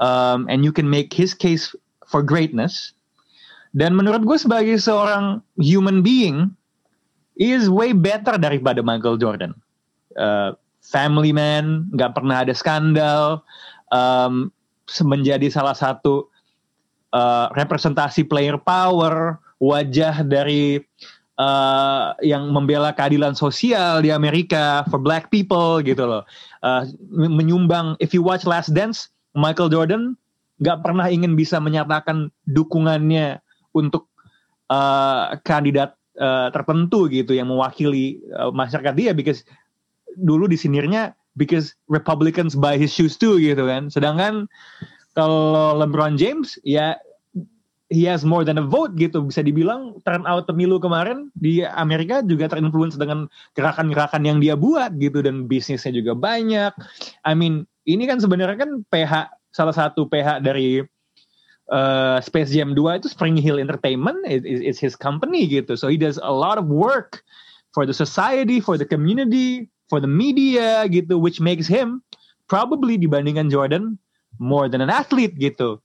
um, 0.03 0.51
and 0.51 0.67
you 0.67 0.75
can 0.75 0.91
make 0.91 1.15
his 1.15 1.31
case 1.35 1.71
for 2.11 2.27
greatness. 2.27 2.91
Dan 3.71 3.95
menurut 3.95 4.27
gue 4.27 4.35
sebagai 4.37 4.83
seorang 4.83 5.47
human 5.55 6.03
being, 6.03 6.51
is 7.39 7.71
way 7.71 7.95
better 7.95 8.37
daripada 8.37 8.85
Michael 8.85 9.17
Jordan. 9.17 9.57
Uh, 10.19 10.53
family 10.93 11.33
man, 11.33 11.89
nggak 11.97 12.13
pernah 12.13 12.45
ada 12.45 12.53
skandal, 12.53 13.41
um, 13.89 14.53
menjadi 15.01 15.49
salah 15.49 15.73
satu 15.73 16.29
uh, 17.17 17.49
representasi 17.57 18.29
player 18.29 18.61
power, 18.61 19.41
wajah 19.57 20.21
dari 20.21 20.85
uh, 21.41 22.13
yang 22.21 22.53
membela 22.53 22.93
keadilan 22.93 23.33
sosial 23.33 24.05
di 24.05 24.13
Amerika 24.13 24.85
for 24.93 25.01
black 25.01 25.33
people 25.33 25.81
gitu 25.81 26.05
loh. 26.05 26.29
Uh, 26.61 26.85
menyumbang, 27.09 27.97
if 27.99 28.13
you 28.13 28.21
watch 28.21 28.45
Last 28.45 28.77
Dance, 28.77 29.09
Michael 29.33 29.73
Jordan 29.73 30.15
nggak 30.61 30.85
pernah 30.85 31.09
ingin 31.09 31.35
bisa 31.35 31.59
menyatakan 31.59 32.31
dukungannya 32.47 33.43
untuk 33.75 34.13
uh, 34.71 35.35
kandidat 35.43 35.97
uh, 36.21 36.53
tertentu 36.55 37.11
gitu 37.11 37.35
yang 37.35 37.51
mewakili 37.51 38.23
uh, 38.37 38.53
masyarakat 38.55 38.95
dia 38.95 39.11
because 39.17 39.43
dulu 40.19 40.49
disinirnya 40.49 41.17
because 41.37 41.73
Republicans 41.89 42.53
buy 42.53 42.77
his 42.77 42.93
shoes 42.93 43.17
too 43.17 43.41
gitu 43.41 43.65
kan. 43.65 43.89
Sedangkan 43.89 44.49
kalau 45.17 45.77
LeBron 45.81 46.17
James 46.17 46.57
ya 46.65 46.97
he 47.93 48.09
has 48.09 48.25
more 48.25 48.43
than 48.43 48.57
a 48.57 48.65
vote 48.65 48.97
gitu 48.97 49.21
bisa 49.29 49.45
dibilang 49.45 50.01
turnout 50.09 50.49
pemilu 50.49 50.81
kemarin 50.81 51.29
di 51.37 51.61
Amerika 51.61 52.25
juga 52.25 52.49
terinfluence 52.49 52.97
dengan 52.97 53.29
gerakan-gerakan 53.53 54.25
yang 54.25 54.41
dia 54.41 54.57
buat 54.57 54.97
gitu 54.97 55.21
dan 55.21 55.45
bisnisnya 55.45 55.93
juga 55.93 56.17
banyak. 56.17 56.73
I 57.29 57.33
mean 57.37 57.69
ini 57.85 58.09
kan 58.09 58.19
sebenarnya 58.19 58.57
kan 58.57 58.71
PH 58.89 59.29
salah 59.53 59.77
satu 59.77 60.09
PH 60.09 60.41
dari 60.41 60.81
uh, 61.69 62.19
Space 62.25 62.57
Jam 62.57 62.73
2 62.73 63.05
itu 63.05 63.09
Spring 63.13 63.37
Hill 63.37 63.61
Entertainment 63.61 64.25
it, 64.25 64.49
it, 64.49 64.65
it's 64.65 64.81
his 64.81 64.97
company 64.97 65.45
gitu. 65.45 65.77
So 65.77 65.93
he 65.93 66.01
does 66.01 66.17
a 66.17 66.33
lot 66.33 66.57
of 66.57 66.73
work 66.73 67.21
for 67.77 67.85
the 67.85 67.93
society, 67.93 68.61
for 68.61 68.81
the 68.81 68.89
community, 68.89 69.69
for 69.93 70.01
the 70.01 70.09
media 70.09 70.89
gitu 70.89 71.21
which 71.21 71.37
makes 71.37 71.69
him 71.69 72.01
probably 72.49 72.97
dibandingkan 72.97 73.53
Jordan 73.53 74.01
more 74.41 74.73
than 74.73 74.81
an 74.81 74.89
athlete 74.89 75.37
gitu. 75.37 75.77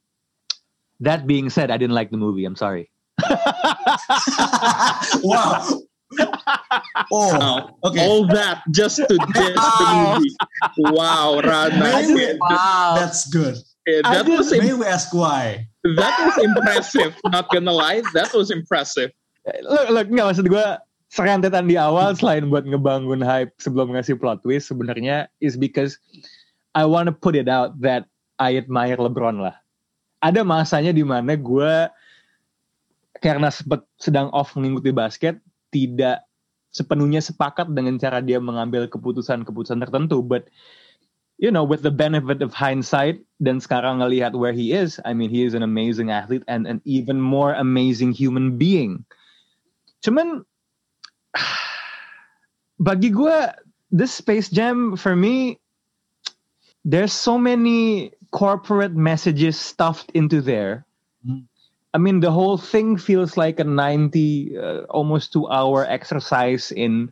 That 1.04 1.28
being 1.28 1.52
said, 1.52 1.68
I 1.70 1.76
didn't 1.78 1.94
like 1.94 2.10
the 2.10 2.18
movie. 2.18 2.48
I'm 2.48 2.56
sorry. 2.56 2.88
wow. 5.22 5.68
Oh, 7.12 7.30
Wow. 7.36 7.76
okay. 7.84 8.00
All 8.02 8.26
that 8.32 8.64
just 8.72 8.98
to 8.98 9.16
diss 9.36 9.60
the 9.60 9.88
movie. 9.92 10.34
Wow, 10.96 11.42
Rana. 11.44 11.76
Maybe- 11.78 12.40
Wow. 12.40 12.96
That's 12.98 13.28
good. 13.28 13.60
That 14.08 14.28
was 14.28 14.52
May 14.52 14.72
im- 14.72 14.80
we 14.80 14.86
ask 14.88 15.14
why? 15.14 15.68
that 15.84 16.16
was 16.20 16.36
impressive. 16.44 17.16
Not 17.32 17.48
gonna 17.52 17.72
lie, 17.72 18.04
that 18.12 18.34
was 18.34 18.52
impressive. 18.52 19.12
Look, 19.64 19.88
look 19.88 20.08
nggak 20.12 20.28
maksud 20.28 20.44
gue 20.52 20.66
serentetan 21.08 21.72
di 21.72 21.80
awal 21.80 22.16
selain 22.16 22.52
buat 22.52 22.68
ngebangun 22.68 23.24
hype 23.24 23.56
sebelum 23.60 23.96
ngasih 23.96 24.20
plot 24.20 24.44
twist 24.44 24.68
sebenarnya 24.68 25.32
is 25.40 25.56
because 25.56 26.00
I 26.76 26.84
want 26.84 27.08
to 27.08 27.16
put 27.16 27.34
it 27.34 27.48
out 27.48 27.80
that 27.82 28.06
I 28.38 28.60
admire 28.60 29.00
LeBron 29.00 29.42
lah. 29.42 29.56
Ada 30.22 30.44
masanya 30.44 30.92
di 30.94 31.06
mana 31.06 31.38
gue 31.38 31.90
karena 33.24 33.50
sedang 33.98 34.30
off 34.36 34.54
mengikuti 34.54 34.94
basket 34.94 35.42
tidak 35.74 36.22
sepenuhnya 36.70 37.24
sepakat 37.24 37.74
dengan 37.74 37.98
cara 37.98 38.22
dia 38.22 38.38
mengambil 38.38 38.86
keputusan-keputusan 38.86 39.82
tertentu, 39.82 40.22
but 40.22 40.52
you 41.42 41.50
know, 41.50 41.66
with 41.66 41.82
the 41.82 41.94
benefit 41.94 42.42
of 42.46 42.54
hindsight 42.54 43.22
dan 43.42 43.58
sekarang 43.58 44.02
ngelihat 44.02 44.38
where 44.38 44.54
he 44.54 44.74
is, 44.74 45.02
I 45.06 45.14
mean, 45.14 45.30
he 45.30 45.46
is 45.46 45.58
an 45.58 45.66
amazing 45.66 46.10
athlete 46.10 46.46
and 46.46 46.66
an 46.70 46.82
even 46.86 47.22
more 47.22 47.54
amazing 47.58 48.14
human 48.14 48.58
being. 48.58 49.06
Cuman 50.06 50.46
bagi 52.80 53.10
gue, 53.10 53.38
this 53.92 54.14
Space 54.14 54.50
Jam 54.50 54.96
for 54.96 55.16
me, 55.16 55.60
there's 56.84 57.14
so 57.14 57.38
many 57.38 58.12
corporate 58.32 58.96
messages 58.96 59.60
stuffed 59.60 60.12
into 60.14 60.42
there. 60.42 60.86
Hmm. 61.26 61.48
I 61.94 61.98
mean, 61.98 62.20
the 62.20 62.32
whole 62.32 62.58
thing 62.58 62.98
feels 62.98 63.38
like 63.38 63.60
a 63.60 63.64
90, 63.64 64.58
uh, 64.58 64.82
almost 64.92 65.34
two 65.34 65.48
hour 65.48 65.86
exercise 65.88 66.72
in 66.72 67.12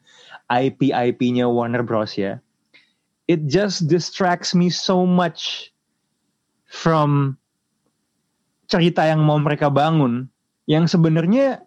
IP 0.51 0.93
IP-nya 0.93 1.49
Warner 1.49 1.82
Bros. 1.82 2.17
ya. 2.17 2.38
It 3.28 3.47
just 3.47 3.88
distracts 3.88 4.54
me 4.54 4.69
so 4.69 5.08
much 5.08 5.73
from 6.69 7.39
cerita 8.69 9.10
yang 9.10 9.25
mau 9.25 9.41
mereka 9.41 9.73
bangun. 9.73 10.30
Yang 10.69 10.93
sebenarnya 10.93 11.65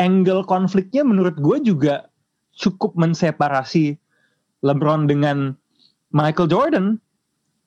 angle 0.00 0.44
konfliknya 0.46 1.04
menurut 1.04 1.36
gue 1.36 1.58
juga 1.64 2.08
cukup 2.56 2.96
menseparasi 2.96 3.96
LeBron 4.62 5.10
dengan 5.10 5.56
Michael 6.12 6.48
Jordan. 6.48 6.86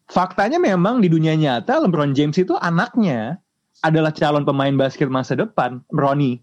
Faktanya 0.06 0.62
memang 0.62 1.02
di 1.02 1.10
dunia 1.10 1.34
nyata 1.34 1.82
LeBron 1.82 2.14
James 2.14 2.38
itu 2.38 2.54
anaknya 2.62 3.42
adalah 3.82 4.14
calon 4.14 4.46
pemain 4.46 4.78
basket 4.78 5.10
masa 5.10 5.34
depan, 5.34 5.82
Ronnie. 5.92 6.40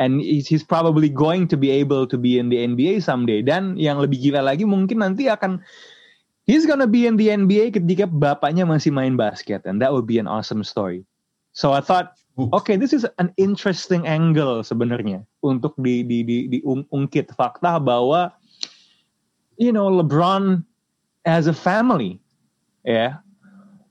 And 0.00 0.22
he's 0.22 0.64
probably 0.64 1.12
going 1.12 1.44
to 1.52 1.60
be 1.60 1.68
able 1.68 2.08
to 2.08 2.16
be 2.16 2.40
in 2.40 2.48
the 2.48 2.56
NBA 2.64 3.04
someday. 3.04 3.44
Dan 3.44 3.76
yang 3.76 4.00
lebih 4.00 4.16
gila 4.16 4.40
lagi 4.40 4.64
mungkin 4.64 5.04
nanti 5.04 5.28
akan 5.28 5.60
he's 6.48 6.64
gonna 6.64 6.88
be 6.88 7.04
in 7.04 7.20
the 7.20 7.28
NBA 7.28 7.76
ketika 7.76 8.08
bapaknya 8.08 8.64
masih 8.64 8.94
main 8.94 9.20
basket. 9.20 9.66
And 9.68 9.82
that 9.84 9.92
would 9.92 10.08
be 10.08 10.16
an 10.16 10.24
awesome 10.24 10.64
story. 10.64 11.04
So 11.52 11.74
I 11.74 11.84
thought, 11.84 12.16
okay, 12.52 12.76
this 12.76 12.92
is 12.92 13.06
an 13.18 13.32
interesting 13.36 14.06
angle 14.06 14.64
sebenarnya 14.64 15.24
untuk 15.44 15.76
di 15.80 16.04
di 16.04 16.24
di 16.24 16.36
diungkit 16.48 17.32
fakta 17.36 17.80
bahwa 17.80 18.32
you 19.60 19.72
know 19.72 19.88
LeBron 19.88 20.64
as 21.24 21.46
a 21.46 21.56
family, 21.56 22.20
ya. 22.84 23.20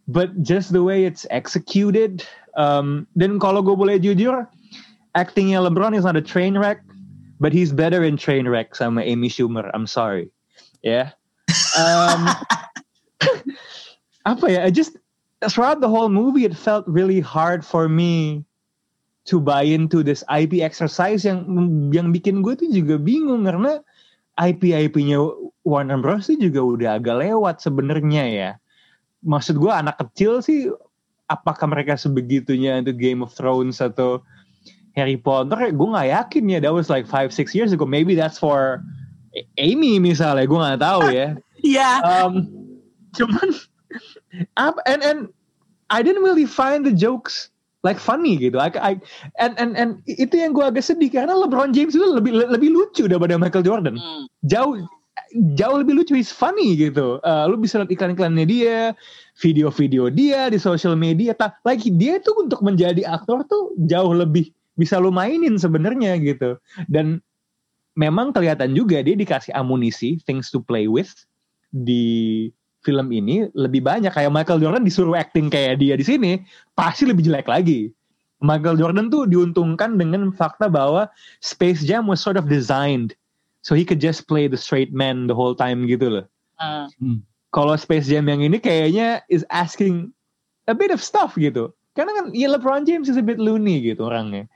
But 0.10 0.42
just 0.42 0.74
the 0.74 0.82
way 0.82 1.06
it's 1.06 1.30
executed, 1.30 2.26
um, 2.58 3.06
dan 3.14 3.38
kalau 3.38 3.62
gue 3.62 3.78
boleh 3.78 4.02
jujur, 4.02 4.50
actingnya 5.14 5.62
LeBron 5.62 5.94
is 5.94 6.02
not 6.02 6.18
a 6.18 6.26
train 6.26 6.58
wreck, 6.58 6.82
but 7.38 7.54
he's 7.54 7.70
better 7.70 8.02
in 8.02 8.18
train 8.18 8.50
wreck 8.50 8.74
sama 8.74 9.06
Amy 9.06 9.30
Schumer. 9.30 9.70
I'm 9.70 9.86
sorry, 9.86 10.34
ya. 10.82 11.14
Um, 11.78 12.26
apa 14.32 14.46
ya? 14.50 14.60
I 14.66 14.72
just 14.72 14.99
throughout 15.48 15.80
the 15.80 15.88
whole 15.88 16.12
movie, 16.12 16.44
it 16.44 16.58
felt 16.58 16.84
really 16.84 17.24
hard 17.24 17.64
for 17.64 17.88
me 17.88 18.44
to 19.30 19.40
buy 19.40 19.64
into 19.64 20.04
this 20.04 20.26
IP 20.28 20.60
exercise 20.60 21.24
yang 21.24 21.46
yang 21.94 22.12
bikin 22.12 22.42
gue 22.42 22.58
tuh 22.58 22.68
juga 22.74 22.98
bingung 23.00 23.46
karena 23.46 23.80
IP 24.42 24.74
IP-nya 24.74 25.22
Warner 25.68 26.00
Bros 26.02 26.32
itu 26.32 26.50
juga 26.50 26.62
udah 26.64 26.90
agak 26.98 27.16
lewat 27.24 27.56
sebenarnya 27.62 28.24
ya. 28.26 28.52
Maksud 29.24 29.60
gue 29.60 29.70
anak 29.72 30.00
kecil 30.00 30.40
sih 30.42 30.72
apakah 31.30 31.70
mereka 31.70 32.00
sebegitunya 32.00 32.80
untuk 32.80 32.98
Game 32.98 33.22
of 33.22 33.36
Thrones 33.36 33.84
atau 33.84 34.24
Harry 34.96 35.20
Potter? 35.20 35.72
Gue 35.76 35.88
nggak 35.94 36.10
yakin 36.10 36.44
ya. 36.50 36.60
That 36.64 36.74
was 36.74 36.88
like 36.90 37.06
five 37.06 37.36
six 37.36 37.54
years 37.54 37.76
ago. 37.76 37.86
Maybe 37.86 38.16
that's 38.16 38.40
for 38.40 38.82
Amy 39.60 40.00
misalnya. 40.02 40.48
Gue 40.50 40.60
nggak 40.60 40.84
tahu 40.84 41.04
ya. 41.14 41.30
Iya. 41.60 42.00
Um, 42.08 42.48
cuman 43.12 43.52
and 44.58 45.02
and 45.02 45.20
I 45.90 46.06
didn't 46.06 46.22
really 46.22 46.46
find 46.46 46.86
the 46.86 46.94
jokes 46.94 47.50
like 47.82 47.98
funny 47.98 48.36
gitu. 48.38 48.60
I, 48.60 48.70
I 48.78 48.92
and 49.40 49.56
and 49.58 49.74
and 49.80 49.92
itu 50.06 50.36
yang 50.36 50.52
gue 50.52 50.66
agak 50.66 50.84
sedih 50.84 51.10
karena 51.10 51.34
LeBron 51.34 51.72
James 51.72 51.96
itu 51.96 52.04
lebih 52.04 52.36
lebih 52.36 52.70
lucu 52.70 53.08
daripada 53.08 53.40
Michael 53.40 53.66
Jordan. 53.66 53.96
Jauh 54.46 54.84
jauh 55.56 55.78
lebih 55.80 56.00
lucu, 56.00 56.16
he's 56.16 56.34
funny 56.34 56.76
gitu. 56.76 57.22
Uh, 57.22 57.46
lu 57.50 57.60
bisa 57.60 57.80
lihat 57.82 57.92
iklan-iklannya 57.92 58.46
dia, 58.48 58.78
video-video 59.40 60.10
dia 60.12 60.50
di 60.50 60.60
social 60.60 60.96
media. 60.96 61.36
Ta 61.36 61.56
like 61.64 61.84
dia 61.98 62.20
tuh 62.24 62.48
untuk 62.48 62.60
menjadi 62.64 63.06
aktor 63.08 63.46
tuh 63.48 63.76
jauh 63.88 64.12
lebih 64.12 64.52
bisa 64.80 65.00
lu 65.00 65.12
mainin 65.12 65.60
sebenarnya 65.60 66.20
gitu. 66.20 66.60
Dan 66.88 67.20
memang 68.00 68.32
kelihatan 68.32 68.76
juga 68.76 69.04
dia 69.04 69.16
dikasih 69.16 69.56
amunisi, 69.56 70.20
things 70.24 70.52
to 70.52 70.64
play 70.64 70.88
with 70.88 71.12
di 71.70 72.48
film 72.84 73.12
ini 73.12 73.52
lebih 73.56 73.84
banyak 73.84 74.12
kayak 74.12 74.32
Michael 74.32 74.64
Jordan 74.64 74.84
disuruh 74.88 75.16
acting 75.16 75.52
kayak 75.52 75.84
dia 75.84 76.00
di 76.00 76.06
sini 76.06 76.32
pasti 76.74 77.04
lebih 77.08 77.28
jelek 77.28 77.48
lagi. 77.48 77.92
Michael 78.40 78.80
Jordan 78.80 79.12
tuh 79.12 79.28
diuntungkan 79.28 80.00
dengan 80.00 80.32
fakta 80.32 80.72
bahwa 80.72 81.12
Space 81.44 81.84
Jam 81.84 82.08
was 82.08 82.24
sort 82.24 82.40
of 82.40 82.48
designed 82.48 83.12
so 83.68 83.76
he 83.76 83.84
could 83.84 84.00
just 84.00 84.32
play 84.32 84.48
the 84.48 84.56
straight 84.56 84.96
man 84.96 85.28
the 85.28 85.36
whole 85.36 85.52
time 85.52 85.84
gitu 85.92 86.08
loh. 86.08 86.26
Hmm. 86.60 87.20
Kalau 87.52 87.76
Space 87.76 88.08
Jam 88.08 88.32
yang 88.32 88.40
ini 88.40 88.64
kayaknya 88.64 89.28
is 89.28 89.44
asking 89.52 90.16
a 90.72 90.76
bit 90.76 90.96
of 90.96 91.04
stuff 91.04 91.36
gitu. 91.36 91.76
Karena 92.00 92.16
kan 92.16 92.26
ya 92.32 92.48
LeBron 92.48 92.88
James 92.88 93.12
is 93.12 93.20
a 93.20 93.26
bit 93.26 93.44
loony 93.44 93.84
gitu 93.84 94.08
orangnya. 94.08 94.48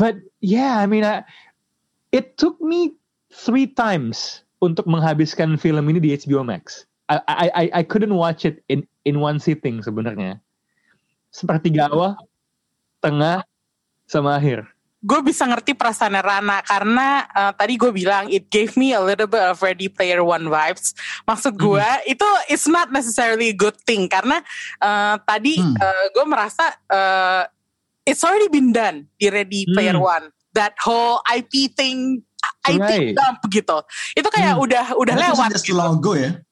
But 0.00 0.24
yeah, 0.40 0.80
I 0.80 0.88
mean 0.88 1.04
I, 1.04 1.26
it 2.16 2.40
took 2.40 2.56
me 2.64 2.96
three 3.28 3.68
times 3.68 4.46
untuk 4.64 4.88
menghabiskan 4.88 5.60
film 5.60 5.84
ini 5.92 6.00
di 6.00 6.16
HBO 6.16 6.40
Max. 6.46 6.87
I 7.08 7.16
I 7.26 7.46
I, 7.48 7.64
I 7.72 7.82
couldn't 7.82 8.12
watch 8.12 8.44
it 8.44 8.60
in 8.68 8.84
in 9.02 9.18
one 9.18 9.40
sitting 9.40 9.80
sebenarnya. 9.80 10.38
Sepertiga 11.28 11.88
awal, 11.88 12.16
tengah, 12.98 13.44
sama 14.04 14.36
akhir. 14.36 14.64
gue 14.98 15.22
bisa 15.22 15.46
ngerti 15.46 15.78
perasaan 15.78 16.18
Rana 16.18 16.58
karena 16.66 17.22
uh, 17.30 17.54
tadi 17.54 17.78
gue 17.78 17.94
bilang 17.94 18.26
it 18.26 18.50
gave 18.50 18.74
me 18.74 18.90
a 18.90 18.98
little 18.98 19.30
bit 19.30 19.38
of 19.38 19.62
Ready 19.62 19.86
Player 19.86 20.26
One 20.26 20.50
vibes. 20.50 20.90
Maksud 21.22 21.54
gue 21.54 21.86
itu 22.02 22.26
it's 22.50 22.66
not 22.66 22.90
necessarily 22.90 23.54
a 23.54 23.56
good 23.56 23.78
thing 23.86 24.10
karena 24.10 24.42
uh, 24.82 25.14
tadi 25.22 25.54
Hmm. 25.54 25.78
uh, 25.78 26.04
gue 26.10 26.26
merasa 26.26 26.74
uh, 26.90 27.46
it's 28.02 28.26
already 28.26 28.50
been 28.50 28.74
done 28.74 29.06
di 29.14 29.30
Ready 29.30 29.70
Player 29.70 29.94
Hmm. 29.94 30.02
One. 30.02 30.24
That 30.58 30.74
whole 30.82 31.22
IP 31.30 31.70
thing, 31.70 32.26
IP 32.66 32.82
Right. 32.82 33.14
dump 33.14 33.38
gitu. 33.54 33.78
Itu 34.18 34.28
kayak 34.34 34.58
Hmm. 34.58 34.66
udah 34.66 34.84
udah 34.98 35.14
lewat. 35.14 35.62
gitu. 35.62 35.78
long 35.78 36.02
ago 36.02 36.18
ya. 36.18 36.42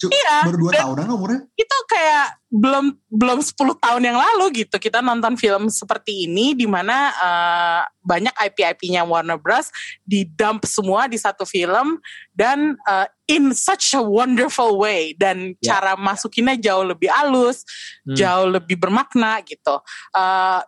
Cu- 0.00 0.08
Iya, 0.08 0.48
Baru 0.48 0.56
dua 0.64 0.70
dan- 0.72 0.82
tahunan 0.88 1.06
umurnya. 1.12 1.40
itu 1.52 1.76
kayak 1.84 2.40
belum 2.48 2.96
belum 3.06 3.38
10 3.44 3.52
tahun 3.76 4.02
yang 4.02 4.16
lalu 4.16 4.64
gitu 4.64 4.80
kita 4.80 4.98
nonton 4.98 5.36
film 5.36 5.68
seperti 5.68 6.24
ini 6.24 6.56
di 6.56 6.64
mana 6.64 7.12
eh, 7.12 7.80
banyak 8.00 8.32
IP-IP-nya 8.32 9.04
Warner 9.04 9.36
Bros 9.36 9.68
di 10.00 10.24
dump 10.24 10.64
semua 10.64 11.04
di 11.04 11.20
satu 11.20 11.44
film 11.44 12.00
dan 12.32 12.80
eh, 12.80 13.06
in 13.28 13.52
such 13.52 13.92
a 13.92 14.00
wonderful 14.00 14.80
way 14.80 15.12
dan 15.14 15.52
Ya. 15.60 15.76
cara 15.76 15.94
masukinnya 15.94 16.56
jauh 16.56 16.82
lebih 16.82 17.12
halus, 17.12 17.62
Hmm. 18.02 18.16
jauh 18.16 18.48
lebih 18.48 18.80
bermakna 18.80 19.44
gitu. 19.44 19.78
Eh, 20.16 20.60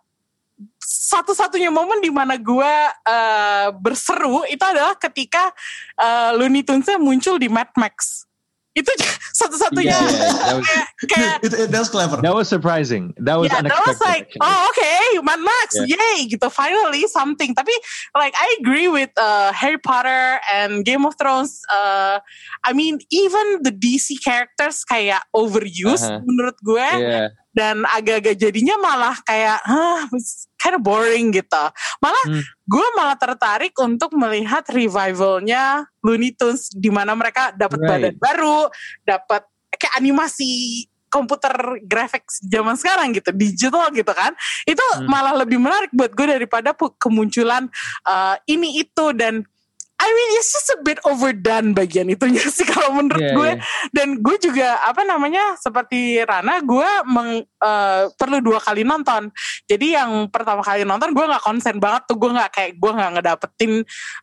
satu-satunya 0.79 1.71
momen 1.71 1.99
di 1.99 2.11
mana 2.13 2.37
gue 2.37 2.73
eh, 3.03 3.69
berseru 3.75 4.45
itu 4.47 4.63
adalah 4.63 4.95
ketika 4.95 5.51
eh, 5.97 6.31
Looney 6.37 6.63
Tunes 6.63 6.87
muncul 7.01 7.41
di 7.41 7.49
Mad 7.49 7.73
Max. 7.75 8.29
Itu 8.73 8.89
satu-satunya 9.41 9.93
Yeah, 9.93 10.01
yeah, 10.01 10.33
that 10.33 10.55
was 10.57 10.65
kayak, 10.65 10.87
kayak 11.13 11.37
Itu 11.45 11.55
it, 11.61 11.69
that 11.69 11.81
was 11.81 11.91
clever. 11.93 12.17
that 12.21 12.33
was 12.33 12.49
surprising. 12.49 13.13
That 13.21 13.37
was 13.37 13.53
yeah, 13.53 13.61
that 13.61 13.69
unexpected. 13.69 13.89
was 13.93 14.01
like, 14.01 14.27
actually. 14.33 14.49
oh 14.49 14.61
okay, 14.73 15.01
Mad 15.21 15.41
Max, 15.41 15.69
Yeah. 15.77 15.93
yay, 15.93 16.25
gitu. 16.27 16.49
Finally 16.49 17.05
something. 17.09 17.53
Tapi 17.53 17.75
like 18.17 18.33
I 18.33 18.49
agree 18.61 18.89
with 18.89 19.13
uh, 19.17 19.53
Harry 19.53 19.77
Potter 19.77 20.41
and 20.49 20.85
Game 20.85 21.05
of 21.05 21.21
Thrones. 21.21 21.61
Uh, 21.69 22.21
I 22.65 22.73
mean, 22.73 22.97
even 23.13 23.61
the 23.61 23.73
DC 23.73 24.21
characters 24.25 24.85
kayak 24.85 25.21
overused 25.37 26.09
Uh-huh. 26.09 26.25
menurut 26.25 26.57
gue 26.65 26.81
Yeah. 26.81 27.29
Dan 27.53 27.85
agak-agak 27.85 28.37
jadinya 28.37 28.77
malah 28.81 29.17
kayak, 29.23 29.61
huh, 29.65 30.09
kind 30.57 30.77
of 30.77 30.83
boring 30.83 31.31
gitu. 31.33 31.65
Malah 32.01 32.25
Hmm. 32.29 32.43
gue 32.65 32.87
malah 32.97 33.17
tertarik 33.17 33.77
untuk 33.79 34.13
melihat 34.17 34.65
revivalnya 34.73 35.85
Looney 36.01 36.33
Tunes 36.33 36.73
di 36.73 36.89
mana 36.89 37.13
mereka 37.13 37.53
dapat 37.53 37.79
Right. 37.79 37.91
badan 37.91 38.15
baru, 38.17 38.61
dapat 39.05 39.43
kayak 39.77 39.95
animasi 40.01 40.85
komputer 41.13 41.53
graphics 41.85 42.41
zaman 42.49 42.73
sekarang 42.73 43.13
gitu, 43.13 43.37
digital 43.37 43.93
gitu 43.93 44.09
kan. 44.17 44.33
Itu 44.65 44.81
Hmm. 44.97 45.13
malah 45.13 45.37
lebih 45.45 45.61
menarik 45.61 45.93
buat 45.93 46.17
gue 46.17 46.25
daripada 46.25 46.73
kemunculan 46.97 47.69
uh, 48.09 48.41
ini 48.49 48.81
itu 48.81 49.13
dan 49.13 49.45
I 50.03 50.09
mean 50.11 50.31
it's 50.35 50.51
just 50.51 50.75
a 50.75 50.83
bit 50.83 50.99
overdone 51.07 51.71
bagian 51.73 52.11
itunya 52.11 52.43
sih 52.51 52.67
kalau 52.67 52.91
menurut 52.93 53.23
Yeah, 53.23 53.37
gue. 53.39 53.51
yeah. 53.55 53.59
dan 53.95 54.09
gue 54.19 54.37
juga 54.37 54.83
apa 54.83 55.07
namanya 55.07 55.55
seperti 55.55 56.19
Rana 56.19 56.59
gue 56.59 56.91
meng, 57.07 57.31
eh, 57.47 58.03
perlu 58.11 58.43
dua 58.43 58.59
kali 58.59 58.83
nonton. 58.83 59.31
Jadi 59.65 59.95
yang 59.95 60.27
pertama 60.27 60.59
kali 60.61 60.83
nonton 60.83 61.15
gue 61.15 61.23
nggak 61.23 61.41
konsen 61.41 61.79
banget 61.79 62.03
tuh. 62.11 62.19
Gue 62.19 62.35
nggak 62.35 62.51
kayak 62.51 62.73
gue 62.77 62.91
nggak 62.91 63.11
ngedapetin 63.15 63.73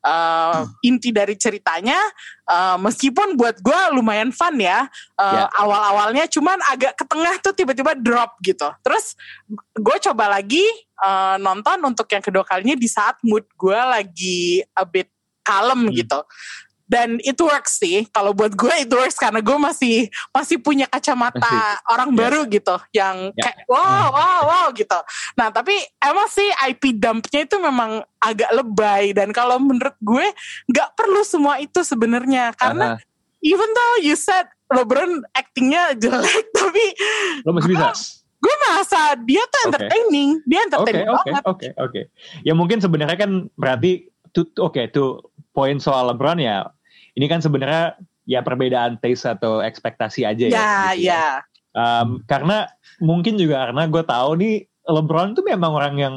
eh, 0.03 0.59
inti 0.83 1.09
dari 1.15 1.39
ceritanya. 1.39 1.95
Eh, 2.43 2.77
meskipun 2.77 3.39
buat 3.39 3.63
gue 3.63 3.79
lumayan 3.95 4.35
fun 4.35 4.59
ya. 4.59 4.83
Eh, 5.15 5.27
Ya. 5.29 5.47
awal-awalnya 5.55 6.27
cuman 6.27 6.59
agak 6.67 6.99
ke 6.99 7.07
tengah 7.07 7.39
tuh 7.39 7.55
tiba-tiba 7.55 7.95
drop 7.95 8.35
gitu. 8.43 8.67
Terus 8.83 9.15
gue 9.73 9.97
coba 10.03 10.27
lagi 10.35 10.65
eh, 10.99 11.35
nonton 11.39 11.79
untuk 11.87 12.11
yang 12.11 12.19
kedua 12.19 12.43
kalinya 12.43 12.75
di 12.75 12.89
saat 12.91 13.15
mood 13.23 13.47
gue 13.55 13.79
lagi 13.79 14.59
a 14.75 14.83
bit 14.83 15.07
kalem 15.49 15.81
Hmm. 15.89 15.95
gitu 15.95 16.19
dan 16.85 17.21
it 17.21 17.37
works 17.37 17.77
sih 17.77 18.09
kalau 18.09 18.33
buat 18.33 18.49
gue 18.49 18.73
it 18.81 18.89
works 18.89 19.13
karena 19.13 19.37
gue 19.39 19.53
masih 19.55 20.09
masih 20.29 20.57
punya 20.57 20.85
kacamata 20.85 21.37
Masih. 21.37 21.85
orang 21.85 22.09
Ya. 22.09 22.17
baru 22.17 22.41
gitu 22.45 22.75
yang 22.91 23.15
Ya. 23.37 23.43
kayak 23.45 23.57
wow 23.69 24.09
wow 24.09 24.39
wow 24.43 24.65
gitu 24.73 24.97
nah 25.33 25.49
tapi 25.49 25.77
emang 26.01 26.25
sih 26.27 26.49
IP 26.65 26.97
dumpnya 26.97 27.45
itu 27.45 27.61
memang 27.61 28.01
agak 28.17 28.49
lebay 28.51 29.13
dan 29.13 29.29
kalau 29.29 29.61
menurut 29.61 29.93
gue 30.01 30.33
nggak 30.65 30.89
perlu 30.93 31.21
semua 31.21 31.57
itu 31.57 31.77
sebenarnya 31.81 32.57
karena 32.57 32.97
Aha. 32.97 33.05
even 33.45 33.69
though 33.69 33.95
you 34.01 34.17
said 34.17 34.49
LeBron 34.69 35.21
actingnya 35.31 35.93
jelek 35.93 36.49
tapi 36.57 36.85
Lo 37.45 37.53
masih 37.53 37.69
bisa. 37.69 37.93
gue 38.41 38.55
merasa 38.65 39.13
dia 39.19 39.45
tuh 39.45 39.61
Oke. 39.61 39.65
entertaining 39.69 40.29
dia 40.41 40.57
Oke, 40.57 40.65
entertaining 40.65 41.05
oke, 41.05 41.21
banget 41.21 41.43
oke, 41.45 41.67
oke. 41.77 42.01
Ya 42.41 42.57
mungkin 42.57 42.81
sebenarnya 42.81 43.17
kan 43.19 43.31
berarti 43.53 44.09
tuh 44.29 44.49
oke 44.57 44.89
tuh 44.89 45.28
poin 45.59 45.75
soal 45.83 46.15
LeBron 46.15 46.39
ya. 46.39 46.71
Ini 47.19 47.27
kan 47.27 47.43
sebenarnya 47.43 47.99
ya 48.23 48.39
perbedaan 48.39 48.95
taste 49.03 49.27
atau 49.27 49.59
ekspektasi 49.59 50.23
aja 50.23 50.45
ya. 50.47 50.55
ya 50.55 50.71
gitu 50.95 51.11
ya 51.11 51.27
Um, 51.77 52.25
karena 52.25 52.65
mungkin 52.97 53.37
juga 53.37 53.69
karena 53.69 53.85
gue 53.85 54.01
tahu 54.01 54.41
nih 54.41 54.65
LeBron 54.89 55.37
tuh 55.37 55.45
memang 55.45 55.71
orang 55.77 55.95
yang 56.01 56.15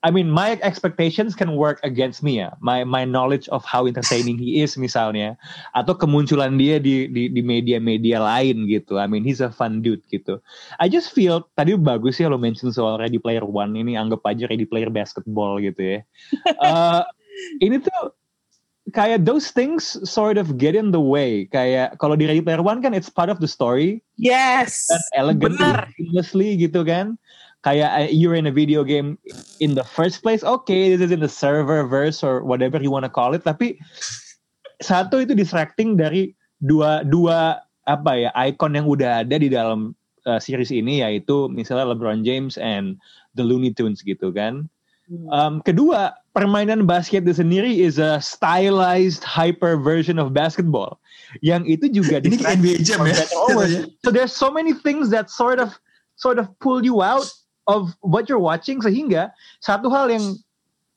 I 0.00 0.08
mean 0.08 0.32
my 0.32 0.56
expectations 0.64 1.36
can 1.36 1.60
work 1.60 1.76
against 1.84 2.24
me 2.24 2.40
ya. 2.40 2.56
My 2.64 2.88
my 2.88 3.04
knowledge 3.04 3.44
of 3.52 3.60
how 3.68 3.84
entertaining 3.84 4.40
he 4.40 4.64
is 4.64 4.80
misalnya 4.80 5.36
atau 5.76 5.92
kemunculan 5.92 6.56
dia 6.56 6.80
di 6.80 7.04
di 7.12 7.28
di 7.28 7.44
media-media 7.44 8.24
lain 8.24 8.64
gitu. 8.64 8.96
I 8.96 9.04
mean 9.04 9.20
he's 9.28 9.44
a 9.44 9.52
fun 9.52 9.84
dude 9.84 10.00
gitu. 10.08 10.40
I 10.80 10.88
just 10.88 11.12
feel 11.12 11.44
tadi 11.52 11.76
bagus 11.76 12.16
ya 12.16 12.32
lo 12.32 12.40
mention 12.40 12.72
soal 12.72 12.96
Ready 12.96 13.20
Player 13.20 13.44
One 13.44 13.76
ini 13.76 14.00
anggap 14.00 14.24
aja 14.24 14.48
Ready 14.48 14.64
Player 14.64 14.88
Basketball 14.88 15.60
gitu 15.60 16.00
ya. 16.00 16.00
Eh, 16.60 17.02
ini 17.60 17.80
tuh 17.80 18.16
kayak 18.92 19.26
those 19.26 19.50
things 19.50 19.98
sort 20.06 20.38
of 20.38 20.58
get 20.58 20.74
in 20.74 20.90
the 20.90 21.00
way. 21.02 21.46
Kayak 21.50 21.98
kalau 21.98 22.14
di 22.14 22.26
Ready 22.26 22.42
Player 22.42 22.62
One 22.62 22.82
kan 22.82 22.94
it's 22.94 23.10
part 23.10 23.32
of 23.32 23.38
the 23.38 23.50
story. 23.50 24.02
Yes. 24.20 24.86
Dan 24.86 25.02
elegant 25.16 25.58
bener 25.58 25.76
seamlessly 25.96 26.58
gitu 26.58 26.86
kan. 26.86 27.18
Kayak 27.60 27.90
uh, 27.92 28.08
you're 28.08 28.38
in 28.38 28.48
a 28.48 28.54
video 28.54 28.84
game 28.84 29.20
in 29.60 29.76
the 29.76 29.84
first 29.84 30.20
place. 30.20 30.44
Okay 30.44 30.92
this 30.92 31.00
is 31.00 31.12
in 31.12 31.20
the 31.20 31.30
server 31.30 31.86
verse 31.86 32.20
or 32.24 32.42
whatever 32.42 32.78
you 32.78 32.92
wanna 32.92 33.12
call 33.12 33.32
it. 33.32 33.42
Tapi 33.42 33.80
satu 34.80 35.22
itu 35.22 35.36
distracting 35.36 35.96
dari 35.96 36.32
dua 36.60 37.04
dua 37.04 37.60
apa 37.88 38.12
ya 38.16 38.30
icon 38.48 38.76
yang 38.76 38.86
udah 38.88 39.24
ada 39.24 39.36
di 39.36 39.48
dalam 39.48 39.92
uh, 40.24 40.40
series 40.40 40.72
ini 40.72 41.04
yaitu 41.04 41.48
misalnya 41.48 41.92
LeBron 41.92 42.24
James 42.24 42.60
and 42.60 42.96
the 43.36 43.44
Looney 43.44 43.72
Tunes 43.72 44.04
gitu 44.04 44.32
kan 44.32 44.68
Um, 45.10 45.58
kedua, 45.66 46.14
permainan 46.38 46.86
basket 46.86 47.26
itu 47.26 47.42
sendiri 47.42 47.82
is 47.82 47.98
a 47.98 48.22
stylized 48.22 49.26
hyper 49.26 49.74
version 49.74 50.22
of 50.22 50.30
basketball. 50.30 51.02
Yang 51.42 51.62
itu 51.66 51.86
juga 52.02 52.22
kayak 52.22 52.46
NBA 52.62 52.76
Jam 52.86 53.02
ya. 53.02 53.18
distract- 53.18 53.34
So 54.06 54.14
there's 54.14 54.30
so 54.30 54.54
many 54.54 54.70
things 54.70 55.10
that 55.10 55.26
sort 55.26 55.58
of 55.58 55.74
sort 56.14 56.38
of 56.38 56.46
pull 56.62 56.86
you 56.86 57.02
out 57.02 57.26
of 57.66 57.90
what 58.06 58.30
you're 58.30 58.42
watching 58.42 58.78
sehingga 58.78 59.34
satu 59.58 59.90
hal 59.90 60.06
yang 60.14 60.38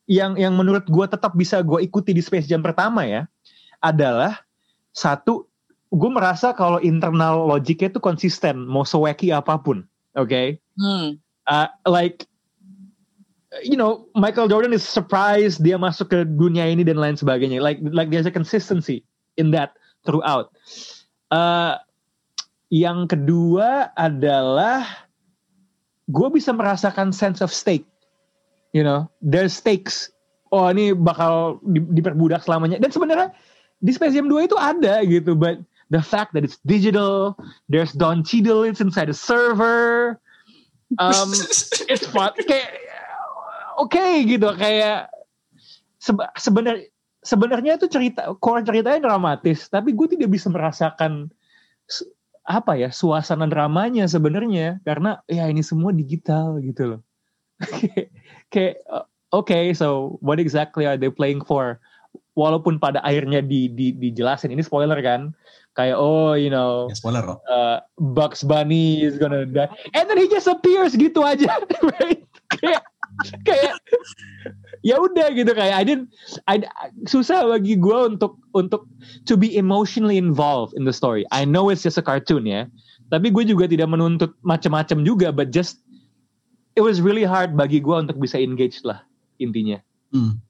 yang 0.06 0.38
yang 0.38 0.54
menurut 0.54 0.86
gue 0.86 1.06
tetap 1.10 1.34
bisa 1.34 1.65
gue 1.65 1.82
ikuti 1.82 2.13
di 2.13 2.21
Space 2.21 2.45
Jam 2.45 2.62
pertama 2.62 3.02
ya 3.08 3.26
adalah 3.82 4.45
satu 4.93 5.49
gue 5.89 6.10
merasa 6.10 6.54
kalau 6.54 6.78
internal 6.82 7.45
logiknya 7.49 7.93
itu 7.93 8.02
konsisten 8.02 8.62
mau 8.65 8.82
sewacky 8.86 9.30
apa 9.30 9.58
pun, 9.62 9.86
oke? 10.17 10.58
Hmm. 10.78 11.17
Uh, 11.45 11.69
like 11.86 12.26
you 13.62 13.78
know 13.78 14.10
Michael 14.18 14.50
Jordan 14.50 14.74
is 14.74 14.82
surprised 14.82 15.62
dia 15.62 15.78
masuk 15.78 16.10
ke 16.10 16.20
dunia 16.26 16.66
ini 16.66 16.82
dan 16.82 16.98
lain 16.98 17.13
sebagainya. 17.13 17.62
Like 17.62 17.78
like 17.94 18.10
there's 18.10 18.26
a 18.26 18.34
consistency 18.34 19.06
in 19.38 19.54
that 19.54 19.78
throughout. 20.02 20.50
Eh, 21.30 21.74
yang 22.74 23.06
kedua 23.06 23.94
adalah 23.94 25.06
gue 26.10 26.28
bisa 26.34 26.50
merasakan 26.50 27.13
sense 27.13 27.39
of 27.46 27.54
stake. 27.54 27.86
You 28.74 28.82
know, 28.82 29.06
there's 29.22 29.54
stakes. 29.54 30.10
Oh 30.50 30.70
ini 30.70 30.98
bakal 30.98 31.62
di- 31.62 31.86
diperbudak 31.94 32.46
selamanya. 32.46 32.82
Dan 32.82 32.89
sebenarnya 32.89 33.30
di 33.82 33.92
Space 33.94 34.18
Jam 34.18 34.30
2 34.30 34.50
itu 34.50 34.58
ada 34.58 35.06
gitu, 35.06 35.38
but 35.38 35.62
the 35.94 36.02
fact 36.02 36.34
that 36.34 36.42
it's 36.42 36.58
digital, 36.66 37.38
there's 37.70 37.94
Don 37.94 38.26
Cheadle 38.26 38.66
it's 38.66 38.82
inside 38.82 39.10
the 39.10 39.18
server, 39.18 40.18
um, 40.98 41.30
it's 41.92 42.06
fun. 42.10 42.34
Kayak 42.38 42.70
oke 43.77 44.01
gitu, 44.25 44.47
kayak 44.53 45.09
seba- 45.97 46.33
sebenar 46.36 46.77
sebenarnya 47.21 47.77
itu 47.77 47.88
cerita 47.88 48.36
core 48.38 48.62
ceritanya 48.62 49.07
dramatis, 49.07 49.67
tapi 49.67 49.91
gue 49.91 50.07
tidak 50.12 50.29
bisa 50.29 50.51
merasakan 50.51 51.31
apa 52.43 52.75
ya 52.75 52.91
suasana 52.91 53.47
dramanya 53.47 54.03
sebenarnya 54.03 54.83
karena 54.83 55.23
ya 55.31 55.47
ini 55.47 55.63
semua 55.63 55.95
digital 55.95 56.59
gitu 56.59 56.97
loh. 56.97 57.01
Kayak- 58.51 58.83
oke, 59.31 59.59
so 59.73 60.19
what 60.19 60.38
exactly 60.38 60.83
are 60.83 60.99
they 60.99 61.07
playing 61.07 61.39
for? 61.39 61.79
Walaupun 62.33 62.81
pada 62.81 62.99
akhirnya 62.99 63.39
di, 63.39 63.69
di 63.69 63.93
dijelasin 63.93 64.49
ini 64.51 64.65
spoiler 64.65 64.97
kan, 65.05 65.31
kayak 65.77 65.95
oh 65.95 66.33
you 66.33 66.49
know 66.49 66.89
Ya, 66.89 66.97
spoiler 66.97 67.21
loh. 67.23 67.38
uh, 67.45 67.77
Bugs 67.97 68.41
Bunny 68.41 69.05
is 69.05 69.15
gonna 69.15 69.45
die, 69.45 69.69
and 69.93 70.09
then 70.09 70.17
he 70.17 70.25
just 70.27 70.49
appears 70.49 70.97
gitu 70.97 71.21
aja, 71.21 71.62
right? 72.01 72.25
kayak 72.57 72.81
kayak 73.47 73.78
ya 74.84 74.99
udah 74.99 75.32
gitu 75.32 75.52
kayak 75.56 75.76
I 75.80 75.84
didn't, 75.86 76.08
I, 76.49 76.65
susah 77.08 77.47
bagi 77.47 77.80
gue 77.80 77.99
untuk 78.13 78.36
untuk 78.52 78.86
to 79.30 79.39
be 79.39 79.56
emotionally 79.56 80.19
involved 80.19 80.76
in 80.76 80.84
the 80.84 80.95
story. 80.95 81.23
I 81.32 81.47
know 81.47 81.71
it's 81.71 81.86
just 81.86 82.02
a 82.02 82.06
cartoon 82.06 82.43
ya, 82.49 82.67
tapi 83.13 83.32
gue 83.32 83.47
juga 83.47 83.69
tidak 83.69 83.88
menuntut 83.89 84.36
macam-macam 84.43 85.06
juga, 85.08 85.28
but 85.32 85.54
just 85.54 85.80
it 86.76 86.82
was 86.82 86.99
really 86.99 87.23
hard 87.23 87.54
bagi 87.54 87.80
gue 87.80 87.95
untuk 87.95 88.17
bisa 88.17 88.36
engage 88.41 88.82
lah 88.84 89.06
intinya. 89.38 89.80
Hmm. 90.12 90.41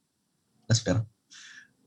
That's 0.68 0.80
fair. 0.80 1.04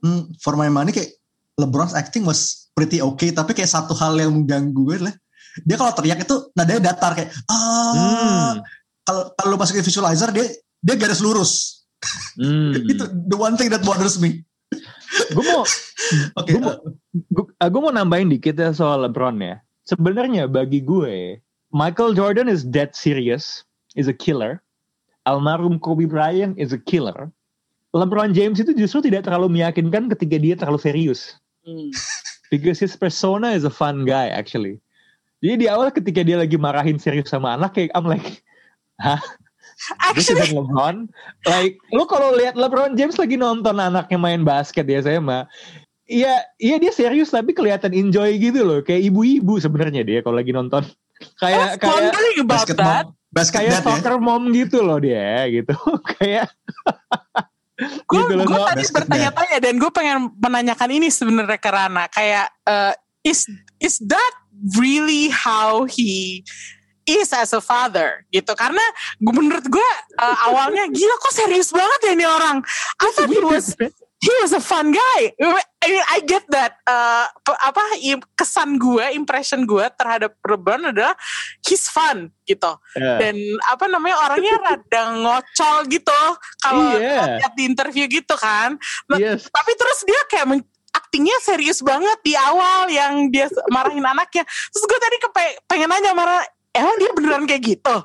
Hmm, 0.04 0.36
for 0.38 0.54
my 0.54 0.68
money 0.68 0.92
kayak 0.92 1.16
LeBron's 1.56 1.96
acting 1.96 2.28
was 2.28 2.68
pretty 2.76 3.00
okay, 3.00 3.32
tapi 3.32 3.56
kayak 3.56 3.72
satu 3.72 3.96
hal 3.96 4.20
yang 4.20 4.44
mengganggu 4.44 4.76
gue 4.76 4.96
adalah 5.00 5.16
dia 5.64 5.76
kalau 5.80 5.92
teriak 5.96 6.20
itu 6.20 6.52
nadanya 6.52 6.92
datar 6.92 7.16
kayak 7.16 7.32
ah 7.48 7.64
Hmm. 7.96 8.52
kalau 9.08 9.32
kalau 9.32 9.48
lu 9.54 9.56
masukin 9.56 9.80
visualizer 9.80 10.28
dia 10.36 10.44
dia 10.86 10.94
garis 10.94 11.18
lurus. 11.18 11.82
Hmm. 12.38 12.78
itu 12.92 13.02
the 13.26 13.34
one 13.34 13.58
thing 13.58 13.68
that 13.74 13.82
bothers 13.82 14.22
me. 14.22 14.46
gue 15.34 15.42
mau 15.42 15.66
Oke. 16.38 16.54
Gue 16.54 16.60
mau- 16.62 16.78
gue 17.58 17.80
mau 17.82 17.90
nambahin 17.90 18.30
dikit 18.30 18.54
ya 18.54 18.70
soal 18.70 19.02
LeBron 19.02 19.42
ya. 19.42 19.58
Sebenarnya 19.86 20.46
bagi 20.46 20.82
gue, 20.82 21.38
Michael 21.74 22.14
Jordan 22.14 22.46
is 22.50 22.62
dead 22.66 22.94
serious, 22.94 23.62
is 23.98 24.06
a 24.06 24.14
killer. 24.14 24.62
Almarhum 25.26 25.82
Kobe 25.82 26.06
Bryant 26.06 26.54
is 26.58 26.70
a 26.70 26.78
killer. 26.78 27.30
LeBron 27.90 28.36
James 28.36 28.60
itu 28.62 28.76
justru 28.76 29.10
tidak 29.10 29.26
terlalu 29.26 29.58
meyakinkan 29.58 30.06
ketika 30.14 30.36
dia 30.38 30.54
terlalu 30.54 30.78
serius. 30.78 31.34
Hmm. 31.66 31.90
Because 32.52 32.78
his 32.78 32.94
persona 32.94 33.58
is 33.58 33.66
a 33.66 33.72
fun 33.72 34.06
guy 34.06 34.30
actually. 34.30 34.78
Jadi 35.42 35.64
di 35.64 35.66
awal 35.66 35.90
ketika 35.90 36.22
dia 36.22 36.38
lagi 36.38 36.54
marahin 36.54 36.96
serius 36.96 37.34
sama 37.34 37.58
anak 37.58 37.74
kayak 37.74 37.90
I'm 37.98 38.06
like, 38.06 38.42
hah? 39.02 39.18
This 40.16 40.32
Actually, 40.32 40.48
isn't 40.48 40.56
LeBron. 40.56 40.96
Like, 41.44 41.76
lu 41.92 42.08
kalau 42.08 42.32
lihat 42.32 42.56
LeBron 42.56 42.96
James 42.96 43.20
lagi 43.20 43.36
nonton 43.36 43.76
anaknya 43.76 44.16
main 44.16 44.40
basket 44.40 44.88
di 44.88 44.96
SMA, 44.96 45.44
iya, 46.08 46.40
iya 46.56 46.80
dia 46.80 46.92
serius 46.96 47.28
tapi 47.28 47.52
kelihatan 47.52 47.92
enjoy 47.92 48.40
gitu 48.40 48.64
loh, 48.64 48.80
kayak 48.80 49.04
ibu-ibu 49.12 49.60
sebenarnya 49.60 50.00
dia 50.00 50.18
kalau 50.24 50.40
lagi 50.40 50.56
nonton. 50.56 50.82
Kayak 51.40 51.80
kayak 51.80 52.44
basket 52.44 52.76
that. 52.76 53.08
mom, 53.08 53.16
basket 53.32 53.64
kayak 53.64 53.72
dad 53.72 53.80
ya. 53.80 53.84
soccer 53.88 54.16
mom 54.20 54.52
gitu 54.52 54.84
loh 54.84 55.00
dia, 55.00 55.48
gitu. 55.48 55.72
kayak 56.20 56.52
Gue 58.04 58.20
gitu 58.24 58.34
loh. 58.36 58.44
gue 58.48 58.60
tadi 58.68 58.84
bertanya-tanya 58.88 59.58
dan 59.60 59.74
gue 59.76 59.90
pengen 59.92 60.32
menanyakan 60.36 60.90
ini 60.92 61.08
sebenarnya 61.12 61.60
ke 61.60 61.70
Rana 61.72 62.04
kayak 62.08 62.52
eh, 62.64 62.92
is 63.24 63.44
is 63.80 64.00
that 64.04 64.32
really 64.80 65.28
how 65.28 65.84
he 65.84 66.40
is 67.06 67.30
as 67.30 67.54
a 67.54 67.62
father 67.62 68.26
gitu 68.28 68.50
karena 68.52 68.82
gue 69.16 69.32
menurut 69.32 69.64
gue 69.64 69.90
eh, 70.18 70.36
awalnya 70.44 70.90
gila 70.90 71.14
kok 71.16 71.32
serius 71.32 71.70
banget 71.70 72.00
ya 72.02 72.12
ini 72.12 72.26
orang 72.26 72.58
I 72.98 73.08
thought 73.14 73.30
he 73.30 73.40
was 73.40 73.72
he 74.16 74.32
was 74.42 74.50
a 74.50 74.60
fun 74.60 74.90
guy 74.90 75.20
I 75.38 75.86
mean 75.86 76.04
I 76.10 76.18
get 76.20 76.42
that 76.50 76.82
Eh, 76.82 77.26
pe- 77.42 77.60
apa 77.60 77.82
kesan 78.34 78.74
gue 78.76 79.02
impression 79.12 79.62
gue 79.62 79.86
terhadap 79.94 80.34
LeBron 80.40 80.90
adalah 80.90 81.14
he's 81.62 81.86
fun 81.86 82.30
gitu 82.42 82.74
Ya. 82.94 83.18
dan 83.18 83.34
apa 83.66 83.86
namanya 83.86 84.16
orangnya 84.22 84.54
rada 84.66 85.02
ngocol 85.14 85.86
gitu 85.86 86.20
kalau 86.58 86.94
Iya. 86.94 87.38
lihat 87.38 87.52
di 87.54 87.62
interview 87.66 88.06
gitu 88.06 88.34
kan 88.34 88.74
Nah, 89.06 89.18
Yes. 89.18 89.46
tapi 89.46 89.74
terus 89.74 90.02
dia 90.02 90.20
kayak 90.26 90.62
aktingnya 90.96 91.36
serius 91.44 91.84
banget 91.84 92.16
di 92.24 92.32
awal 92.32 92.88
yang 92.88 93.28
dia 93.28 93.46
marahin 93.68 94.00
anaknya 94.00 94.42
terus 94.72 94.84
gue 94.86 94.96
tadi 94.96 95.16
kepe- 95.20 95.58
pengen 95.68 95.92
nanya 95.92 96.16
marah 96.16 96.40
emang 96.76 96.96
dia 97.00 97.10
beneran 97.16 97.44
kayak 97.48 97.62
gitu 97.64 97.96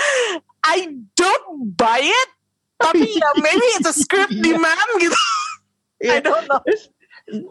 I 0.74 0.78
don't 1.14 1.74
buy 1.74 2.02
it 2.02 2.30
tapi 2.78 3.06
ya 3.22 3.28
maybe 3.38 3.66
it's 3.78 3.88
a 3.88 3.94
script 3.94 4.34
Iya. 4.34 4.42
demand 4.42 4.90
gitu 4.98 5.18
I 6.02 6.18
Iya. 6.18 6.20
don't 6.22 6.46
know 6.50 6.62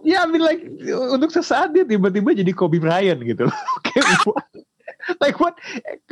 Ya, 0.03 0.27
I 0.27 0.27
mean 0.27 0.43
like 0.43 0.67
untuk 0.83 1.31
sesaat 1.31 1.71
dia 1.71 1.87
tiba-tiba 1.87 2.35
jadi 2.35 2.51
Kobe 2.51 2.75
Bryant 2.77 3.23
gitu 3.23 3.47
what? 4.27 4.45
like 5.23 5.39
what? 5.39 5.55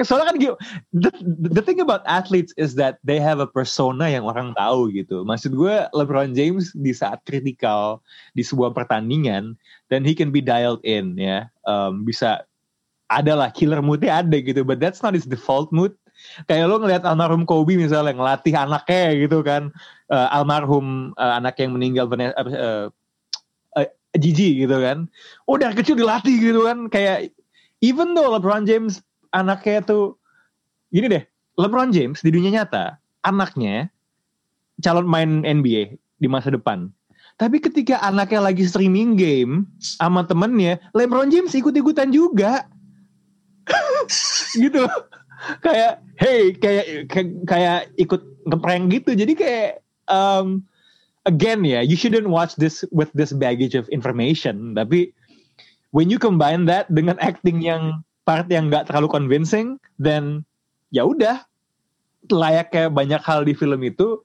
Soalnya 0.02 0.32
kan 0.34 0.36
gitu. 0.40 0.56
The, 0.96 1.12
the 1.52 1.62
thing 1.62 1.84
about 1.84 2.02
athletes 2.08 2.56
is 2.56 2.74
that 2.80 2.98
they 3.04 3.20
have 3.20 3.44
a 3.44 3.46
persona 3.46 4.10
yang 4.10 4.26
orang 4.26 4.56
tahu 4.58 4.90
gitu. 4.96 5.28
Maksud 5.28 5.54
gue 5.54 5.76
LeBron 5.94 6.34
James 6.34 6.72
di 6.74 6.96
saat 6.96 7.22
kritikal 7.28 8.00
di 8.34 8.42
sebuah 8.42 8.74
pertandingan 8.74 9.60
dan 9.92 10.02
he 10.08 10.16
can 10.16 10.32
be 10.34 10.42
dialed 10.42 10.82
in 10.88 11.14
ya. 11.20 11.52
Um, 11.68 12.08
bisa 12.08 12.48
ada 13.10 13.34
lah 13.34 13.50
killer 13.50 13.82
moodnya 13.82 14.22
ada 14.22 14.38
gitu. 14.38 14.62
But 14.62 14.80
that's 14.80 15.02
not 15.02 15.18
his 15.18 15.26
default 15.26 15.74
mood. 15.74 15.94
Kayak 16.46 16.70
lo 16.70 16.78
ngeliat 16.84 17.04
almarhum 17.08 17.48
Kobe 17.48 17.80
misalnya 17.80 18.14
ngelatih 18.14 18.54
anaknya 18.56 19.06
gitu 19.18 19.42
kan. 19.42 19.74
Eh, 20.14 20.28
almarhum 20.34 21.12
eh, 21.18 21.34
anak 21.42 21.58
yang 21.58 21.74
meninggal 21.76 22.06
eh, 22.16 22.88
Gigi 24.18 24.66
gitu 24.66 24.78
kan. 24.82 25.06
Oh 25.46 25.58
dari 25.58 25.78
kecil 25.78 25.94
dilatih 25.98 26.38
gitu 26.42 26.66
kan. 26.66 26.90
Kayak 26.90 27.30
even 27.86 28.18
though 28.18 28.34
LeBron 28.34 28.66
James 28.66 29.02
anaknya 29.34 29.86
tuh 29.86 30.18
gini 30.90 31.10
deh. 31.10 31.24
LeBron 31.60 31.92
James 31.92 32.24
di 32.24 32.32
dunia 32.32 32.64
nyata 32.64 32.96
anaknya 33.28 33.92
calon 34.80 35.06
main 35.06 35.44
NBA 35.44 36.00
di 36.24 36.28
masa 36.28 36.50
depan. 36.50 36.90
Tapi 37.40 37.64
ketika 37.64 38.04
anaknya 38.04 38.52
lagi 38.52 38.68
streaming 38.68 39.16
game 39.16 39.64
sama 39.80 40.28
temennya, 40.28 40.76
LeBron 40.92 41.32
James 41.32 41.56
ikut-ikutan 41.56 42.12
juga. 42.12 42.68
Gitu. 44.58 44.86
Kayak 45.64 46.04
hey 46.20 46.52
kayak 46.52 46.86
kayak, 47.48 47.80
ikut 47.96 48.22
ngeprank 48.50 48.92
gitu. 48.92 49.16
Jadi 49.16 49.34
kayak 49.40 49.72
um, 50.12 50.64
again 51.24 51.64
ya, 51.64 51.80
you 51.80 51.96
shouldn't 51.96 52.28
watch 52.28 52.58
this 52.60 52.84
with 52.92 53.10
this 53.16 53.32
baggage 53.32 53.76
of 53.76 53.88
information. 53.94 54.76
Tapi 54.76 55.14
when 55.96 56.12
you 56.12 56.20
combine 56.20 56.68
that 56.68 56.90
dengan 56.92 57.16
acting 57.24 57.64
yang 57.64 58.04
part 58.28 58.46
yang 58.52 58.70
nggak 58.70 58.92
terlalu 58.92 59.10
convincing, 59.10 59.80
then 59.98 60.44
ya 60.94 61.08
udah 61.08 61.42
layaknya 62.30 62.92
banyak 62.92 63.22
hal 63.24 63.48
di 63.48 63.56
film 63.56 63.82
itu. 63.82 64.22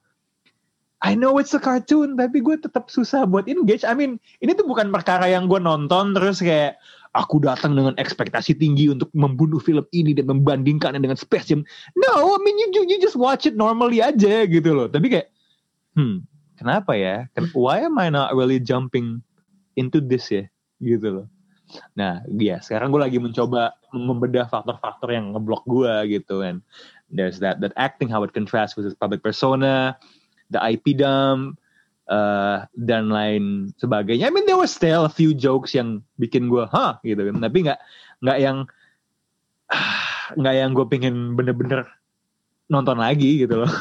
I 1.05 1.13
know 1.13 1.37
it's 1.37 1.53
a 1.53 1.61
cartoon, 1.61 2.17
tapi 2.17 2.41
gue 2.41 2.57
tetap 2.57 2.89
susah 2.89 3.29
buat 3.29 3.45
engage. 3.45 3.85
I 3.85 3.93
mean, 3.93 4.17
ini 4.41 4.57
tuh 4.57 4.65
bukan 4.65 4.89
perkara 4.89 5.29
yang 5.29 5.53
gue 5.53 5.61
nonton 5.61 6.17
terus 6.17 6.41
kayak 6.41 6.81
aku 7.15 7.39
datang 7.39 7.79
dengan 7.79 7.95
ekspektasi 7.95 8.59
tinggi 8.59 8.91
untuk 8.91 9.09
membunuh 9.15 9.63
film 9.63 9.87
ini 9.95 10.13
dan 10.13 10.27
membandingkannya 10.27 10.99
dengan 10.99 11.15
Space 11.15 11.49
Jam. 11.49 11.63
No, 11.95 12.35
I 12.35 12.39
mean 12.43 12.59
you, 12.59 12.85
you, 12.91 12.99
just 12.99 13.15
watch 13.15 13.47
it 13.47 13.55
normally 13.55 14.03
aja 14.03 14.45
gitu 14.51 14.75
loh. 14.75 14.91
Tapi 14.91 15.15
kayak, 15.15 15.31
hmm, 15.95 16.27
kenapa 16.59 16.99
ya? 16.99 17.31
Why 17.55 17.87
am 17.87 17.97
I 18.03 18.11
not 18.11 18.35
really 18.35 18.59
jumping 18.59 19.23
into 19.79 20.03
this 20.03 20.27
ya? 20.29 20.45
Gitu 20.83 21.23
loh. 21.23 21.27
Nah, 21.95 22.23
ya 22.29 22.59
sekarang 22.61 22.91
gue 22.91 23.01
lagi 23.01 23.19
mencoba 23.23 23.75
membedah 23.95 24.51
faktor-faktor 24.51 25.15
yang 25.15 25.33
ngeblok 25.33 25.65
gue 25.71 26.19
gitu 26.19 26.43
kan. 26.43 26.61
There's 27.15 27.39
that 27.39 27.63
that 27.63 27.73
acting 27.79 28.11
how 28.11 28.27
it 28.27 28.35
contrasts 28.35 28.75
with 28.75 28.85
his 28.91 28.99
public 28.99 29.23
persona, 29.23 29.95
the 30.51 30.59
IP 30.59 30.99
dump, 30.99 31.63
uh, 32.09 32.65
dan 32.75 33.09
lain 33.09 33.73
sebagainya. 33.81 34.29
I 34.29 34.33
mean 34.33 34.47
there 34.47 34.61
was 34.61 34.73
still 34.73 35.05
a 35.05 35.13
few 35.13 35.33
jokes 35.33 35.73
yang 35.77 36.03
bikin 36.21 36.49
gue, 36.49 36.65
hah 36.69 37.01
gitu 37.05 37.31
kan. 37.31 37.41
Tapi 37.41 37.59
nggak 37.69 37.81
nggak 38.25 38.39
yang 38.41 38.59
ah, 39.73 40.33
nggak 40.41 40.55
yang 40.57 40.71
gue 40.73 40.87
pengen 40.89 41.37
bener-bener 41.37 41.89
nonton 42.69 42.97
lagi 42.97 43.45
gitu 43.45 43.65
loh. 43.65 43.73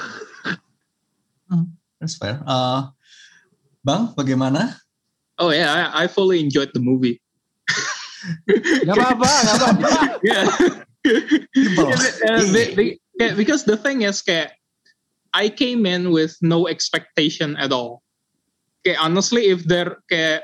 That's 2.03 2.19
fair. 2.19 2.43
Uh, 2.43 2.91
bang, 3.86 4.11
bagaimana? 4.11 4.76
Oh 5.39 5.55
yeah, 5.55 5.89
I, 5.95 6.03
I 6.03 6.05
fully 6.11 6.43
enjoyed 6.43 6.76
the 6.76 6.84
movie. 6.84 7.24
Gak 8.88 8.95
apa-apa, 8.95 9.28
gak 9.28 9.55
apa-apa. 9.59 9.89
uh, 12.24 12.43
yeah, 13.19 13.36
because 13.36 13.67
the 13.67 13.76
thing 13.76 14.07
is 14.07 14.24
kayak 14.24 14.55
I 15.36 15.51
came 15.51 15.84
in 15.84 16.11
with 16.11 16.36
no 16.39 16.67
expectation 16.67 17.55
at 17.59 17.71
all. 17.71 18.02
Okay, 18.84 18.99
honestly, 18.99 19.47
if 19.47 19.63
there 19.63 20.03
kayak 20.11 20.43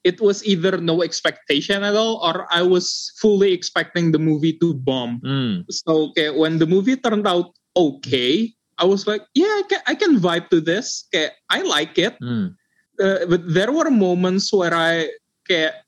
it 0.00 0.16
was 0.16 0.40
either 0.48 0.80
no 0.80 1.04
expectation 1.04 1.84
at 1.84 1.92
all 1.92 2.24
or 2.24 2.48
I 2.48 2.64
was 2.64 3.12
fully 3.20 3.52
expecting 3.52 4.12
the 4.12 4.18
movie 4.18 4.56
to 4.64 4.72
bomb. 4.72 5.20
Hmm. 5.20 5.68
So 5.68 6.16
okay, 6.16 6.32
when 6.32 6.56
the 6.56 6.66
movie 6.66 6.96
turned 6.96 7.28
out 7.28 7.52
okay, 7.76 8.56
I 8.80 8.88
was 8.88 9.06
like, 9.06 9.22
yeah, 9.36 9.60
I 9.60 9.62
can, 9.68 9.80
I 9.86 9.94
can 9.94 10.16
vibe 10.16 10.48
to 10.50 10.60
this. 10.60 11.04
Okay, 11.12 11.28
I 11.52 11.60
like 11.62 12.00
it. 12.00 12.16
Hmm. 12.16 12.56
Uh, 12.96 13.28
but 13.28 13.44
there 13.44 13.72
were 13.72 13.92
moments 13.92 14.52
where 14.52 14.72
I 14.72 15.12
kayak 15.44 15.84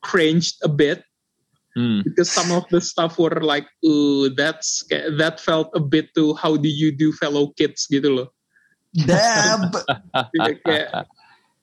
cringed 0.00 0.56
a 0.64 0.68
bit 0.72 1.04
Hmm. 1.76 2.00
because 2.08 2.32
some 2.32 2.50
of 2.56 2.64
the 2.72 2.80
stuff 2.80 3.20
were 3.20 3.36
like, 3.44 3.68
ooh, 3.84 4.32
that's 4.32 4.80
that 4.88 5.36
felt 5.44 5.68
a 5.76 5.80
bit 5.80 6.08
too 6.16 6.32
how 6.32 6.56
do 6.56 6.72
you 6.72 6.88
do 6.88 7.12
fellow 7.12 7.52
kids 7.52 7.84
gitu 7.92 8.16
loh. 8.16 8.28
Dab. 9.04 9.76
Kayak, 10.32 10.56
kayak, 10.64 10.88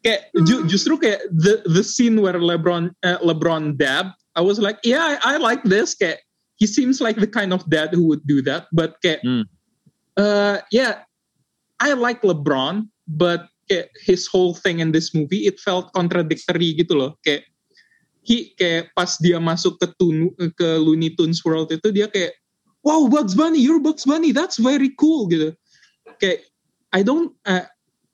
kayak 0.06 0.22
ju- 0.46 0.66
justru 0.70 1.00
kayak 1.02 1.26
the 1.34 1.66
the 1.66 1.82
scene 1.82 2.22
where 2.22 2.38
LeBron 2.38 2.94
uh, 3.02 3.18
LeBron 3.26 3.74
dab, 3.74 4.14
I 4.38 4.42
was 4.46 4.62
like, 4.62 4.78
yeah, 4.86 5.18
I, 5.18 5.36
I 5.36 5.42
like 5.42 5.66
this. 5.66 5.98
Kayak 5.98 6.22
he 6.62 6.70
seems 6.70 7.02
like 7.02 7.18
the 7.18 7.30
kind 7.30 7.50
of 7.52 7.66
dad 7.66 7.90
who 7.96 8.06
would 8.12 8.22
do 8.30 8.46
that. 8.46 8.70
But 8.70 9.02
kayak, 9.02 9.26
Hmm. 9.26 9.50
uh, 10.20 10.62
yeah, 10.70 11.04
I 11.82 11.98
like 11.98 12.22
LeBron, 12.22 12.88
but 13.10 13.50
kayak 13.66 13.90
his 14.04 14.28
whole 14.30 14.54
thing 14.54 14.84
in 14.84 14.92
this 14.92 15.16
movie 15.16 15.48
it 15.50 15.58
felt 15.58 15.90
contradictory 15.96 16.76
gitu 16.78 16.94
loh. 17.00 17.16
Kayak 17.26 17.48
he 18.24 18.56
kayak 18.56 18.92
pas 18.96 19.20
dia 19.20 19.36
masuk 19.40 19.80
ke 19.80 19.88
Tunu, 20.00 20.32
ke 20.56 20.68
Looney 20.80 21.12
Tunes 21.16 21.44
World 21.44 21.72
itu 21.76 21.92
dia 21.92 22.08
kayak 22.08 22.32
wow 22.84 23.08
Bugs 23.12 23.36
Bunny 23.36 23.60
you're 23.60 23.84
Bugs 23.84 24.08
Bunny 24.08 24.32
that's 24.32 24.60
very 24.60 24.92
cool 24.96 25.28
gitu 25.28 25.52
kayak 26.24 26.44
I 26.94 27.02
don't 27.02 27.34
uh, 27.50 27.66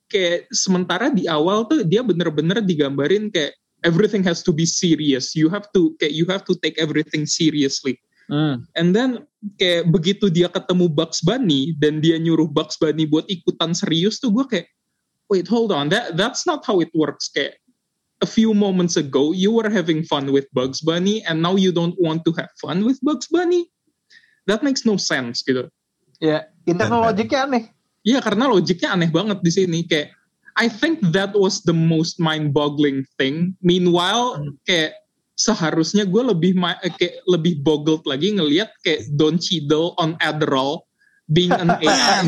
kayak 0.08 0.48
sementara 0.56 1.12
di 1.12 1.28
awal 1.28 1.68
tuh 1.68 1.84
dia 1.84 2.02
bener-bener 2.02 2.64
digambarin 2.64 3.30
kayak 3.30 3.54
everything 3.84 4.24
has 4.24 4.42
to 4.42 4.56
be 4.56 4.64
serious. 4.64 5.36
You 5.36 5.52
have 5.52 5.68
to 5.76 5.94
kayak 6.00 6.16
you 6.16 6.26
have 6.32 6.48
to 6.48 6.56
take 6.58 6.80
everything 6.80 7.28
seriously. 7.28 8.00
Hmm. 8.30 8.62
and 8.78 8.94
then 8.94 9.26
kayak 9.58 9.90
begitu 9.90 10.30
dia 10.30 10.54
ketemu 10.54 10.86
Bugs 10.86 11.18
Bunny 11.26 11.74
dan 11.82 11.98
dia 11.98 12.22
nyuruh 12.22 12.46
Bugs 12.46 12.78
Bunny 12.78 13.10
buat 13.10 13.26
ikutan 13.26 13.74
serius 13.74 14.22
tuh 14.22 14.30
gue 14.30 14.46
kayak 14.46 14.70
wait 15.34 15.50
hold 15.50 15.74
on. 15.74 15.90
That 15.90 16.14
that's 16.14 16.46
not 16.46 16.62
how 16.62 16.78
it 16.78 16.94
works. 16.94 17.34
Kayak 17.34 17.58
a 18.22 18.30
few 18.30 18.54
moments 18.54 19.02
ago 19.02 19.34
you 19.34 19.50
were 19.50 19.66
having 19.66 20.06
fun 20.06 20.30
with 20.30 20.46
Bugs 20.54 20.86
Bunny 20.86 21.26
and 21.26 21.42
now 21.42 21.58
you 21.58 21.74
don't 21.74 21.98
want 21.98 22.22
to 22.30 22.32
have 22.38 22.54
fun 22.62 22.86
with 22.86 23.02
Bugs 23.02 23.26
Bunny? 23.34 23.66
That 24.46 24.62
makes 24.62 24.86
no 24.86 25.02
sense 25.02 25.42
gitu. 25.42 25.66
Ya, 26.22 26.54
internal 26.70 27.10
logiknya 27.10 27.50
aneh. 27.50 27.74
Iya 28.04 28.24
karena 28.24 28.48
logiknya 28.48 28.96
aneh 28.96 29.12
banget 29.12 29.44
di 29.44 29.52
sini 29.52 29.84
kayak 29.84 30.16
I 30.60 30.68
think 30.68 31.00
that 31.16 31.32
was 31.32 31.64
the 31.64 31.76
most 31.76 32.20
mind-boggling 32.20 33.08
thing. 33.16 33.56
Meanwhile 33.64 34.44
kayak 34.68 35.00
seharusnya 35.40 36.04
gue 36.04 36.20
lebih 36.20 36.60
eh, 36.84 36.92
kayak 36.92 37.24
lebih 37.32 37.64
boggled 37.64 38.04
lagi 38.04 38.36
ngelihat 38.36 38.68
kayak 38.84 39.08
Don 39.16 39.40
Cheadle 39.40 39.96
on 39.96 40.20
Adderall 40.20 40.84
being 41.32 41.56
an 41.56 41.72
AI. 41.80 42.28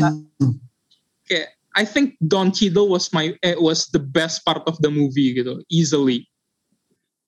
kayak 1.28 1.52
I 1.76 1.84
think 1.84 2.16
Don 2.24 2.52
Cheadle 2.52 2.88
was 2.88 3.12
my 3.12 3.36
eh, 3.44 3.56
was 3.56 3.92
the 3.92 4.00
best 4.00 4.44
part 4.48 4.64
of 4.64 4.80
the 4.80 4.88
movie 4.88 5.36
gitu 5.36 5.60
easily. 5.68 6.24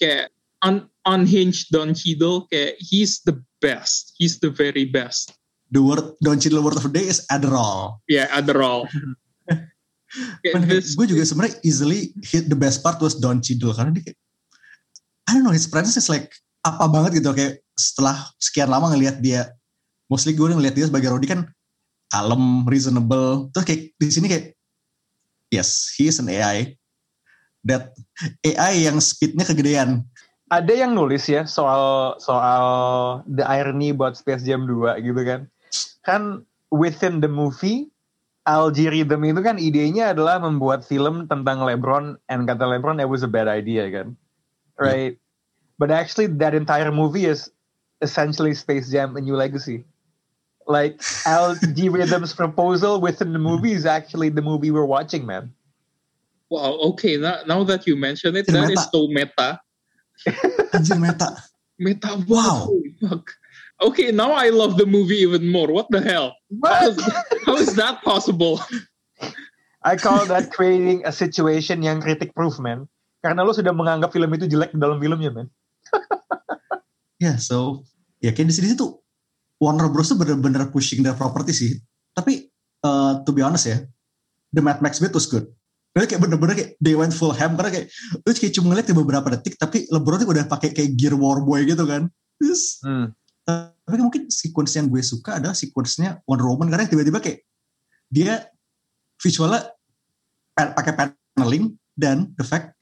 Kayak 0.00 0.32
un, 0.64 0.88
unhinged 1.04 1.68
Don 1.68 1.92
Cheadle 1.92 2.48
kayak 2.48 2.80
he's 2.80 3.20
the 3.28 3.36
best. 3.60 4.16
He's 4.16 4.40
the 4.40 4.52
very 4.52 4.88
best. 4.88 5.36
The 5.74 5.82
word 5.82 6.14
don't 6.22 6.38
chill 6.38 6.62
word 6.62 6.78
of 6.78 6.86
the 6.86 6.94
day 6.94 7.10
is 7.10 7.26
Adderall. 7.26 7.98
Yeah, 8.06 8.30
Adderall. 8.30 8.86
Gue 10.94 11.06
juga 11.10 11.26
sebenarnya 11.26 11.58
easily 11.66 12.14
hit 12.22 12.46
the 12.46 12.54
best 12.54 12.86
part 12.86 13.02
was 13.02 13.18
Don 13.18 13.42
Cheadle 13.42 13.74
karena 13.74 13.90
dia 13.90 14.06
kayak 14.06 14.18
I 15.26 15.30
don't 15.34 15.42
know 15.42 15.50
his 15.50 15.66
presence 15.66 15.98
is 15.98 16.06
like 16.06 16.30
apa 16.62 16.86
banget 16.86 17.18
gitu 17.18 17.34
kayak 17.34 17.66
setelah 17.74 18.14
sekian 18.38 18.70
lama 18.70 18.94
ngelihat 18.94 19.18
dia 19.18 19.50
mostly 20.06 20.38
gue 20.38 20.46
ngelihat 20.46 20.78
dia 20.78 20.86
sebagai 20.86 21.10
Rodi 21.10 21.26
kan 21.26 21.50
kalem, 22.14 22.62
reasonable 22.70 23.50
terus 23.50 23.66
kayak 23.66 23.82
di 23.98 24.14
sini 24.14 24.30
kayak 24.30 24.54
yes 25.50 25.90
he 25.98 26.06
is 26.06 26.22
an 26.22 26.30
AI 26.30 26.78
that 27.66 27.90
AI 28.46 28.86
yang 28.86 29.02
speednya 29.02 29.42
kegedean 29.42 30.06
Ada 30.52 30.86
yang 30.86 30.94
nulis 30.94 31.26
ya 31.26 31.48
soal 31.48 32.14
soal 32.20 32.64
the 33.26 33.42
irony 33.42 33.90
about 33.90 34.14
Space 34.14 34.44
Jam 34.44 34.68
2 34.68 35.02
gitu 35.02 35.22
kan. 35.24 35.48
Kan 36.04 36.44
within 36.70 37.20
the 37.20 37.28
movie 37.30 37.88
Algorithm 38.44 39.24
itu 39.24 39.40
kan 39.40 39.56
idenya 39.56 40.12
adalah 40.12 40.36
membuat 40.36 40.84
film 40.84 41.24
tentang 41.32 41.64
LeBron 41.64 42.20
and 42.28 42.44
kata 42.44 42.68
LeBron 42.76 43.00
it 43.00 43.08
was 43.08 43.24
a 43.24 43.30
bad 43.30 43.48
idea 43.48 43.88
kan. 43.88 44.12
Right? 44.76 45.16
But 45.80 45.88
actually 45.88 46.28
that 46.44 46.52
entire 46.52 46.92
movie 46.92 47.24
is 47.24 47.48
essentially 48.04 48.52
Space 48.52 48.92
Jam 48.92 49.16
A 49.16 49.20
New 49.24 49.32
Legacy. 49.32 49.88
Like 50.68 51.00
Algorithm's 51.24 52.36
proposal 52.36 53.00
within 53.00 53.32
the 53.32 53.40
movie 53.40 53.72
is 53.72 53.88
actually 53.88 54.28
the 54.28 54.44
movie 54.44 54.68
we're 54.68 54.84
watching, 54.84 55.24
man. 55.24 55.48
Wow, 56.52 56.76
okay. 56.92 57.16
Now, 57.16 57.40
now 57.48 57.64
that 57.64 57.88
you 57.88 57.96
mention 57.96 58.36
it, 58.36 58.44
It's 58.44 58.52
that 58.52 58.68
meta. 58.68 58.76
is 58.76 58.84
so 58.92 59.08
meta. 59.08 59.48
anjir 60.76 61.00
meta 61.00 61.32
Meta. 61.80 62.22
Wow. 62.28 62.70
Fuck. 63.00 63.34
Okay, 63.84 64.08
now 64.08 64.32
I 64.32 64.48
love 64.48 64.80
the 64.80 64.88
movie 64.88 65.20
even 65.20 65.52
more. 65.52 65.68
What 65.68 65.92
the 65.92 66.00
hell? 66.00 66.32
How 66.64 66.88
is, 66.88 66.96
how 67.46 67.56
is 67.60 67.76
that 67.76 68.00
possible? 68.00 68.56
I 69.84 70.00
call 70.00 70.24
that 70.24 70.48
creating 70.48 71.04
a 71.04 71.12
situation 71.12 71.84
yang 71.84 72.00
critic 72.00 72.32
proof, 72.32 72.56
man. 72.56 72.88
Karena 73.20 73.44
lo 73.44 73.52
sudah 73.52 73.76
menganggap 73.76 74.16
film 74.16 74.32
itu 74.32 74.48
jelek 74.48 74.72
di 74.72 74.80
dalam 74.80 74.96
filmnya, 74.96 75.30
man. 75.32 75.48
Ya, 77.22 77.40
so 77.40 77.86
ya 78.20 78.34
kayak 78.34 78.52
di 78.52 78.54
sini 78.58 78.74
tuh 78.76 79.00
Warner 79.62 79.88
Bros 79.88 80.12
tuh 80.12 80.18
bener-bener 80.18 80.68
pushing 80.68 81.00
their 81.00 81.16
property 81.16 81.54
sih. 81.56 81.72
Tapi 82.12 82.50
uh, 82.84 83.22
to 83.24 83.30
be 83.32 83.40
honest 83.40 83.70
ya, 83.70 83.80
the 84.52 84.60
Mad 84.60 84.84
Max 84.84 85.00
bit 85.00 85.14
was 85.14 85.24
good. 85.24 85.48
Karena 85.94 86.10
kayak 86.10 86.20
bener-bener 86.20 86.54
kayak 86.58 86.70
they 86.82 86.92
went 86.92 87.14
full 87.14 87.32
ham 87.32 87.54
karena 87.54 87.70
kayak 87.80 87.86
lu 88.26 88.30
kayak 88.34 88.52
cuma 88.58 88.66
ngeliat 88.74 88.90
beberapa 88.92 89.28
detik 89.38 89.56
tapi 89.56 89.86
LeBron 89.88 90.20
tuh 90.20 90.28
udah 90.36 90.44
pakai 90.50 90.74
kayak 90.74 90.98
gear 90.98 91.14
war 91.16 91.40
boy 91.40 91.64
gitu 91.64 91.86
kan. 91.86 92.10
Terus 92.36 92.82
Hmm. 92.82 93.14
Tapi 93.44 94.00
mungkin 94.00 94.32
sequence 94.32 94.74
yang 94.74 94.88
gue 94.88 95.04
suka 95.04 95.36
adalah 95.36 95.52
sequence-nya 95.52 96.24
Wonder 96.24 96.48
Woman 96.48 96.72
karena 96.72 96.88
tiba-tiba 96.88 97.20
kayak 97.20 97.44
dia 98.08 98.48
visualnya 99.20 99.68
pa- 100.56 100.72
pakai 100.72 100.92
paneling 101.36 101.76
dan 101.92 102.32
the 102.34 102.44
fact 102.44 102.72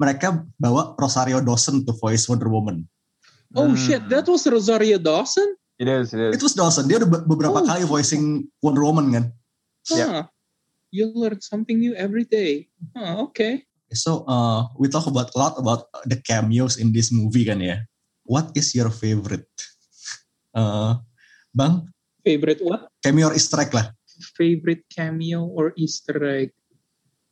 mereka 0.00 0.40
bawa 0.56 0.96
Rosario 0.96 1.42
Dawson 1.44 1.84
to 1.84 1.92
voice 1.92 2.24
Wonder 2.30 2.48
Woman. 2.48 2.86
Oh 3.52 3.68
Hmm. 3.68 3.76
shit, 3.76 4.02
that 4.08 4.24
was 4.24 4.44
Rosario 4.46 4.96
Dawson? 4.96 5.56
It 5.78 5.86
is, 5.88 6.10
it 6.12 6.20
is. 6.20 6.32
It 6.36 6.42
was 6.42 6.52
Dawson. 6.52 6.88
Dia 6.88 6.98
udah 7.00 7.10
be- 7.10 7.26
beberapa 7.26 7.62
Oh. 7.62 7.66
kali 7.66 7.84
voicing 7.84 8.44
Wonder 8.60 8.82
Woman 8.82 9.06
kan. 9.12 9.24
Yeah. 9.88 10.10
Huh. 10.10 10.26
You 10.88 11.12
learn 11.12 11.40
something 11.44 11.76
new 11.76 11.92
every 11.92 12.24
day. 12.24 12.68
Huh, 12.96 13.28
okay. 13.28 13.68
So 13.92 14.24
uh, 14.24 14.68
we 14.76 14.88
talk 14.88 15.08
about 15.08 15.32
a 15.32 15.36
lot 15.36 15.56
about 15.56 15.88
the 16.04 16.16
cameos 16.20 16.76
in 16.76 16.92
this 16.92 17.08
movie 17.08 17.44
kan 17.44 17.60
ya. 17.60 17.84
What 18.24 18.52
is 18.52 18.72
your 18.72 18.92
favorite? 18.92 19.48
Uh, 20.58 20.98
bang, 21.54 21.86
Favorite 22.26 22.58
what? 22.66 22.90
cameo 22.98 23.30
or 23.30 23.34
Easter 23.38 23.62
egg 23.62 23.70
lah. 23.70 23.94
Favorite 24.34 24.82
cameo 24.90 25.46
or 25.46 25.70
Easter 25.78 26.18
egg? 26.26 26.50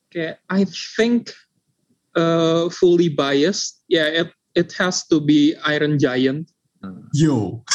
Okay, 0.06 0.38
I 0.46 0.62
think 0.94 1.34
uh, 2.14 2.70
fully 2.70 3.10
biased. 3.10 3.82
Yeah, 3.90 4.06
it 4.06 4.30
it 4.54 4.70
has 4.78 5.02
to 5.10 5.18
be 5.18 5.58
Iron 5.66 5.98
Giant. 5.98 6.46
Yo. 7.10 7.66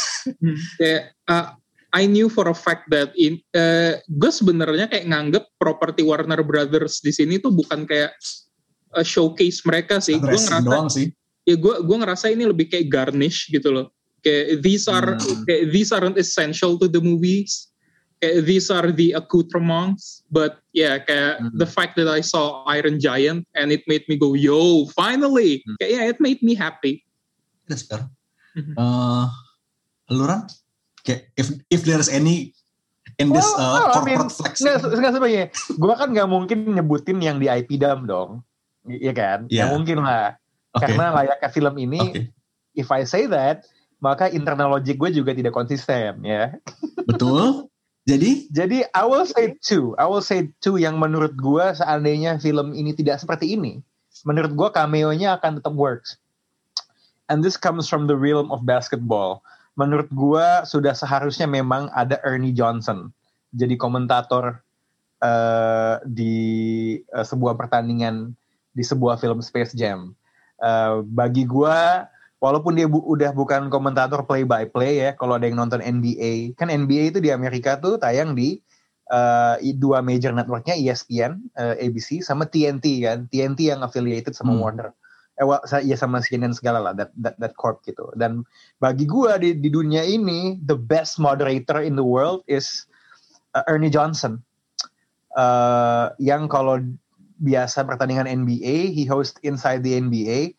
kayak 0.79 1.11
uh, 1.27 1.51
I 1.91 2.07
knew 2.07 2.31
for 2.31 2.47
a 2.47 2.55
fact 2.55 2.87
that 2.95 3.11
in 3.19 3.43
uh, 3.51 3.99
gue 4.07 4.31
sebenarnya 4.31 4.87
kayak 4.87 5.11
nganggep 5.11 5.43
properti 5.59 6.07
Warner 6.07 6.39
Brothers 6.39 7.03
di 7.03 7.11
sini 7.11 7.35
tuh 7.43 7.51
bukan 7.51 7.83
kayak 7.83 8.15
uh, 8.95 9.03
showcase 9.03 9.61
mereka 9.67 9.99
sih. 9.99 10.15
Gue 10.15 10.31
ngerasa 10.31 10.63
doang 10.63 10.87
sih. 10.87 11.11
ya 11.41 11.57
gue 11.57 11.75
gue 11.81 11.97
ngerasa 11.97 12.29
ini 12.29 12.45
lebih 12.45 12.69
kayak 12.69 12.87
garnish 12.87 13.49
gitu 13.51 13.73
loh. 13.73 13.91
Kayak 14.21 14.61
these 14.61 14.85
are 14.85 15.17
Hmm. 15.17 15.43
kayak 15.49 15.73
these 15.73 15.89
aren't 15.89 16.17
essential 16.17 16.77
to 16.77 16.85
the 16.85 17.01
movies. 17.01 17.73
Kayak 18.21 18.45
these 18.45 18.69
are 18.69 18.93
the 18.93 19.17
accoutrements. 19.17 20.21
But 20.29 20.61
yeah, 20.71 21.01
kayak 21.01 21.41
Hmm. 21.41 21.57
the 21.57 21.65
fact 21.65 21.97
that 21.97 22.05
I 22.05 22.21
saw 22.21 22.61
Iron 22.69 23.01
Giant 23.01 23.49
and 23.57 23.73
it 23.73 23.81
made 23.89 24.05
me 24.05 24.15
go, 24.15 24.37
yo, 24.37 24.85
finally. 24.93 25.65
Hmm. 25.65 25.75
Kayak 25.81 25.91
yeah, 25.91 26.03
it 26.13 26.17
made 26.21 26.41
me 26.45 26.53
happy. 26.53 27.01
That's 27.65 27.81
fair. 27.81 28.05
Mhm. 28.53 28.75
Uh, 28.77 29.25
lu 30.13 30.27
Ran? 30.27 30.45
Kayak 31.01 31.33
if 31.33 31.49
if 31.73 31.81
there's 31.81 32.11
any 32.11 32.53
in 33.17 33.33
this 33.33 33.41
Well, 33.41 33.57
uh, 33.57 33.73
well, 33.73 33.85
I 33.89 34.05
mean, 34.05 34.17
corporate 34.21 34.33
flex. 34.37 34.53
Nggak, 34.61 34.75
nggak 34.85 35.11
sebenarnya. 35.17 35.45
Gue 35.77 35.93
kan 35.97 36.09
nggak 36.13 36.29
mungkin 36.29 36.57
nyebutin 36.77 37.17
yang 37.25 37.41
di 37.41 37.49
IP 37.49 37.81
Dam 37.81 38.05
dong. 38.05 38.45
Iya 38.85 39.13
kan? 39.13 39.39
Iya. 39.49 39.65
Ya 39.65 39.73
mungkin 39.73 39.97
lah. 40.01 40.37
Oke. 40.73 40.85
Karena 40.89 41.13
layaknya 41.13 41.49
film 41.49 41.75
ini, 41.77 42.01
Oke. 42.01 42.21
if 42.73 42.89
I 42.89 43.01
say 43.05 43.25
that, 43.29 43.65
maka 44.01 44.27
internal 44.33 44.73
logic 44.73 44.97
gue 44.97 45.13
juga 45.13 45.31
tidak 45.31 45.53
konsisten 45.53 46.25
ya. 46.25 46.57
Betul. 47.05 47.69
Jadi 48.09 48.49
Jadi 48.49 48.81
I 48.81 49.03
will 49.05 49.29
say 49.29 49.55
two. 49.61 49.93
I 50.01 50.09
will 50.09 50.25
say 50.25 50.49
two 50.59 50.81
yang 50.81 50.97
menurut 50.97 51.37
gue 51.37 51.65
seandainya 51.77 52.41
film 52.41 52.73
ini 52.73 52.97
tidak 52.97 53.21
seperti 53.21 53.53
ini, 53.53 53.79
menurut 54.25 54.57
gue 54.57 54.69
cameo-nya 54.73 55.37
akan 55.37 55.61
tetap 55.61 55.77
works. 55.77 56.17
And 57.29 57.45
this 57.45 57.55
comes 57.55 57.87
from 57.87 58.09
the 58.09 58.17
realm 58.17 58.49
of 58.49 58.65
basketball. 58.65 59.45
Menurut 59.79 60.11
gue 60.11 60.47
sudah 60.67 60.91
seharusnya 60.91 61.47
memang 61.47 61.87
ada 61.95 62.19
Ernie 62.27 62.51
Johnson 62.51 63.13
jadi 63.51 63.75
komentator 63.75 64.63
eh, 65.19 65.95
di 66.07 66.35
eh, 67.03 67.25
sebuah 67.27 67.59
pertandingan 67.59 68.33
di 68.71 68.83
sebuah 68.83 69.19
film 69.19 69.43
Space 69.43 69.75
Jam. 69.75 70.15
Eh, 70.57 70.95
bagi 71.05 71.43
gue 71.43 71.79
walaupun 72.41 72.73
dia 72.73 72.89
bu- 72.89 73.05
udah 73.05 73.31
bukan 73.31 73.69
komentator 73.69 74.25
play 74.25 74.41
by 74.43 74.65
play 74.65 74.97
ya 74.97 75.13
kalau 75.13 75.37
ada 75.37 75.45
yang 75.45 75.61
nonton 75.61 75.79
NBA 75.79 76.57
kan 76.57 76.73
NBA 76.73 77.13
itu 77.13 77.21
di 77.21 77.29
Amerika 77.29 77.77
tuh 77.77 78.01
tayang 78.01 78.33
di 78.33 78.57
i- 79.59 79.75
dua 79.75 79.99
major 79.99 80.31
networknya 80.31 80.71
ESPN 80.73 81.35
eh, 81.59 81.83
ABC 81.83 82.23
sama 82.23 82.47
TNT 82.47 83.03
kan. 83.03 83.27
TNT 83.27 83.67
yang 83.67 83.83
affiliated 83.83 84.31
sama 84.31 84.55
Hmm. 84.55 84.63
Warner. 84.63 84.89
Eh 85.35 85.43
sa- 85.67 85.83
ya 85.83 85.99
sama 85.99 86.23
CNN 86.23 86.55
segala 86.55 86.79
lah 86.79 86.93
that 86.95 87.11
that, 87.19 87.35
that 87.35 87.53
corp 87.59 87.83
gitu. 87.83 88.07
Dan 88.15 88.47
bagi 88.79 89.03
gua 89.03 89.35
di 89.35 89.51
di 89.51 89.67
dunia 89.67 90.07
ini 90.07 90.55
the 90.63 90.79
best 90.79 91.19
moderator 91.19 91.83
in 91.83 91.99
the 91.99 92.05
world 92.07 92.39
is 92.47 92.87
uh, 93.51 93.67
Ernie 93.67 93.91
Johnson. 93.91 94.39
Eh, 95.35 96.05
yang 96.23 96.47
kalau 96.47 96.79
biasa 97.41 97.83
pertandingan 97.83 98.31
NBA 98.31 98.95
he 98.95 99.03
host 99.03 99.39
Inside 99.43 99.83
the 99.83 99.99
NBA 99.99 100.55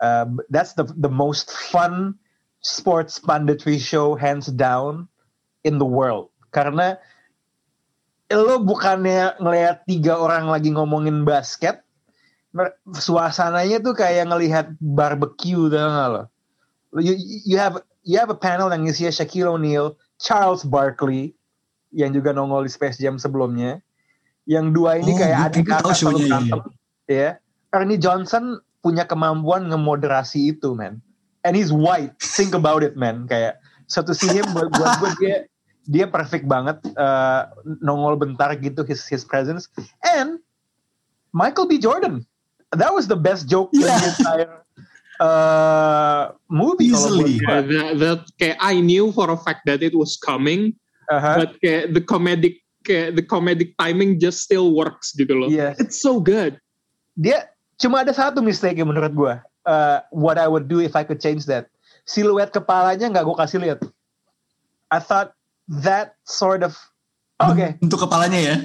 Uh, 0.00 0.24
that's 0.48 0.72
the 0.74 0.88
the 0.96 1.12
most 1.12 1.52
fun 1.52 2.16
sports 2.64 3.20
punditry 3.20 3.76
show 3.76 4.16
hands 4.16 4.48
down 4.48 5.04
in 5.64 5.76
the 5.76 5.84
world. 5.84 6.32
Karena 6.50 6.96
lo 8.32 8.62
bukannya 8.64 9.36
ngelihat 9.38 9.84
tiga 9.84 10.16
orang 10.16 10.48
lagi 10.48 10.72
ngomongin 10.72 11.28
basket 11.28 11.84
suasananya 12.90 13.78
tuh 13.78 13.94
kayak 13.94 14.26
ngelihat 14.26 14.66
barbecue 14.82 15.70
tau 15.70 15.88
gak 15.90 16.08
lo? 16.10 16.22
You, 16.98 17.14
you 17.46 17.56
have 17.60 17.78
you 18.02 18.18
have 18.18 18.32
a 18.32 18.38
panel 18.38 18.72
yang 18.74 18.82
isinya 18.90 19.14
Shaquille 19.14 19.54
O'Neal 19.54 19.94
Charles 20.18 20.66
Barkley 20.66 21.38
yang 21.94 22.10
juga 22.10 22.34
nongol 22.34 22.66
di 22.66 22.72
Space 22.72 22.98
Jam 22.98 23.18
sebelumnya. 23.18 23.78
Yang 24.48 24.66
dua 24.74 24.98
ini 24.98 25.14
Oh, 25.14 25.18
kayak 25.20 25.38
adik 25.52 25.64
kakak 25.70 25.94
selalu 25.94 26.18
show-nya, 26.18 26.26
berantem. 26.26 26.60
Ya 27.06 27.30
Ernie 27.70 28.00
Johnson 28.00 28.58
punya 28.80 29.04
kemampuan 29.04 29.68
ngemoderasi 29.68 30.56
itu 30.56 30.72
man 30.72 31.00
and 31.44 31.56
he's 31.56 31.72
white 31.72 32.16
think 32.20 32.56
about 32.56 32.80
it 32.80 32.96
man 32.96 33.28
kayak 33.28 33.60
satu 33.88 34.16
see 34.16 34.30
him 34.32 34.44
buat 34.56 34.72
buat 34.72 34.92
gue 35.00 35.12
dia 35.20 35.36
dia 35.88 36.06
perfect 36.08 36.46
banget 36.48 36.80
eh, 36.84 37.40
nongol 37.84 38.16
bentar 38.16 38.52
gitu 38.56 38.84
his 38.84 39.04
his 39.08 39.24
presence 39.24 39.68
and 40.04 40.40
Michael 41.36 41.68
B 41.68 41.76
Jordan 41.76 42.24
that 42.72 42.90
was 42.94 43.10
the 43.10 43.18
best 43.18 43.46
joke 43.50 43.70
in 43.74 43.84
the 43.84 43.90
Yeah. 43.90 44.10
entire 44.14 44.52
uh, 45.20 46.32
movie 46.48 46.90
Easily. 46.90 47.38
Yeah, 47.44 47.60
that, 47.62 47.88
that 48.00 48.20
kayak 48.40 48.58
I 48.58 48.80
knew 48.80 49.12
for 49.12 49.28
a 49.30 49.36
fact 49.36 49.68
that 49.68 49.84
it 49.84 49.92
was 49.94 50.16
coming, 50.16 50.74
Aha. 51.12 51.44
but 51.44 51.60
kayak 51.60 51.92
the 51.92 52.00
comedic 52.00 52.64
kayak 52.82 53.20
the 53.20 53.22
comedic 53.22 53.76
timing 53.76 54.16
just 54.16 54.40
still 54.40 54.72
works 54.72 55.12
gitu 55.14 55.36
loh. 55.36 55.48
Iya. 55.52 55.76
It's 55.78 56.00
so 56.00 56.18
good. 56.18 56.56
dia 57.20 57.52
cuma 57.80 58.04
ada 58.04 58.12
satu 58.12 58.44
mistake 58.44 58.76
menurut 58.84 59.12
gue. 59.16 59.34
Uh, 59.64 59.98
what 60.12 60.36
I 60.36 60.46
would 60.48 60.68
do 60.68 60.84
if 60.84 60.92
I 60.92 61.02
could 61.02 61.18
change 61.18 61.48
that. 61.48 61.72
Siluet 62.04 62.52
kepalanya 62.52 63.08
nggak 63.08 63.24
gue 63.24 63.36
kasih 63.36 63.58
lihat. 63.64 63.80
I 64.92 65.00
thought 65.00 65.32
that 65.80 66.20
sort 66.28 66.60
of 66.60 66.76
oke. 67.40 67.56
Bentuk 67.82 68.00
kepalanya 68.04 68.40
ya. 68.40 68.56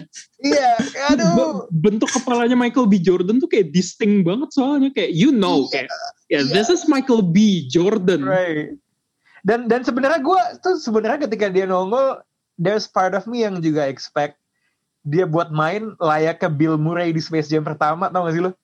Iya, 0.44 0.72
aduh. 1.16 1.32
Be- 1.32 1.90
bentuk 1.90 2.12
kepalanya 2.12 2.60
Michael 2.60 2.92
B. 2.92 3.00
Jordan 3.00 3.40
tuh 3.40 3.48
kayak 3.48 3.72
distinct 3.72 4.28
banget 4.28 4.52
soalnya 4.52 4.92
kayak 4.92 5.16
you 5.16 5.32
know 5.32 5.66
kayak 5.72 5.88
yeah, 6.28 6.44
this 6.52 6.68
is 6.68 6.84
Michael 6.92 7.24
B. 7.24 7.66
Jordan. 7.72 8.28
Right. 8.28 8.76
Dan 9.46 9.70
dan 9.70 9.86
sebenarnya 9.86 10.20
gue 10.26 10.42
tuh 10.66 10.82
sebenarnya 10.82 11.30
ketika 11.30 11.54
dia 11.54 11.70
nongol, 11.70 12.20
there's 12.58 12.90
part 12.90 13.14
of 13.14 13.30
me 13.30 13.46
yang 13.46 13.62
juga 13.62 13.86
expect 13.86 14.42
dia 15.06 15.30
buat 15.30 15.54
main 15.54 15.94
layaknya 16.02 16.50
Bill 16.50 16.82
Murray 16.82 17.14
di 17.14 17.22
Space 17.22 17.46
Jam 17.46 17.62
pertama, 17.62 18.10
tau 18.10 18.26
gak 18.26 18.34
sih 18.34 18.42
lo? 18.42 18.58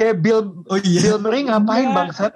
Kayak 0.00 0.16
Bill 0.24 0.40
Oh 0.72 0.80
iya. 0.80 1.00
Bill 1.04 1.20
Murray 1.20 1.44
ngapain 1.44 1.92
Iya. 1.92 1.96
bangsat? 1.96 2.32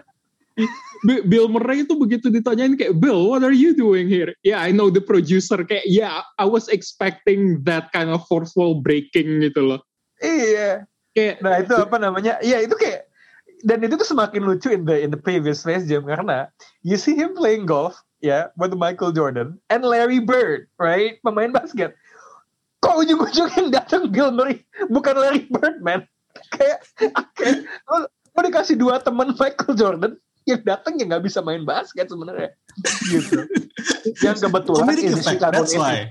Bill 1.05 1.49
Murray 1.51 1.83
itu 1.83 1.97
begitu 1.99 2.29
ditanyain 2.31 2.77
kayak 2.79 3.01
Bill, 3.01 3.27
what 3.27 3.43
are 3.43 3.57
you 3.57 3.73
doing 3.75 4.07
here? 4.07 4.31
Yeah, 4.47 4.61
I 4.63 4.71
know 4.71 4.93
the 4.93 5.01
producer 5.01 5.59
kayak 5.65 5.89
yeah, 5.89 6.23
I 6.39 6.47
was 6.47 6.69
expecting 6.69 7.65
that 7.67 7.91
kind 7.91 8.13
of 8.13 8.23
fourth 8.29 8.53
wall 8.55 8.79
breaking 8.85 9.41
gitu 9.43 9.65
loh. 9.65 9.81
Iya. 10.21 10.85
Kayak 11.17 11.41
Nah 11.41 11.59
itu 11.59 11.75
apa 11.75 11.97
namanya? 11.97 12.37
Iya 12.45 12.63
itu 12.63 12.77
kayak 12.77 13.09
dan 13.65 13.81
itu 13.81 13.97
tuh 13.97 14.05
semakin 14.05 14.45
lucu 14.45 14.69
in 14.69 14.85
the 14.85 15.01
in 15.01 15.09
the 15.09 15.19
previous 15.19 15.65
Space 15.65 15.89
Jam 15.89 16.05
karena 16.05 16.53
you 16.85 17.01
see 17.01 17.17
him 17.17 17.33
playing 17.33 17.65
golf 17.65 17.97
ya 18.21 18.53
with 18.61 18.77
Michael 18.77 19.11
Jordan 19.11 19.57
and 19.73 19.83
Larry 19.83 20.21
Bird, 20.21 20.69
right? 20.77 21.17
Pemain 21.25 21.49
basket. 21.51 21.97
Kok 22.85 23.01
ujung-ujungnya 23.05 23.73
datang 23.83 24.13
Bill 24.13 24.31
Murray 24.31 24.63
bukan 24.93 25.17
Larry 25.17 25.49
Bird, 25.49 25.81
man. 25.81 26.05
Kayak 26.55 26.79
kayak 27.39 27.57
lo, 27.89 28.07
lo 28.09 28.41
dikasih 28.41 28.77
dua 28.79 29.01
teman 29.01 29.35
Michael 29.35 29.75
Jordan 29.75 30.13
yang 30.45 30.61
datang 30.61 31.01
yang 31.01 31.09
nggak 31.09 31.25
bisa 31.25 31.41
main 31.41 31.65
basket 31.65 32.09
sebenarnya 32.09 32.53
gitu. 33.09 33.49
yang 34.21 34.37
kebetulan 34.37 34.93
effect, 34.93 35.25
Chicago 35.25 35.65
that's 35.65 35.73
why. 35.73 36.05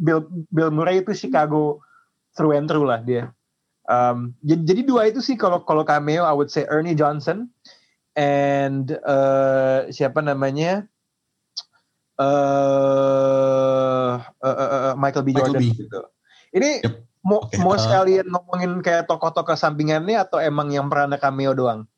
Bill 0.00 0.28
Bill 0.52 0.72
Murray 0.72 1.00
itu 1.00 1.12
Chicago 1.16 1.80
through 2.36 2.56
and 2.56 2.68
through 2.68 2.88
lah 2.88 3.00
dia. 3.00 3.32
Um, 3.84 4.32
jadi, 4.40 4.64
jadi 4.64 4.80
dua 4.88 5.12
itu 5.12 5.20
sih 5.20 5.36
kalau 5.36 5.60
kalau 5.64 5.84
cameo 5.84 6.24
I 6.24 6.32
would 6.32 6.48
say 6.48 6.64
Ernie 6.68 6.96
Johnson 6.96 7.52
and 8.16 8.96
uh, 9.04 9.88
siapa 9.92 10.24
namanya 10.24 10.88
uh, 12.16 14.24
uh, 14.24 14.48
uh, 14.48 14.70
uh, 14.72 14.94
Michael 14.96 15.24
B 15.24 15.36
Michael 15.36 15.52
Jordan 15.52 15.60
B. 15.60 15.76
gitu. 15.76 16.00
Ini 16.56 16.70
Yep. 16.84 16.94
Mau 17.24 17.48
mau 17.64 17.74
sekalian 17.74 18.28
ngomongin 18.28 18.84
kayak 18.84 19.08
tokoh-tokoh 19.08 19.56
sampingannya 19.56 20.20
atau 20.20 20.38
emang 20.38 20.68
yang 20.68 20.92
pernah 20.92 21.16
cameo 21.16 21.56
doang? 21.56 21.88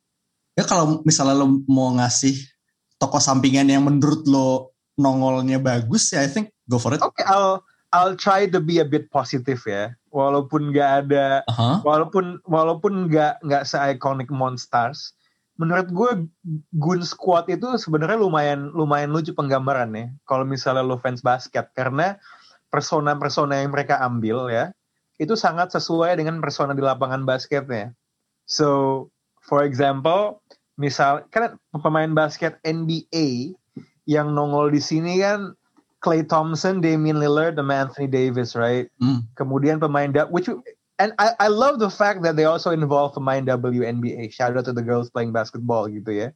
Ya 0.54 0.64
kalau 0.64 1.02
misalnya 1.02 1.36
lo 1.36 1.60
mau 1.66 1.92
ngasih 1.98 2.38
tokoh 2.96 3.20
sampingan 3.20 3.68
yang 3.68 3.84
menurut 3.84 4.24
lo 4.24 4.72
nongolnya 4.96 5.60
bagus 5.60 6.14
ya 6.14 6.24
I 6.24 6.30
think 6.30 6.54
go 6.70 6.80
for 6.80 6.94
it. 6.94 7.02
Oke, 7.02 7.20
I'll 7.26 7.60
I'll 7.92 8.16
try 8.16 8.48
to 8.48 8.62
be 8.62 8.78
a 8.80 8.86
bit 8.86 9.10
positive 9.12 9.60
ya. 9.66 9.92
Walaupun 10.14 10.72
nggak 10.72 10.90
ada 11.04 11.44
Aha. 11.50 11.84
walaupun 11.84 12.40
walaupun 12.46 13.12
nggak 13.12 13.44
nggak 13.44 13.66
se-iconic 13.68 14.32
Monstars, 14.32 15.12
menurut 15.60 15.90
gue 15.92 16.10
Goon 16.78 17.02
Squad 17.04 17.50
itu 17.52 17.76
sebenarnya 17.76 18.16
lumayan 18.16 18.72
lumayan 18.72 19.12
lucu 19.12 19.36
penggambarannya. 19.36 20.16
Kalau 20.24 20.48
misalnya 20.48 20.86
lo 20.86 20.96
fans 20.96 21.20
basket, 21.20 21.68
karena 21.76 22.16
persona-persona 22.72 23.60
yang 23.60 23.76
mereka 23.76 24.00
ambil 24.00 24.48
ya 24.48 24.72
itu 25.16 25.34
sangat 25.34 25.72
sesuai 25.72 26.20
dengan 26.20 26.40
persona 26.44 26.76
di 26.76 26.84
lapangan 26.84 27.24
basketnya. 27.24 27.96
So, 28.44 29.08
for 29.42 29.64
example, 29.64 30.40
misal 30.76 31.24
kan 31.32 31.56
pemain 31.72 32.12
basket 32.12 32.60
NBA 32.62 33.56
yang 34.06 34.36
nongol 34.36 34.70
di 34.70 34.80
sini 34.80 35.18
kan 35.24 35.56
Clay 36.04 36.22
Thompson, 36.22 36.78
Damian 36.78 37.18
Lillard, 37.18 37.58
sama 37.58 37.88
Anthony 37.88 38.06
Davis, 38.06 38.54
right? 38.54 38.86
Hmm. 39.02 39.26
Kemudian 39.34 39.82
pemain 39.82 40.12
da- 40.12 40.30
which 40.30 40.46
and 41.00 41.10
I 41.18 41.34
I 41.40 41.48
love 41.48 41.80
the 41.80 41.90
fact 41.90 42.22
that 42.22 42.36
they 42.36 42.46
also 42.46 42.70
involve 42.70 43.16
pemain 43.16 43.48
WNBA. 43.48 44.30
Shout 44.30 44.54
out 44.54 44.68
to 44.68 44.76
the 44.76 44.84
girls 44.84 45.10
playing 45.10 45.32
basketball 45.32 45.88
gitu 45.90 46.12
ya. 46.12 46.28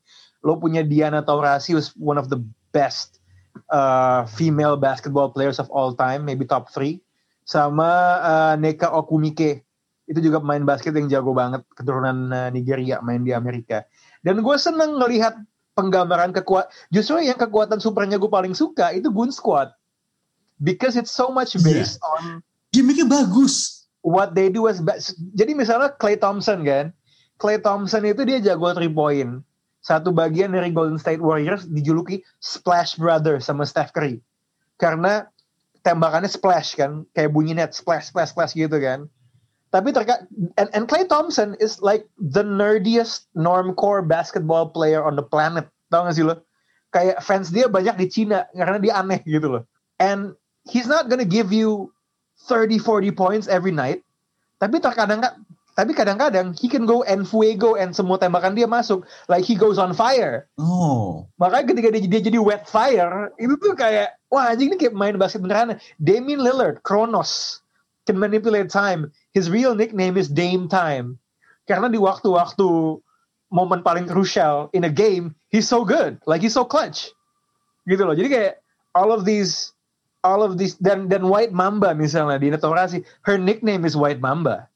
Lo 0.42 0.56
punya 0.56 0.82
Diana 0.82 1.20
Taurasi 1.20 1.76
who's 1.76 1.92
one 1.94 2.16
of 2.16 2.32
the 2.32 2.40
best 2.72 3.20
uh, 3.68 4.24
female 4.26 4.80
basketball 4.80 5.30
players 5.30 5.60
of 5.60 5.68
all 5.70 5.94
time, 5.94 6.24
maybe 6.24 6.48
top 6.48 6.72
three. 6.72 7.04
Sama 7.50 7.90
uh, 8.22 8.54
Neka 8.54 8.94
Okumike. 8.94 9.66
Itu 10.06 10.22
juga 10.22 10.38
pemain 10.38 10.62
basket 10.62 10.94
yang 10.94 11.10
jago 11.10 11.34
banget, 11.34 11.66
keturunan 11.74 12.30
uh, 12.30 12.46
Nigeria, 12.54 13.02
main 13.02 13.26
di 13.26 13.34
Amerika. 13.34 13.82
Dan 14.22 14.38
gue 14.38 14.56
seneng 14.58 15.02
ngelihat 15.02 15.34
penggambaran 15.74 16.30
kekuatan. 16.30 16.70
Justru 16.94 17.18
yang 17.26 17.34
kekuatan 17.38 17.82
supernya 17.82 18.22
gue 18.22 18.30
paling 18.30 18.54
suka 18.54 18.94
itu 18.94 19.10
Goon 19.10 19.34
Squad. 19.34 19.74
Because 20.62 20.94
it's 20.94 21.10
so 21.10 21.34
much 21.34 21.58
Iya. 21.58 21.62
based 21.66 21.98
on 22.06 22.38
Gimiknya 22.70 23.10
bagus. 23.10 23.82
what 24.00 24.32
they 24.32 24.48
do 24.48 24.64
as. 24.70 24.80
Jadi 25.34 25.52
misalnya 25.52 25.92
Clay 25.98 26.16
Thompson 26.16 26.62
kan, 26.64 26.88
Clay 27.36 27.60
Thompson 27.60 28.04
itu 28.06 28.22
dia 28.24 28.38
jago 28.40 28.70
three 28.72 28.92
point. 28.92 29.42
Satu 29.80 30.12
bagian 30.12 30.52
dari 30.52 30.68
Golden 30.72 31.00
State 31.00 31.24
Warriors 31.24 31.64
dijuluki 31.64 32.20
Splash 32.38 33.00
Brothers 33.00 33.48
sama 33.48 33.64
Steph 33.64 33.96
Curry. 33.96 34.20
Karena 34.76 35.24
tembakannya 35.82 36.28
splash 36.28 36.76
kan, 36.76 37.08
kayak 37.16 37.32
bunyi 37.32 37.56
net 37.56 37.72
splash 37.72 38.12
splash 38.12 38.32
splash 38.36 38.52
gitu 38.52 38.76
kan. 38.80 39.08
Tapi 39.70 39.94
terka 39.94 40.26
and, 40.58 40.68
and 40.74 40.90
Clay 40.90 41.06
Thompson 41.06 41.54
is 41.62 41.78
like 41.78 42.02
the 42.18 42.42
nerdiest 42.42 43.30
normcore 43.38 44.02
basketball 44.02 44.66
player 44.66 44.98
on 44.98 45.14
the 45.14 45.22
planet. 45.22 45.70
Tahu 45.94 46.10
gak 46.10 46.14
sih 46.18 46.26
lo? 46.26 46.42
Kayak 46.90 47.22
fans 47.22 47.54
dia 47.54 47.70
banyak 47.70 47.94
di 47.94 48.06
Cina 48.10 48.50
karena 48.50 48.82
dia 48.82 48.98
aneh 48.98 49.22
gitu 49.22 49.46
loh. 49.46 49.62
And 50.02 50.34
he's 50.66 50.90
not 50.90 51.06
gonna 51.06 51.28
give 51.28 51.54
you 51.54 51.94
30 52.50 52.82
40 52.82 53.14
points 53.14 53.46
every 53.46 53.70
night. 53.70 54.02
Tapi 54.58 54.82
terkadang 54.82 55.22
tapi 55.78 55.94
kadang-kadang 55.94 56.52
he 56.58 56.66
can 56.66 56.84
go 56.84 57.06
and 57.06 57.24
fuego 57.24 57.78
and 57.78 57.94
semua 57.94 58.18
tembakan 58.18 58.58
dia 58.58 58.66
masuk 58.66 59.06
like 59.30 59.46
he 59.46 59.54
goes 59.54 59.78
on 59.78 59.94
fire. 59.94 60.50
Oh. 60.58 61.26
Makanya 61.38 61.74
ketika 61.74 61.88
dia, 61.94 62.02
dia 62.06 62.22
jadi 62.22 62.38
wet 62.42 62.66
fire, 62.66 63.30
itu 63.38 63.54
tuh 63.58 63.74
kayak 63.78 64.14
wah 64.30 64.50
anjing 64.50 64.74
ini 64.74 64.76
kayak 64.78 64.94
main 64.94 65.16
basket 65.16 65.42
beneran. 65.42 65.78
Damian 66.02 66.42
Lillard, 66.42 66.82
Kronos, 66.82 67.62
can 68.06 68.18
manipulate 68.18 68.70
time. 68.70 69.10
His 69.34 69.50
real 69.50 69.74
nickname 69.78 70.18
is 70.18 70.26
Dame 70.26 70.66
Time. 70.66 71.18
Karena 71.70 71.86
di 71.86 72.02
waktu-waktu 72.02 72.98
momen 73.50 73.82
paling 73.82 74.10
crucial 74.10 74.70
in 74.74 74.86
a 74.86 74.92
game, 74.92 75.34
he's 75.50 75.66
so 75.66 75.86
good. 75.86 76.18
Like 76.26 76.42
he's 76.42 76.54
so 76.54 76.66
clutch. 76.66 77.10
Gitu 77.86 78.02
loh. 78.02 78.14
Jadi 78.14 78.28
kayak 78.30 78.52
all 78.94 79.10
of 79.14 79.26
these 79.26 79.74
all 80.22 80.42
of 80.44 80.60
these 80.60 80.76
dan 80.78 81.08
dan 81.08 81.26
White 81.26 81.52
Mamba 81.52 81.96
misalnya 81.96 82.38
di 82.38 82.52
Netorasi, 82.52 83.02
her 83.26 83.36
nickname 83.40 83.86
is 83.86 83.96
White 83.98 84.22
Mamba. 84.22 84.69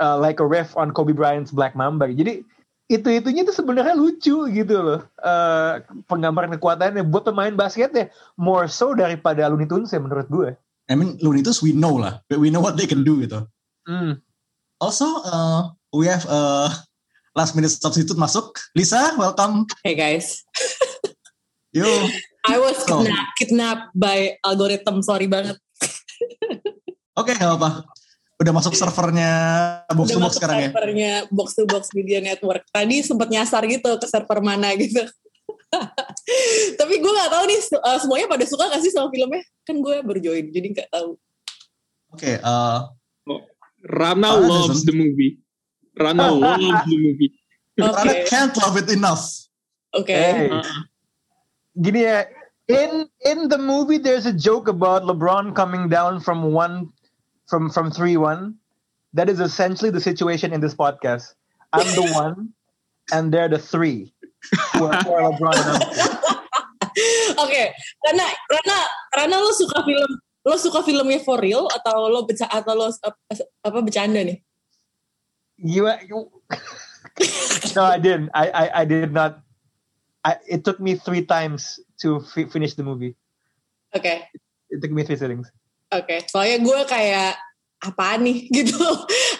Uh, 0.00 0.16
like 0.16 0.40
a 0.40 0.46
riff 0.46 0.72
on 0.72 0.88
Kobe 0.88 1.12
Bryant's 1.12 1.52
Black 1.52 1.76
Mamba. 1.76 2.08
Jadi 2.08 2.40
itu 2.88 3.08
itunya 3.08 3.44
tuh 3.44 3.56
sebenarnya 3.56 3.96
lucu 3.96 4.48
gitu 4.52 4.76
loh 4.80 5.00
uh, 5.24 5.80
penggambaran 6.12 6.52
kekuatannya 6.56 7.04
buat 7.08 7.24
pemain 7.24 7.56
basketnya 7.56 8.12
more 8.36 8.68
so 8.68 8.92
daripada 8.92 9.48
Looney 9.48 9.64
Tunes 9.64 9.92
ya 9.92 10.00
menurut 10.00 10.28
gue. 10.28 10.52
I 10.88 10.96
mean 10.96 11.16
Looney 11.24 11.40
Tunes 11.40 11.64
we 11.64 11.72
know 11.72 11.96
lah, 11.96 12.20
we 12.28 12.52
know 12.52 12.60
what 12.60 12.76
they 12.76 12.84
can 12.84 13.00
do 13.00 13.20
gitu. 13.24 13.48
Hmm. 13.88 14.20
Also, 14.82 15.06
uh, 15.24 15.70
we 15.94 16.10
have 16.10 16.26
uh, 16.26 16.66
last 17.38 17.54
minute 17.54 17.70
substitute 17.70 18.18
masuk. 18.18 18.58
Lisa, 18.74 19.14
welcome. 19.14 19.64
Hey 19.86 19.94
guys. 19.94 20.42
Yo. 21.76 21.86
I 22.42 22.58
was 22.58 22.82
So. 22.82 23.00
kidnapped, 23.00 23.32
kidnapped 23.38 23.86
by 23.94 24.36
algorithm, 24.42 25.00
sorry 25.06 25.30
banget. 25.30 25.54
Oke, 27.20 27.38
nggak 27.38 27.54
apa. 27.62 27.86
Udah 28.42 28.52
masuk 28.52 28.74
servernya 28.74 29.30
box 29.86 30.10
to 30.10 30.18
Udah 30.18 30.18
box 30.18 30.18
masuk 30.18 30.34
sekarang 30.42 30.58
ya. 30.58 30.66
servernya 30.68 31.12
box 31.30 31.48
to 31.54 31.62
box 31.64 31.84
media 31.94 32.18
network. 32.18 32.66
Tadi 32.68 32.96
sempat 33.06 33.30
nyasar 33.30 33.62
gitu 33.70 33.90
ke 33.96 34.06
server 34.10 34.42
mana 34.42 34.74
gitu. 34.74 34.98
Tapi 36.80 36.94
gue 37.00 37.12
gak 37.12 37.30
tahu 37.32 37.44
nih 37.46 37.58
uh, 37.78 37.98
semuanya 38.02 38.26
pada 38.28 38.44
suka 38.44 38.66
gak 38.68 38.82
sih 38.82 38.90
sama 38.90 39.08
filmnya? 39.08 39.40
Kan 39.62 39.78
gue 39.80 40.02
baru 40.02 40.18
join, 40.20 40.50
jadi 40.50 40.68
gak 40.74 40.88
tahu. 40.90 41.16
Oke, 42.12 42.36
uh, 42.42 42.92
Rana 43.82 44.28
Ah, 44.28 44.36
loves 44.36 44.82
doesn't- 44.82 44.90
the 44.90 44.94
movie. 44.94 45.40
Rana 45.96 46.28
loves 46.34 46.84
the 46.84 46.98
movie. 46.98 47.30
Rana 47.78 48.26
can't 48.28 48.52
love 48.58 48.76
it 48.76 48.90
enough. 48.90 49.24
Oke. 49.94 50.12
Hey. 50.12 50.48
Gini 51.72 52.04
ya, 52.04 52.28
in 52.68 53.08
in 53.24 53.48
the 53.48 53.56
movie 53.56 53.96
there's 53.96 54.28
a 54.28 54.32
joke 54.32 54.68
about 54.68 55.08
LeBron 55.08 55.56
coming 55.56 55.88
down 55.88 56.20
from 56.20 56.52
one 56.52 56.92
from 57.52 57.68
from 57.68 57.92
three 57.92 58.16
one. 58.16 58.56
That 59.12 59.28
is 59.28 59.44
essentially 59.44 59.92
the 59.92 60.00
situation 60.00 60.56
in 60.56 60.64
this 60.64 60.72
podcast. 60.72 61.36
I'm 61.76 61.84
the 61.92 62.08
one, 62.16 62.56
and 63.12 63.28
they're 63.28 63.52
the 63.52 63.60
three. 63.60 64.16
Who 64.72 64.88
are, 64.88 64.96
who 65.04 65.12
are 65.12 65.28
LeBron 65.28 65.52
and 65.52 65.68
I'm 65.68 65.84
two. 65.84 67.36
Oke, 67.36 67.62
Rana, 68.08 68.24
Rana, 68.24 68.78
Rana 69.12 69.36
lo 69.36 69.52
suka 69.52 69.84
film, 69.84 70.10
lo 70.48 70.56
suka 70.56 70.80
filmnya 70.80 71.20
for 71.20 71.36
real 71.44 71.68
atau 71.68 72.08
lo 72.08 72.24
beca 72.24 72.48
atau 72.48 72.72
lo 72.72 72.88
apa 73.60 73.78
bercanda 73.84 74.24
nih? 74.24 74.40
You, 75.60 75.84
no, 77.76 77.84
I 77.84 78.00
didn't. 78.00 78.32
I, 78.32 78.48
I 78.48 78.64
I 78.80 78.84
did 78.88 79.12
not. 79.12 79.44
I, 80.24 80.40
it 80.48 80.64
took 80.64 80.80
me 80.80 80.96
three 80.96 81.28
times 81.28 81.78
to 82.00 82.24
fi- 82.32 82.48
finish 82.48 82.74
the 82.74 82.82
movie. 82.82 83.12
Oke, 83.92 84.24
It 84.72 84.80
took 84.80 84.90
me 84.90 85.04
three 85.04 85.20
sittings. 85.20 85.52
Oke. 85.92 86.16
Soalnya 86.26 86.58
gue 86.58 86.78
kayak 86.84 87.32
apaan 87.82 88.22
nih 88.22 88.46
gitu. 88.62 88.78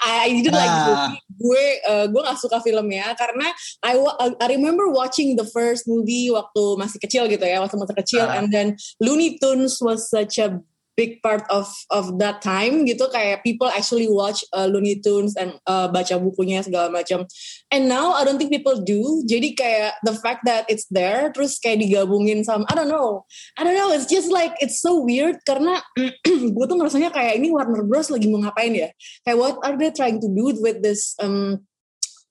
I, 0.03 0.26
I 0.26 0.28
didn't 0.34 0.53
like 0.53 0.66
Ah. 0.66 0.82
movie. 1.09 1.18
Gue 1.42 1.64
uh, 1.82 2.07
gue 2.07 2.20
gak 2.22 2.38
suka 2.38 2.59
filmnya 2.59 3.14
karena 3.14 3.50
I 3.82 3.94
wa- 3.94 4.14
I 4.18 4.46
remember 4.50 4.90
watching 4.90 5.34
the 5.34 5.46
first 5.46 5.86
movie 5.86 6.30
waktu 6.30 6.62
masih 6.74 6.98
kecil 6.98 7.26
gitu 7.26 7.42
ya, 7.42 7.59
waktu 7.59 7.74
masih 7.78 7.96
kecil 7.98 8.24
Ah. 8.26 8.38
and 8.38 8.50
then 8.50 8.74
Looney 8.98 9.38
Tunes 9.38 9.78
was 9.78 10.07
such 10.07 10.38
a 10.38 10.59
big 10.93 11.24
part 11.24 11.49
of 11.49 11.68
of 11.88 12.20
that 12.20 12.45
time 12.45 12.84
gitu 12.84 13.09
kayak 13.09 13.40
people 13.40 13.68
actually 13.72 14.05
watch 14.09 14.45
uh, 14.53 14.68
Looney 14.68 15.01
Tunes 15.01 15.32
and 15.40 15.57
uh, 15.64 15.88
baca 15.88 16.20
bukunya 16.20 16.61
segala 16.61 16.93
macam. 16.93 17.24
And 17.72 17.88
now 17.88 18.12
I 18.12 18.28
don't 18.28 18.36
think 18.36 18.53
people 18.53 18.76
do. 18.84 19.24
Jadi 19.24 19.57
kayak 19.57 20.05
the 20.05 20.12
fact 20.20 20.45
that 20.45 20.68
it's 20.68 20.84
there 20.93 21.32
terus 21.32 21.57
kayak 21.57 21.80
digabungin 21.80 22.45
sama 22.45 22.68
I 22.68 22.76
don't 22.76 22.93
know. 22.93 23.24
I 23.57 23.64
don't 23.64 23.76
know, 23.76 23.93
it's 23.93 24.09
just 24.09 24.28
like 24.28 24.53
it's 24.61 24.84
so 24.84 25.01
weird 25.01 25.40
karena 25.49 25.80
gue 26.57 26.64
tuh 26.68 26.76
ngerasanya 26.76 27.11
kayak 27.12 27.40
ini 27.40 27.49
Warner 27.49 27.88
Bros 27.88 28.12
lagi 28.12 28.28
mau 28.28 28.45
ngapain 28.45 28.72
ya? 28.76 28.88
Kayak 29.24 29.38
what 29.40 29.57
are 29.64 29.76
they 29.80 29.93
trying 29.93 30.20
to 30.20 30.28
do 30.28 30.53
with 30.61 30.84
this 30.84 31.16
um 31.24 31.64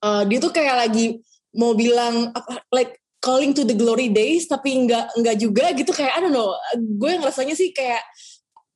uh, 0.06 0.22
dia 0.30 0.38
tuh 0.38 0.54
kayak 0.54 0.88
lagi 0.88 1.22
mau 1.58 1.74
bilang 1.74 2.30
like 2.70 3.02
calling 3.22 3.54
to 3.54 3.62
the 3.62 3.78
glory 3.78 4.10
days 4.10 4.50
tapi 4.50 4.74
nggak 4.90 5.14
nggak 5.14 5.38
juga 5.38 5.70
gitu 5.78 5.94
kayak 5.94 6.18
I 6.18 6.20
don't 6.26 6.34
know. 6.34 6.54
Gue 6.98 7.18
ngerasanya 7.22 7.54
sih 7.54 7.70
kayak 7.70 8.02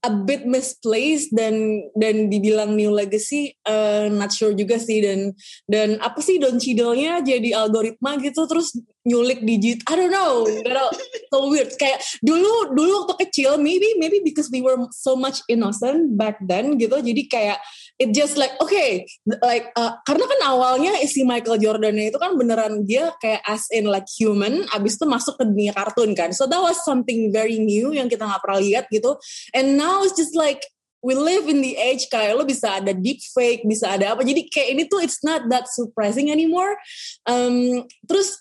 a 0.06 0.14
bit 0.14 0.46
misplaced 0.46 1.34
dan 1.34 1.82
dan 1.98 2.30
dibilang 2.30 2.78
new 2.78 2.94
legacy 2.94 3.58
uh, 3.66 4.06
not 4.14 4.30
sure 4.30 4.54
juga 4.54 4.78
sih. 4.78 5.02
Dan 5.02 5.34
dan 5.66 5.98
apa 5.98 6.22
sih 6.22 6.38
Don 6.38 6.62
Cheadle-nya 6.62 7.26
jadi 7.26 7.66
algoritma 7.66 8.22
gitu 8.22 8.46
terus 8.46 8.78
nyulik 9.06 9.42
digit 9.42 9.82
I 9.90 9.94
don't 9.98 10.14
know. 10.14 10.46
Gak 10.46 10.74
tau, 10.78 10.90
so 11.34 11.38
weird. 11.50 11.74
Kayak 11.82 12.06
dulu 12.22 12.78
dulu 12.78 13.06
waktu 13.06 13.26
kecil 13.26 13.58
maybe 13.58 13.98
maybe 13.98 14.22
because 14.22 14.54
we 14.54 14.62
were 14.62 14.78
so 14.94 15.18
much 15.18 15.42
innocent 15.50 16.14
back 16.14 16.38
then 16.46 16.78
gitu. 16.78 17.02
Jadi 17.02 17.26
kayak 17.26 17.58
it 17.96 18.12
just 18.12 18.36
like 18.36 18.52
okay 18.60 19.08
like 19.40 19.72
uh, 19.80 19.96
karena 20.04 20.26
kan 20.28 20.40
awalnya 20.52 21.00
si 21.08 21.24
Michael 21.24 21.60
Jordan 21.64 21.96
itu 21.96 22.20
kan 22.20 22.36
beneran 22.36 22.84
dia 22.84 23.16
kayak 23.24 23.40
as 23.48 23.72
in 23.72 23.88
like 23.88 24.08
human 24.20 24.68
abis 24.76 25.00
itu 25.00 25.08
masuk 25.08 25.40
ke 25.40 25.44
dunia 25.48 25.72
kartun 25.72 26.12
kan. 26.12 26.36
So 26.36 26.44
that 26.48 26.60
was 26.60 26.84
something 26.84 27.32
very 27.32 27.56
new 27.56 27.96
yang 27.96 28.12
kita 28.12 28.28
nggak 28.28 28.44
pernah 28.44 28.60
lihat 28.60 28.86
gitu. 28.92 29.16
And 29.56 29.80
now 29.80 30.04
it's 30.04 30.16
just 30.20 30.36
like 30.36 30.60
we 31.00 31.16
live 31.16 31.48
in 31.48 31.62
the 31.62 31.78
age 31.78 32.10
kayak 32.12 32.36
lo 32.36 32.44
bisa 32.44 32.82
ada 32.82 32.92
deep 32.92 33.24
fake 33.32 33.64
bisa 33.64 33.96
ada 33.96 34.18
apa. 34.18 34.28
Jadi 34.28 34.52
kayak 34.52 34.70
ini 34.76 34.84
tuh 34.92 35.00
it's 35.00 35.24
not 35.24 35.48
that 35.48 35.72
surprising 35.72 36.28
anymore. 36.28 36.76
Um, 37.24 37.88
terus 38.10 38.36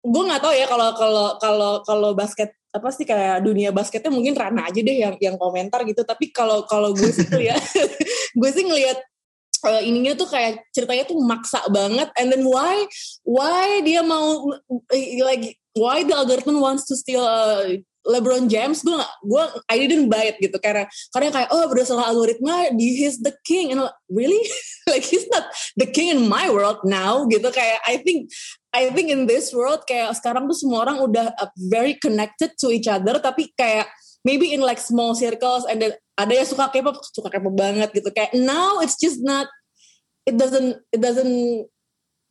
gue 0.00 0.22
nggak 0.22 0.40
tahu 0.40 0.54
ya 0.54 0.66
kalau 0.70 0.88
kalau 0.94 1.28
kalau 1.42 1.72
kalau 1.84 2.10
basket 2.16 2.54
apa 2.68 2.88
sih 2.92 3.08
kayak 3.08 3.40
dunia 3.40 3.72
basketnya 3.72 4.12
mungkin 4.12 4.36
Rana 4.36 4.68
aja 4.68 4.80
deh 4.80 4.96
yang 5.00 5.14
yang 5.18 5.36
komentar 5.40 5.82
gitu. 5.88 6.04
Tapi 6.04 6.28
kalau 6.30 6.68
kalau 6.68 6.92
gue 6.92 7.08
sih 7.08 7.24
ngeliat 7.24 7.62
gue 8.40 8.50
sih 8.52 8.64
ngelihat 8.64 8.98
uh, 9.64 9.82
ininya 9.82 10.14
tuh 10.14 10.28
kayak 10.28 10.62
ceritanya 10.70 11.08
tuh 11.08 11.18
maksa 11.24 11.64
banget. 11.72 12.12
And 12.20 12.28
then 12.30 12.44
why 12.44 12.84
why 13.24 13.80
dia 13.82 14.04
mau 14.04 14.52
eh, 14.92 15.24
like 15.24 15.56
why 15.74 16.04
the 16.04 16.14
algorithm 16.14 16.60
wants 16.60 16.84
to 16.92 16.94
steal 16.94 17.24
uh, 17.24 17.64
LeBron 18.04 18.52
James? 18.52 18.84
Gue 18.84 19.00
gak, 19.00 19.14
gue 19.24 19.44
I 19.72 19.76
didn't 19.88 20.12
buy 20.12 20.28
it 20.28 20.36
gitu. 20.38 20.60
Karena 20.60 20.84
karena 21.10 21.28
kayak 21.32 21.48
oh 21.50 21.64
berdasarkan 21.72 22.04
algoritma 22.04 22.68
he's 22.76 23.18
the 23.24 23.34
king. 23.48 23.72
And 23.72 23.88
like, 23.88 23.96
really? 24.12 24.44
Like 24.88 25.04
he's 25.04 25.28
not 25.28 25.52
the 25.76 25.84
king 25.84 26.16
in 26.16 26.32
my 26.32 26.48
world 26.48 26.80
now 26.88 27.28
gitu. 27.28 27.52
Kayak 27.52 27.84
I 27.84 28.00
think 28.00 28.32
I 28.74 28.92
think 28.92 29.08
in 29.08 29.24
this 29.24 29.50
world 29.56 29.88
kayak 29.88 30.12
sekarang 30.20 30.44
tuh 30.44 30.56
semua 30.56 30.84
orang 30.84 31.00
udah 31.00 31.32
uh, 31.40 31.50
very 31.72 31.96
connected 31.96 32.52
to 32.60 32.68
each 32.68 32.86
other 32.86 33.16
tapi 33.16 33.48
kayak 33.56 33.88
maybe 34.28 34.52
in 34.52 34.60
like 34.60 34.76
small 34.80 35.16
circles 35.16 35.64
and 35.64 35.80
then 35.80 35.96
ada 36.20 36.32
yang 36.36 36.48
suka 36.48 36.68
K-pop 36.68 37.00
suka 37.00 37.32
K-pop 37.32 37.54
banget 37.56 37.88
gitu 37.96 38.12
kayak 38.12 38.34
now 38.36 38.84
it's 38.84 39.00
just 39.00 39.24
not 39.24 39.48
it 40.28 40.36
doesn't 40.36 40.84
it 40.92 41.00
doesn't 41.00 41.64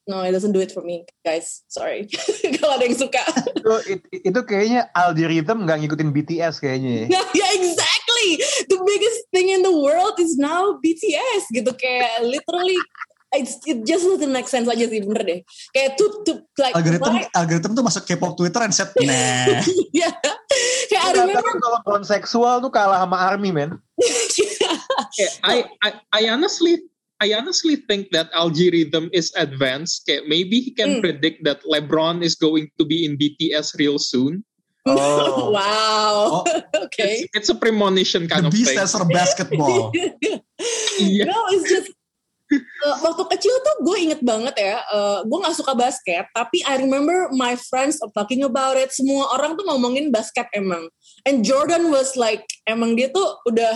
no 0.05 0.21
it 0.21 0.31
doesn't 0.31 0.53
do 0.53 0.61
it 0.61 0.69
for 0.69 0.85
me 0.85 1.03
guys 1.25 1.65
sorry 1.67 2.05
kalau 2.61 2.77
ada 2.77 2.85
yang 2.85 2.95
suka 2.95 3.23
itu, 3.67 3.99
it- 3.99 4.07
itu 4.23 4.39
kayaknya 4.47 4.87
algorithm 4.95 5.67
nggak 5.67 5.77
ngikutin 5.83 6.09
BTS 6.15 6.55
kayaknya. 6.63 6.91
ya. 7.03 7.19
yeah, 7.19 7.25
yeah, 7.43 7.51
exactly. 7.59 8.29
The 8.71 8.79
biggest 8.79 9.19
thing 9.35 9.51
in 9.51 9.61
the 9.61 9.75
world 9.75 10.15
is 10.23 10.39
now 10.39 10.79
BTS 10.79 11.51
gitu 11.51 11.71
kayak 11.75 12.23
literally 12.23 12.79
it's, 13.35 13.59
it 13.67 13.83
just 13.83 14.07
doesn't 14.07 14.31
make 14.31 14.47
sense 14.47 14.67
aja 14.67 14.87
sih 14.87 15.03
bener 15.03 15.23
deh. 15.23 15.39
Kayak 15.75 15.99
tuh 15.99 16.09
tuh 16.23 16.37
like 16.57 16.73
Algoritma 16.75 17.11
why- 17.11 17.29
algoritma 17.35 17.71
tuh 17.75 17.85
masuk 17.85 18.03
K-pop 18.07 18.33
Twitter 18.35 18.61
and 18.63 18.73
set 18.73 18.91
nah. 19.03 19.59
yeah. 19.95 20.13
Kayak 20.87 21.03
I 21.03 21.11
remember 21.13 21.43
kalau 21.59 21.79
konseksual 21.83 22.63
tuh 22.63 22.71
kalah 22.71 23.03
sama 23.03 23.17
army 23.27 23.51
men. 23.51 23.75
Okay, 24.97 25.29
I, 25.41 25.55
I 25.81 25.89
I 26.13 26.21
honestly 26.29 26.77
I 27.17 27.33
honestly 27.33 27.77
think 27.89 28.13
that 28.13 28.29
algorithm 28.33 29.09
is 29.09 29.33
advanced. 29.33 30.05
Okay, 30.05 30.21
maybe 30.29 30.61
he 30.61 30.69
can 30.73 30.97
Hmm. 30.97 31.01
predict 31.01 31.41
that 31.45 31.65
LeBron 31.65 32.21
is 32.21 32.37
going 32.37 32.69
to 32.77 32.85
be 32.85 33.01
in 33.05 33.17
BTS 33.17 33.77
real 33.77 33.97
soon. 33.97 34.45
Oh. 34.87 35.51
wow. 35.51 36.47
Oh, 36.47 36.87
okay. 36.87 37.27
It's, 37.27 37.43
it's 37.43 37.49
a 37.51 37.57
premonition 37.59 38.23
kind 38.31 38.47
the 38.47 38.47
of 38.47 38.53
beast 38.55 38.71
thing. 38.71 38.79
dancer 38.79 39.03
basketball. 39.03 39.91
Yeah. 40.95 41.27
No, 41.27 41.43
it's 41.51 41.67
just 41.67 41.91
Uh, 42.47 42.95
waktu 43.03 43.23
kecil 43.35 43.51
tuh 43.59 43.75
gue 43.83 43.97
inget 44.07 44.21
banget 44.23 44.55
ya, 44.55 44.79
uh, 44.87 45.19
gue 45.27 45.37
gak 45.43 45.57
suka 45.59 45.75
basket, 45.75 46.23
tapi 46.31 46.63
I 46.63 46.79
remember 46.79 47.27
my 47.35 47.59
friends 47.59 47.99
are 47.99 48.11
talking 48.15 48.47
about 48.47 48.79
it. 48.79 48.95
Semua 48.95 49.35
orang 49.35 49.59
tuh 49.59 49.67
ngomongin 49.67 50.15
basket 50.15 50.47
emang. 50.55 50.87
And 51.27 51.43
Jordan 51.43 51.91
was 51.91 52.15
like, 52.15 52.47
emang 52.63 52.95
dia 52.95 53.11
tuh 53.11 53.43
udah 53.51 53.75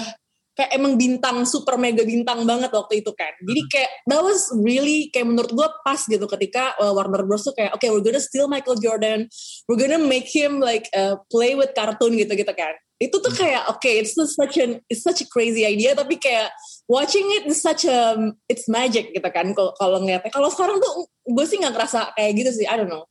kayak 0.56 0.72
emang 0.76 1.00
bintang 1.00 1.48
super 1.48 1.80
mega 1.80 2.04
bintang 2.04 2.44
banget 2.44 2.72
waktu 2.76 3.00
itu 3.00 3.12
kan. 3.16 3.32
Jadi 3.40 3.62
kayak 3.72 3.92
that 4.08 4.22
was 4.22 4.52
really 4.60 5.08
kayak 5.10 5.32
menurut 5.32 5.52
gue 5.52 5.68
pas 5.84 6.00
gitu 6.00 6.26
ketika 6.28 6.76
uh, 6.78 6.92
Warner 6.92 7.24
Bros 7.24 7.48
tuh 7.48 7.56
kayak 7.56 7.72
oke 7.72 7.80
okay, 7.80 7.90
we're 7.90 8.04
gonna 8.04 8.22
steal 8.22 8.52
Michael 8.52 8.78
Jordan, 8.78 9.32
we're 9.72 9.80
gonna 9.80 10.02
make 10.02 10.28
him 10.28 10.60
like 10.60 10.92
uh, 10.92 11.16
play 11.32 11.56
with 11.56 11.72
cartoon 11.72 12.20
gitu 12.20 12.36
gitu 12.36 12.52
kan. 12.52 12.76
Itu 13.02 13.18
tuh 13.24 13.34
kayak 13.34 13.72
oke 13.72 13.80
okay, 13.80 14.04
it's 14.04 14.14
such 14.14 14.60
an 14.60 14.84
it's 14.92 15.02
such 15.02 15.24
a 15.24 15.28
crazy 15.32 15.64
idea 15.64 15.96
tapi 15.96 16.20
kayak 16.20 16.52
watching 16.92 17.24
it 17.40 17.48
is 17.48 17.64
such 17.64 17.88
a 17.88 18.20
it's 18.52 18.68
magic 18.68 19.16
gitu 19.16 19.30
kan 19.32 19.56
kalau 19.56 19.98
ngeliatnya. 20.04 20.28
Kalau 20.28 20.52
sekarang 20.52 20.84
tuh 20.84 21.08
gue 21.24 21.46
sih 21.48 21.64
nggak 21.64 21.72
ngerasa 21.72 22.12
kayak 22.20 22.32
gitu 22.36 22.52
sih. 22.52 22.68
I 22.68 22.76
don't 22.76 22.92
know. 22.92 23.08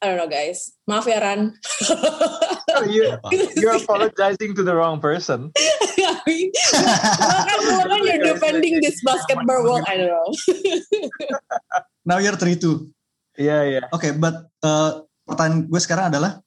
I 0.00 0.08
don't 0.08 0.20
know 0.20 0.28
guys. 0.28 0.72
Maaf 0.88 1.04
ya 1.04 1.20
Ran. 1.20 1.52
you, 2.88 3.12
you're 3.60 3.76
apologizing 3.76 4.56
to 4.56 4.64
the 4.64 4.72
wrong 4.72 5.04
person. 5.04 5.52
I 6.04 6.20
mean, 6.28 6.48
kan 6.52 8.00
you're 8.04 8.24
defending 8.24 8.80
this 8.80 9.00
basketball 9.04 9.64
world. 9.64 9.84
I 9.84 10.00
don't 10.00 10.12
know. 10.12 10.28
Now 12.08 12.20
you're 12.20 12.36
three 12.36 12.60
two. 12.60 12.92
Iya 13.36 13.48
yeah, 13.48 13.60
iya. 13.64 13.74
Yeah. 13.80 13.84
Oke, 13.96 14.08
okay, 14.08 14.12
but 14.12 14.52
uh, 14.60 15.08
pertanyaan 15.24 15.72
gue 15.72 15.80
sekarang 15.80 16.12
adalah, 16.12 16.44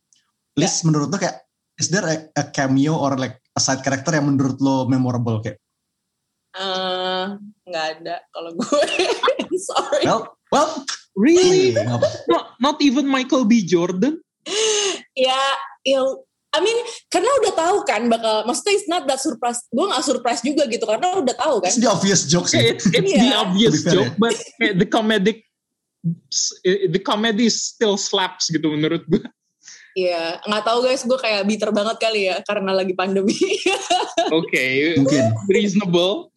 list 0.53 0.85
yeah. 0.85 0.85
menurut 0.85 1.09
lo 1.09 1.17
kayak 1.17 1.49
is 1.81 1.89
there 1.89 2.05
a, 2.05 2.15
a 2.37 2.43
cameo 2.53 2.93
or 2.93 3.17
like 3.17 3.41
a 3.57 3.61
side 3.61 3.81
character 3.81 4.13
yang 4.13 4.29
menurut 4.29 4.61
lo 4.61 4.85
memorable 4.85 5.41
kayak? 5.41 5.57
Uh, 6.57 7.37
nggak 7.69 7.85
ada 8.01 8.15
kalau 8.33 8.51
gue. 8.57 8.83
Sorry. 9.69 10.03
Well, 10.09 10.33
well, 10.49 10.69
really? 11.13 11.77
not, 12.31 12.57
not 12.57 12.77
even 12.81 13.05
Michael 13.05 13.45
B. 13.45 13.61
Jordan? 13.61 14.17
ya, 15.13 15.37
ya 15.85 16.01
I 16.57 16.59
mean, 16.63 16.79
karena 17.13 17.29
udah 17.43 17.53
tahu 17.53 17.77
kan 17.85 18.01
bakal, 18.09 18.47
maksudnya 18.49 18.73
it's 18.81 18.89
not 18.89 19.05
that 19.05 19.21
surprise. 19.21 19.61
Gue 19.69 19.85
gak 19.93 20.01
surprise 20.01 20.41
juga 20.41 20.65
gitu, 20.65 20.89
karena 20.89 21.21
udah 21.21 21.35
tahu 21.37 21.61
kan. 21.61 21.69
It's 21.69 21.77
the 21.77 21.91
obvious 21.91 22.25
joke 22.25 22.49
sih. 22.49 22.73
It's, 22.73 22.89
it's 22.89 23.13
yeah. 23.13 23.21
the 23.21 23.31
obvious 23.37 23.85
joke, 23.85 24.17
but 24.17 24.33
the 24.57 24.87
comedic, 24.87 25.45
the 26.65 27.01
comedy 27.03 27.53
still 27.53 27.99
slaps 27.99 28.49
gitu 28.49 28.73
menurut 28.73 29.05
gue. 29.05 29.21
Iya, 29.97 30.45
nggak 30.45 30.63
tahu 30.65 30.79
guys, 30.85 31.01
gue 31.05 31.19
kayak 31.19 31.41
bitter 31.49 31.73
banget 31.73 31.97
kali 31.97 32.29
ya 32.29 32.37
karena 32.45 32.69
lagi 32.69 32.93
pandemi. 32.93 33.33
Oke, 34.29 34.29
okay, 34.45 34.93
mungkin 34.97 35.33
reasonable. 35.49 36.29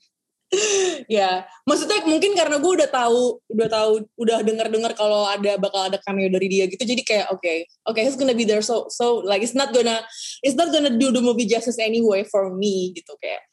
ya, 1.06 1.46
maksudnya 1.62 2.02
mungkin 2.06 2.34
karena 2.34 2.58
gue 2.58 2.72
udah 2.82 2.90
tahu, 2.90 3.38
udah 3.54 3.68
tahu, 3.70 3.92
udah 4.18 4.42
dengar-dengar 4.42 4.92
kalau 4.98 5.22
ada 5.22 5.54
bakal 5.56 5.86
ada 5.86 5.98
cameo 6.02 6.26
dari 6.26 6.50
dia 6.50 6.66
gitu, 6.66 6.82
jadi 6.82 7.02
kayak 7.06 7.26
oke, 7.30 7.38
okay, 7.38 7.56
oke, 7.86 7.94
okay, 7.94 8.02
he's 8.02 8.18
gonna 8.18 8.34
be 8.34 8.42
there, 8.42 8.62
so 8.62 8.90
so 8.90 9.22
like 9.22 9.46
it's 9.46 9.54
not 9.54 9.70
gonna, 9.70 10.02
it's 10.42 10.58
not 10.58 10.74
gonna 10.74 10.90
do 10.90 11.14
the 11.14 11.22
movie 11.22 11.46
justice 11.46 11.78
anyway 11.78 12.26
for 12.26 12.50
me 12.50 12.90
gitu 12.98 13.14
kayak. 13.22 13.46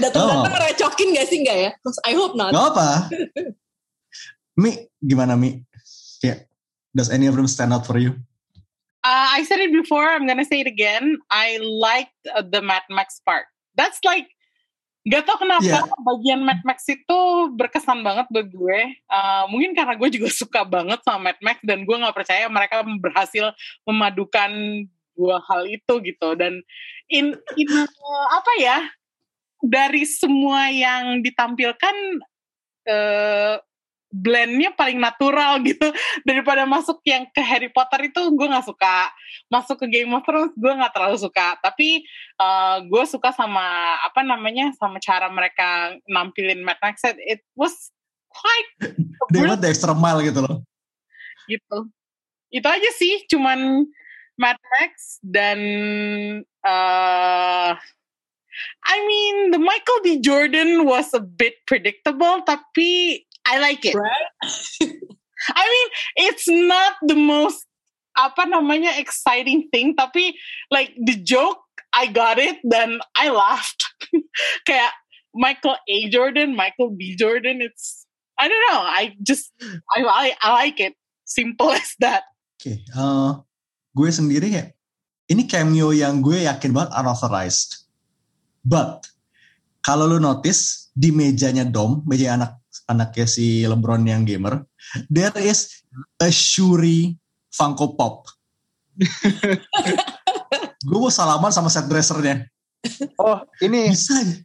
Datang-datang 0.00 0.54
oh. 0.56 0.60
recokin 0.64 1.12
gak 1.12 1.28
sih 1.28 1.44
nggak 1.44 1.58
ya? 1.68 1.70
I 2.08 2.12
hope 2.16 2.32
not. 2.32 2.56
Gak 2.56 2.66
apa. 2.72 2.88
Mi, 4.62 4.88
gimana 5.00 5.36
Mi? 5.36 5.60
Kayak, 6.24 6.48
does 6.96 7.12
any 7.12 7.28
of 7.28 7.36
them 7.36 7.48
stand 7.48 7.76
out 7.76 7.84
for 7.84 8.00
you? 8.00 8.16
Uh, 9.02 9.28
I 9.34 9.42
said 9.42 9.58
it 9.58 9.72
before. 9.74 10.06
I'm 10.06 10.26
gonna 10.26 10.46
say 10.46 10.62
it 10.62 10.70
again. 10.70 11.18
I 11.30 11.58
liked 11.58 12.14
uh, 12.30 12.42
the 12.46 12.62
Mad 12.62 12.86
Max 12.88 13.20
part. 13.26 13.46
That's 13.74 13.98
like 14.04 14.30
Gak 15.02 15.26
tau 15.26 15.34
kenapa 15.34 15.66
yeah. 15.66 15.82
bagian 15.98 16.46
Mad 16.46 16.62
Max 16.62 16.86
itu 16.86 17.18
berkesan 17.58 18.06
banget 18.06 18.30
buat 18.30 18.46
gue. 18.46 18.80
Uh, 19.10 19.44
mungkin 19.50 19.74
karena 19.74 19.98
gue 19.98 20.08
juga 20.14 20.30
suka 20.46 20.62
banget 20.62 21.02
sama 21.02 21.34
Mad 21.34 21.38
Max 21.42 21.58
dan 21.66 21.82
gue 21.82 21.96
nggak 21.98 22.14
percaya 22.14 22.46
mereka 22.46 22.86
berhasil 23.02 23.50
memadukan 23.82 24.50
dua 25.18 25.42
hal 25.50 25.66
itu 25.66 25.94
gitu. 26.06 26.38
Dan 26.38 26.62
in, 27.10 27.34
in 27.58 27.68
uh, 27.74 28.26
apa 28.30 28.52
ya 28.62 28.78
dari 29.58 30.06
semua 30.06 30.70
yang 30.70 31.18
ditampilkan 31.18 32.22
uh, 32.86 33.58
blendnya 34.12 34.76
paling 34.76 35.00
natural 35.00 35.58
gitu. 35.64 35.88
Daripada 36.28 36.68
masuk 36.68 37.00
yang 37.08 37.24
ke 37.32 37.40
Harry 37.40 37.72
Potter 37.72 38.12
itu 38.12 38.20
gue 38.36 38.46
nggak 38.46 38.68
suka. 38.68 39.08
Masuk 39.48 39.80
ke 39.80 39.86
Game 39.88 40.12
of 40.12 40.22
Thrones 40.28 40.52
gue 40.52 40.72
nggak 40.72 40.92
terlalu 40.92 41.16
suka. 41.16 41.56
Tapi 41.64 42.04
uh, 42.36 42.84
gue 42.84 43.04
suka 43.08 43.32
sama 43.32 43.96
apa 44.04 44.20
namanya 44.20 44.70
sama 44.76 45.00
cara 45.00 45.32
mereka 45.32 45.96
nampilin 46.04 46.60
Mad 46.60 46.76
Max 46.84 47.00
it 47.24 47.40
was 47.56 47.90
quite 48.28 48.92
dia 49.32 49.56
the 49.56 49.72
extra 49.72 49.96
mile 49.96 50.20
gitu 50.20 50.44
loh. 50.44 50.60
Gitu. 51.48 51.78
Itu 52.52 52.68
aja 52.68 52.90
sih 53.00 53.24
cuman 53.32 53.88
Mad 54.36 54.60
Max 54.60 55.18
dan 55.24 55.58
uh, 56.64 57.72
I 58.84 58.96
mean 59.08 59.56
the 59.56 59.60
Michael 59.60 60.00
B. 60.04 60.20
Jordan 60.20 60.84
was 60.84 61.12
a 61.16 61.20
bit 61.24 61.64
predictable 61.64 62.44
tapi 62.44 63.24
I 63.46 63.58
like 63.58 63.84
it. 63.84 63.94
Right? 63.94 64.28
I 65.56 65.64
mean, 65.66 65.88
it's 66.30 66.46
not 66.46 66.94
the 67.02 67.18
most 67.18 67.66
apa 68.12 68.44
namanya 68.46 68.94
exciting 69.00 69.66
thing, 69.72 69.96
tapi 69.96 70.36
like 70.70 70.92
the 71.00 71.16
joke, 71.18 71.64
I 71.90 72.08
got 72.12 72.38
it, 72.38 72.60
then 72.62 73.00
I 73.16 73.32
laughed. 73.32 73.88
Kayak 74.68 74.92
Michael 75.32 75.76
A. 75.88 75.96
Jordan, 76.12 76.54
Michael 76.54 76.92
B. 76.92 77.16
Jordan, 77.16 77.64
it's 77.64 78.04
I 78.36 78.48
don't 78.48 78.64
know. 78.70 78.80
I 78.84 79.16
just 79.24 79.50
I 79.90 80.04
I, 80.04 80.26
I 80.40 80.48
like 80.64 80.78
it. 80.78 80.94
Simple 81.24 81.72
as 81.78 81.96
that. 82.04 82.28
Oke, 82.62 82.70
okay, 82.70 82.76
uh, 82.94 83.42
gue 83.96 84.10
sendiri 84.12 84.54
ya, 84.54 84.64
ini 85.26 85.50
cameo 85.50 85.90
yang 85.90 86.22
gue 86.22 86.46
yakin 86.46 86.70
banget 86.70 86.94
unauthorized. 86.94 87.90
But 88.62 89.10
kalau 89.82 90.06
lu 90.06 90.22
notice 90.22 90.92
di 90.94 91.10
mejanya 91.10 91.66
Dom, 91.66 92.06
meja 92.06 92.38
anak 92.38 92.61
anaknya 92.88 93.26
si 93.28 93.62
LeBron 93.66 94.02
yang 94.06 94.26
gamer, 94.26 94.64
there 95.10 95.34
is 95.38 95.82
a 96.18 96.30
Shuri 96.30 97.14
Funko 97.52 97.94
Pop. 97.94 98.26
gue 100.82 100.98
mau 100.98 101.12
salaman 101.12 101.54
sama 101.54 101.70
set 101.70 101.86
dressernya. 101.88 102.44
Oh, 103.16 103.40
ini 103.62 103.94
bisa 103.94 104.18
ya? 104.18 104.42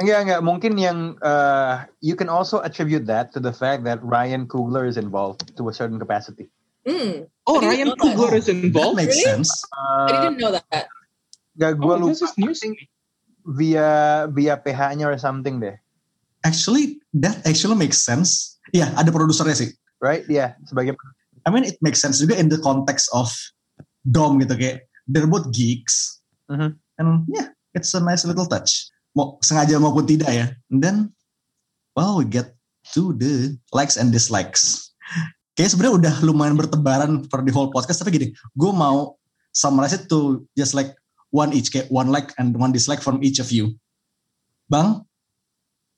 Enggak, 0.00 0.18
enggak. 0.24 0.40
Mungkin 0.44 0.72
yang 0.80 0.98
uh, 1.20 1.84
you 2.00 2.16
can 2.16 2.32
also 2.32 2.60
attribute 2.64 3.04
that 3.04 3.32
to 3.32 3.40
the 3.40 3.52
fact 3.52 3.84
that 3.84 4.00
Ryan 4.00 4.48
Coogler 4.48 4.88
is 4.88 4.96
involved 4.96 5.52
to 5.56 5.68
a 5.68 5.74
certain 5.74 6.00
capacity. 6.00 6.48
Mm. 6.88 7.28
Oh, 7.46 7.60
Ryan 7.60 7.92
Coogler 8.00 8.32
is 8.32 8.48
involved? 8.48 8.98
That 8.98 9.06
makes 9.06 9.20
really? 9.20 9.44
sense. 9.44 9.50
Uh, 9.70 10.08
I 10.08 10.12
didn't 10.26 10.40
know 10.40 10.52
that. 10.56 10.88
Gak, 11.60 11.76
gue 11.76 11.92
oh, 11.92 12.08
lupa. 12.08 12.16
This 12.16 12.24
is 12.24 12.34
news. 12.40 12.60
Via 13.42 13.90
via 14.30 14.54
PH-nya 14.54 15.06
or 15.10 15.18
something 15.18 15.58
deh. 15.60 15.76
Actually, 16.46 17.01
that 17.16 17.40
actually 17.44 17.76
makes 17.76 18.00
sense. 18.00 18.58
Ya, 18.72 18.86
yeah, 18.86 18.88
ada 18.96 19.12
produsernya 19.12 19.56
sih. 19.56 19.70
Right? 20.02 20.24
Ya, 20.26 20.36
yeah, 20.36 20.50
sebagai 20.66 20.96
I 21.42 21.50
mean, 21.50 21.66
it 21.66 21.78
makes 21.82 21.98
sense 21.98 22.22
juga 22.22 22.38
in 22.38 22.46
the 22.46 22.58
context 22.62 23.10
of 23.10 23.30
Dom 24.06 24.38
gitu 24.42 24.54
kayak 24.54 24.86
they're 25.10 25.30
both 25.30 25.50
geeks. 25.50 26.22
Mm-hmm. 26.50 26.78
And 27.02 27.08
yeah, 27.30 27.50
it's 27.74 27.94
a 27.94 28.02
nice 28.02 28.22
little 28.22 28.46
touch. 28.46 28.90
Mau 29.12 29.38
sengaja 29.42 29.76
maupun 29.76 30.06
tidak 30.06 30.30
ya. 30.30 30.46
And 30.70 30.80
then, 30.80 30.96
well, 31.98 32.22
we 32.22 32.24
get 32.26 32.54
to 32.94 33.12
the 33.18 33.58
likes 33.74 33.98
and 33.98 34.14
dislikes. 34.14 34.94
Kayak 35.52 35.76
sebenarnya 35.76 35.94
udah 36.00 36.14
lumayan 36.24 36.56
bertebaran 36.56 37.28
for 37.28 37.44
the 37.44 37.52
whole 37.52 37.68
podcast, 37.68 38.00
tapi 38.00 38.16
gini, 38.16 38.28
gue 38.56 38.72
mau 38.72 39.20
summarize 39.52 39.92
it 39.92 40.08
to 40.08 40.48
just 40.56 40.72
like 40.72 40.96
one 41.28 41.52
each, 41.52 41.68
kayak 41.68 41.92
one 41.92 42.08
like 42.08 42.32
and 42.40 42.56
one 42.56 42.72
dislike 42.72 43.04
from 43.04 43.20
each 43.20 43.36
of 43.36 43.52
you. 43.52 43.76
Bang, 44.72 45.04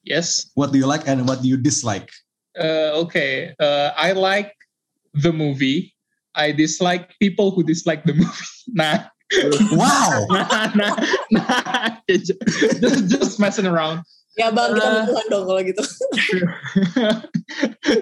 Yes. 0.05 0.53
What 0.55 0.73
do 0.73 0.79
you 0.79 0.87
like 0.87 1.09
and 1.09 1.27
what 1.27 1.43
do 1.43 1.49
you 1.49 1.57
dislike? 1.57 2.13
Uh, 2.55 3.03
okay. 3.09 3.57
Uh, 3.59 3.91
I 3.97 4.13
like 4.13 4.53
the 5.17 5.33
movie. 5.33 5.97
I 6.35 6.53
dislike 6.53 7.17
people 7.19 7.51
who 7.51 7.65
dislike 7.65 8.05
the 8.05 8.15
movie. 8.15 8.51
Nah. 8.73 9.13
Wow. 9.77 10.25
nah, 10.33 10.73
nah, 10.73 10.97
nah. 11.29 12.01
Just, 12.09 12.33
just 13.13 13.37
messing 13.37 13.69
around. 13.69 14.01
Ya 14.35 14.51
bang, 14.51 14.75
kita 14.75 15.15
uh, 15.15 15.27
dong 15.31 15.47
kalau 15.47 15.63
gitu. 15.63 15.79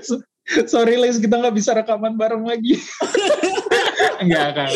so, 0.06 0.16
sorry 0.64 0.96
Les, 0.96 1.20
kita 1.20 1.36
nggak 1.36 1.52
bisa 1.52 1.76
rekaman 1.76 2.16
bareng 2.16 2.48
lagi. 2.48 2.80
Enggak 4.24 4.48
kan. 4.56 4.68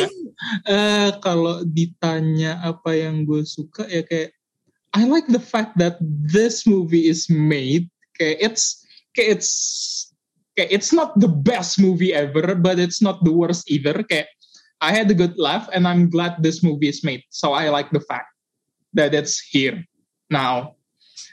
Uh, 0.69 1.11
kalau 1.25 1.65
ditanya 1.65 2.61
apa 2.61 2.93
yang 2.93 3.25
gue 3.25 3.41
suka 3.49 3.89
ya 3.89 4.05
kayak 4.05 4.36
I 4.97 5.05
like 5.05 5.29
the 5.29 5.43
fact 5.43 5.77
that 5.77 6.01
this 6.01 6.65
movie 6.65 7.13
is 7.13 7.29
made. 7.29 7.93
Okay, 8.17 8.41
it's 8.41 8.81
okay, 9.13 9.29
it's 9.29 9.53
okay, 10.57 10.73
it's 10.73 10.89
not 10.89 11.13
the 11.21 11.29
best 11.29 11.77
movie 11.77 12.17
ever, 12.17 12.57
but 12.57 12.81
it's 12.81 13.05
not 13.05 13.21
the 13.21 13.33
worst 13.33 13.69
either. 13.69 13.93
Okay, 14.09 14.25
I 14.81 14.97
had 14.97 15.13
a 15.13 15.15
good 15.15 15.37
laugh, 15.37 15.69
and 15.77 15.85
I'm 15.85 16.09
glad 16.09 16.41
this 16.41 16.65
movie 16.65 16.89
is 16.89 17.05
made. 17.05 17.29
So 17.29 17.53
I 17.53 17.69
like 17.69 17.93
the 17.93 18.01
fact 18.01 18.33
that 18.97 19.13
it's 19.13 19.37
here. 19.37 19.85
now. 20.31 20.75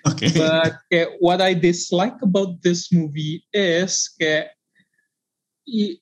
Oke. 0.07 0.31
But 0.35 0.83
kayak 0.91 1.19
what 1.19 1.39
I 1.39 1.55
dislike 1.55 2.19
about 2.23 2.59
this 2.59 2.91
movie 2.91 3.43
is 3.55 4.11
eh, 4.19 4.51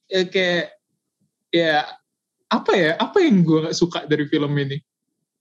kayak 0.09 0.73
ya 1.53 1.85
apa 2.49 2.71
ya 2.73 2.91
apa 2.97 3.17
yang 3.21 3.45
gue 3.45 3.69
gak 3.69 3.77
suka 3.77 4.09
dari 4.09 4.25
film 4.27 4.51
ini 4.57 4.81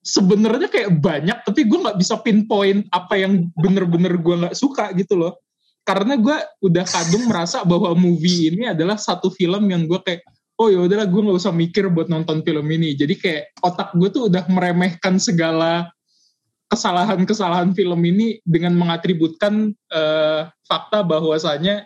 sebenarnya 0.00 0.68
kayak 0.72 0.96
banyak 0.96 1.38
tapi 1.44 1.68
gue 1.68 1.78
nggak 1.78 1.98
bisa 2.00 2.16
pinpoint 2.24 2.88
apa 2.88 3.20
yang 3.20 3.52
bener-bener 3.52 4.16
gue 4.16 4.34
nggak 4.46 4.56
suka 4.56 4.92
gitu 4.96 5.16
loh. 5.16 5.36
Karena 5.84 6.14
gue 6.16 6.36
udah 6.64 6.84
kadung 6.84 7.26
merasa 7.26 7.64
bahwa 7.64 7.92
movie 7.96 8.52
ini 8.52 8.68
adalah 8.68 9.00
satu 9.00 9.32
film 9.32 9.68
yang 9.68 9.88
gue 9.88 10.00
kayak 10.04 10.22
oh 10.60 10.68
ya 10.68 10.84
udahlah 10.84 11.08
gue 11.08 11.20
nggak 11.24 11.40
usah 11.40 11.56
mikir 11.56 11.88
buat 11.88 12.12
nonton 12.12 12.44
film 12.44 12.66
ini. 12.68 12.92
Jadi 12.96 13.14
kayak 13.16 13.42
otak 13.64 13.96
gue 13.96 14.08
tuh 14.12 14.28
udah 14.28 14.44
meremehkan 14.52 15.16
segala 15.16 15.88
kesalahan-kesalahan 16.70 17.74
film 17.74 17.98
ini 18.06 18.38
dengan 18.46 18.76
mengatributkan 18.78 19.74
eh, 19.74 20.42
fakta 20.68 21.02
bahwasanya 21.02 21.82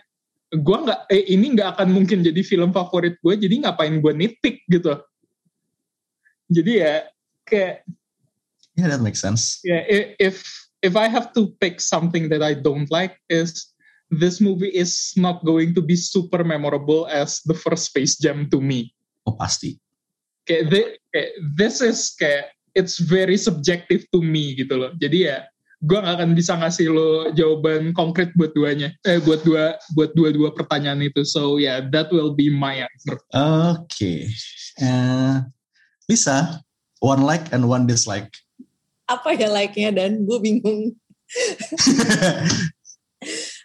gue 0.53 0.77
nggak 0.77 0.99
eh, 1.09 1.25
ini 1.33 1.57
nggak 1.57 1.79
akan 1.79 1.89
mungkin 1.89 2.21
jadi 2.21 2.37
film 2.45 2.69
favorit 2.69 3.17
gue 3.19 3.33
jadi 3.33 3.65
ngapain 3.65 3.97
gue 3.97 4.13
nitpick 4.13 4.61
gitu. 4.69 4.93
Jadi 6.45 6.71
ya 6.77 7.09
kayak 7.41 7.87
Yeah, 8.75 8.91
that 8.91 8.99
makes 8.99 9.23
sense. 9.23 9.63
yeah 9.63 9.87
if 10.19 10.43
if 10.83 10.93
I 10.93 11.07
have 11.07 11.31
to 11.33 11.55
pick 11.57 11.79
something 11.79 12.27
that 12.29 12.43
I 12.43 12.53
don't 12.53 12.91
like 12.91 13.17
is 13.31 13.71
this 14.13 14.37
movie 14.37 14.69
is 14.69 15.15
not 15.17 15.41
going 15.41 15.73
to 15.73 15.81
be 15.81 15.95
super 15.97 16.43
memorable 16.43 17.07
as 17.09 17.41
the 17.47 17.55
first 17.55 17.89
Space 17.89 18.19
Jam 18.19 18.51
to 18.53 18.59
me 18.61 18.91
Oh 19.25 19.33
pasti. 19.33 19.79
kayak, 20.45 20.63
thi- 20.69 20.93
kayak 21.09 21.31
this 21.57 21.81
is 21.81 22.13
kayak 22.13 22.53
it's 22.77 23.01
very 23.01 23.33
subjective 23.39 24.05
to 24.13 24.21
me 24.21 24.53
gitu 24.53 24.77
loh. 24.77 24.91
Jadi 25.01 25.25
ya 25.31 25.47
gue 25.81 25.97
gak 25.97 26.17
akan 26.21 26.37
bisa 26.37 26.53
ngasih 26.53 26.93
lo 26.93 27.29
jawaban 27.33 27.89
konkret 27.97 28.29
buat 28.37 28.53
duanya, 28.53 28.93
eh 29.05 29.17
buat 29.21 29.41
dua 29.41 29.77
buat 29.97 30.13
dua-dua 30.13 30.53
pertanyaan 30.53 31.01
itu. 31.01 31.25
So 31.25 31.57
yeah, 31.57 31.81
that 31.89 32.13
will 32.13 32.37
be 32.37 32.53
my 32.53 32.85
answer. 32.85 33.17
Oke. 33.33 34.29
Eh, 34.77 35.35
Lisa, 36.05 36.61
one 37.01 37.25
like 37.25 37.49
and 37.49 37.65
one 37.65 37.89
dislike. 37.89 38.29
Apa 39.05 39.37
ya 39.37 39.49
like-nya 39.49 39.93
dan 39.93 40.25
gue 40.25 40.39
bingung. 40.41 40.93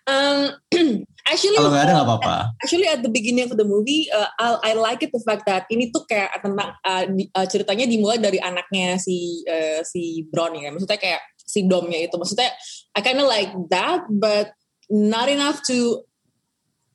Um, 0.08 0.56
actually, 1.30 1.58
Kalau 1.60 1.70
nggak 1.70 1.84
ada 1.86 1.92
nggak 2.00 2.08
apa-apa. 2.08 2.36
Actually 2.64 2.88
at 2.88 3.04
the 3.04 3.12
beginning 3.12 3.44
of 3.46 3.54
the 3.54 3.66
movie, 3.66 4.08
uh, 4.10 4.28
I, 4.40 4.72
I 4.72 4.78
like 4.78 5.04
it 5.04 5.12
the 5.12 5.22
fact 5.22 5.44
that 5.46 5.68
ini 5.68 5.92
tuh 5.92 6.04
kayak 6.08 6.40
tentang 6.40 6.74
uh, 6.80 7.04
di- 7.06 7.30
uh, 7.36 7.46
ceritanya 7.46 7.84
dimulai 7.86 8.18
dari 8.18 8.40
anaknya 8.40 8.96
si 8.96 9.44
uh, 9.46 9.84
si 9.84 10.24
Brown 10.28 10.56
ya. 10.56 10.72
Maksudnya 10.72 10.98
kayak 10.98 11.22
si 11.36 11.66
Domnya 11.68 12.00
itu. 12.00 12.16
Maksudnya 12.16 12.50
I 12.96 13.00
kinda 13.04 13.24
like 13.26 13.52
that, 13.68 14.08
but 14.08 14.56
not 14.88 15.28
enough 15.28 15.60
to 15.68 16.04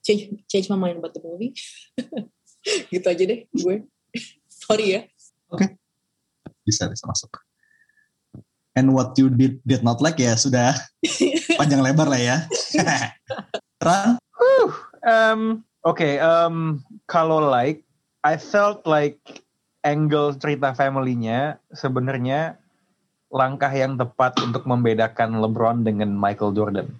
change 0.02 0.28
change 0.50 0.66
my 0.68 0.78
mind 0.78 0.98
about 1.00 1.14
the 1.14 1.22
movie. 1.22 1.54
gitu 2.92 3.06
aja 3.06 3.22
deh 3.22 3.46
gue. 3.54 3.76
Sorry 4.66 4.98
ya. 4.98 5.00
Bisa 6.66 6.90
bisa 6.90 7.06
masuk. 7.06 7.45
And 8.76 8.92
what 8.92 9.16
you 9.16 9.32
did 9.32 9.64
did 9.64 9.80
not 9.80 10.04
like 10.04 10.20
ya 10.20 10.36
sudah 10.36 10.76
panjang 11.60 11.80
lebar 11.80 12.12
lah 12.12 12.20
ya. 12.20 12.36
Ran, 13.86 14.20
Um, 15.06 15.66
Oke, 15.86 16.18
um, 16.18 16.82
kalau 17.06 17.38
like, 17.38 17.86
I 18.26 18.34
felt 18.42 18.82
like 18.90 19.22
angle 19.86 20.34
cerita 20.34 20.74
family-nya 20.74 21.62
sebenarnya 21.70 22.58
langkah 23.30 23.70
yang 23.70 23.94
tepat 23.94 24.34
untuk 24.42 24.66
membedakan 24.66 25.38
LeBron 25.38 25.86
dengan 25.86 26.10
Michael 26.10 26.58
Jordan. 26.58 26.90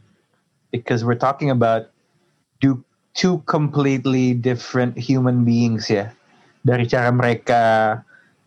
Because 0.71 1.03
we're 1.03 1.19
talking 1.19 1.51
about 1.51 1.91
two, 2.63 2.79
two 3.19 3.43
completely 3.51 4.39
different 4.39 4.95
human 4.95 5.43
beings 5.43 5.91
ya. 5.91 6.15
Dari 6.63 6.87
cara 6.87 7.11
mereka 7.11 7.63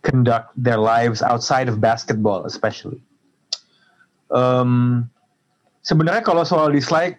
conduct 0.00 0.56
their 0.56 0.80
lives 0.80 1.20
outside 1.20 1.68
of 1.68 1.84
basketball 1.84 2.48
especially. 2.48 3.04
Um, 4.30 5.04
sebenarnya 5.82 6.22
kalau 6.22 6.46
soal 6.46 6.70
dislike, 6.70 7.18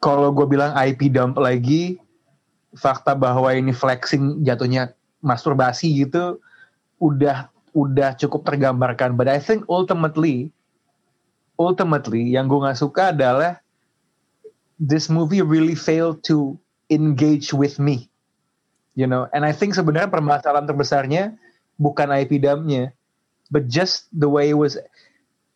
kalau 0.00 0.32
gue 0.32 0.46
bilang 0.46 0.72
IP 0.78 1.12
dump 1.12 1.36
lagi, 1.36 2.00
fakta 2.74 3.18
bahwa 3.18 3.50
ini 3.50 3.74
flexing 3.74 4.46
jatuhnya 4.46 4.94
masturbasi 5.20 6.06
gitu, 6.06 6.40
udah 7.02 7.50
udah 7.74 8.16
cukup 8.16 8.46
tergambarkan. 8.46 9.14
But 9.14 9.28
I 9.28 9.42
think 9.42 9.66
ultimately, 9.66 10.50
ultimately 11.58 12.34
yang 12.34 12.48
gue 12.48 12.58
nggak 12.62 12.78
suka 12.78 13.12
adalah 13.12 13.60
this 14.80 15.12
movie 15.12 15.44
really 15.44 15.76
failed 15.76 16.24
to 16.24 16.56
engage 16.88 17.52
with 17.52 17.76
me, 17.76 18.08
you 18.96 19.04
know. 19.04 19.28
And 19.36 19.44
I 19.44 19.52
think 19.52 19.76
sebenarnya 19.76 20.08
permasalahan 20.08 20.64
terbesarnya 20.64 21.36
bukan 21.76 22.08
IP 22.08 22.40
dumpnya, 22.40 22.96
but 23.52 23.68
just 23.68 24.08
the 24.14 24.26
way 24.30 24.50
it 24.54 24.58
was. 24.58 24.80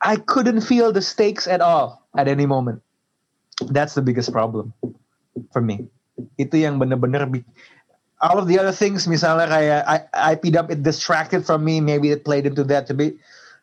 I 0.05 0.21
couldn't 0.21 0.61
feel 0.61 0.93
the 0.93 1.01
stakes 1.01 1.49
at 1.49 1.65
all 1.65 2.05
at 2.13 2.29
any 2.29 2.45
moment. 2.45 2.85
That's 3.73 3.97
the 3.97 4.05
biggest 4.05 4.29
problem 4.29 4.77
for 5.49 5.65
me. 5.65 5.89
Itu 6.37 6.61
yang 6.61 6.77
bener-bener 6.77 7.25
all 8.21 8.37
of 8.37 8.47
the 8.47 8.61
other 8.61 8.77
things 8.77 9.09
misalnya 9.09 9.49
kayak 9.49 9.81
I, 9.89 9.99
IP 10.37 10.53
dump 10.53 10.69
it 10.69 10.85
distracted 10.85 11.49
from 11.49 11.65
me, 11.65 11.81
maybe 11.81 12.13
it 12.13 12.29
played 12.29 12.45
into 12.45 12.63
that. 12.69 12.85
Tapi 12.85 13.17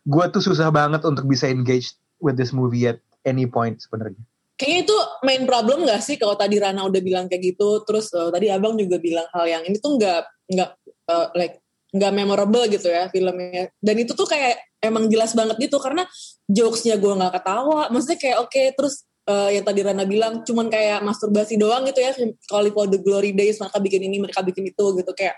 gue 0.10 0.26
tuh 0.34 0.42
susah 0.42 0.74
banget 0.74 1.06
untuk 1.06 1.30
bisa 1.30 1.46
engage 1.46 1.94
with 2.18 2.42
this 2.42 2.50
movie 2.50 2.90
at 2.90 2.98
any 3.24 3.46
point 3.46 3.78
sebenarnya. 3.78 4.18
Kayaknya 4.58 4.80
itu 4.86 4.98
main 5.26 5.44
problem 5.46 5.86
gak 5.90 6.02
sih 6.06 6.22
kalau 6.22 6.38
tadi 6.38 6.62
Rana 6.62 6.86
udah 6.86 7.02
bilang 7.02 7.26
kayak 7.30 7.54
gitu, 7.54 7.82
terus 7.86 8.14
uh, 8.14 8.30
tadi 8.30 8.50
Abang 8.50 8.78
juga 8.78 8.98
bilang 9.02 9.26
hal 9.34 9.46
yang 9.50 9.64
ini 9.66 9.82
tuh 9.82 9.98
nggak 9.98 10.22
nggak 10.54 10.70
uh, 11.10 11.28
like 11.34 11.62
nggak 11.90 12.14
memorable 12.14 12.62
gitu 12.70 12.90
ya 12.90 13.10
filmnya. 13.10 13.74
Dan 13.82 13.96
itu 14.06 14.14
tuh 14.14 14.30
kayak 14.30 14.71
emang 14.82 15.08
jelas 15.08 15.38
banget 15.38 15.62
gitu 15.62 15.78
karena 15.78 16.04
jokesnya 16.50 16.98
gue 16.98 17.14
nggak 17.14 17.34
ketawa, 17.38 17.88
maksudnya 17.94 18.20
kayak 18.20 18.38
oke 18.42 18.62
terus 18.76 19.06
uh, 19.30 19.50
yang 19.54 19.62
tadi 19.62 19.86
Rana 19.86 20.04
bilang 20.10 20.42
cuman 20.42 20.68
kayak 20.68 21.06
masturbasi 21.06 21.56
doang 21.56 21.86
gitu 21.88 22.02
ya, 22.02 22.12
kalau 22.50 22.68
for 22.74 22.90
the 22.90 23.00
glory 23.00 23.32
days 23.32 23.62
mereka 23.62 23.78
bikin 23.78 24.02
ini 24.10 24.18
mereka 24.18 24.42
bikin 24.42 24.66
itu 24.68 24.86
gitu. 24.98 25.12
Kayak 25.14 25.38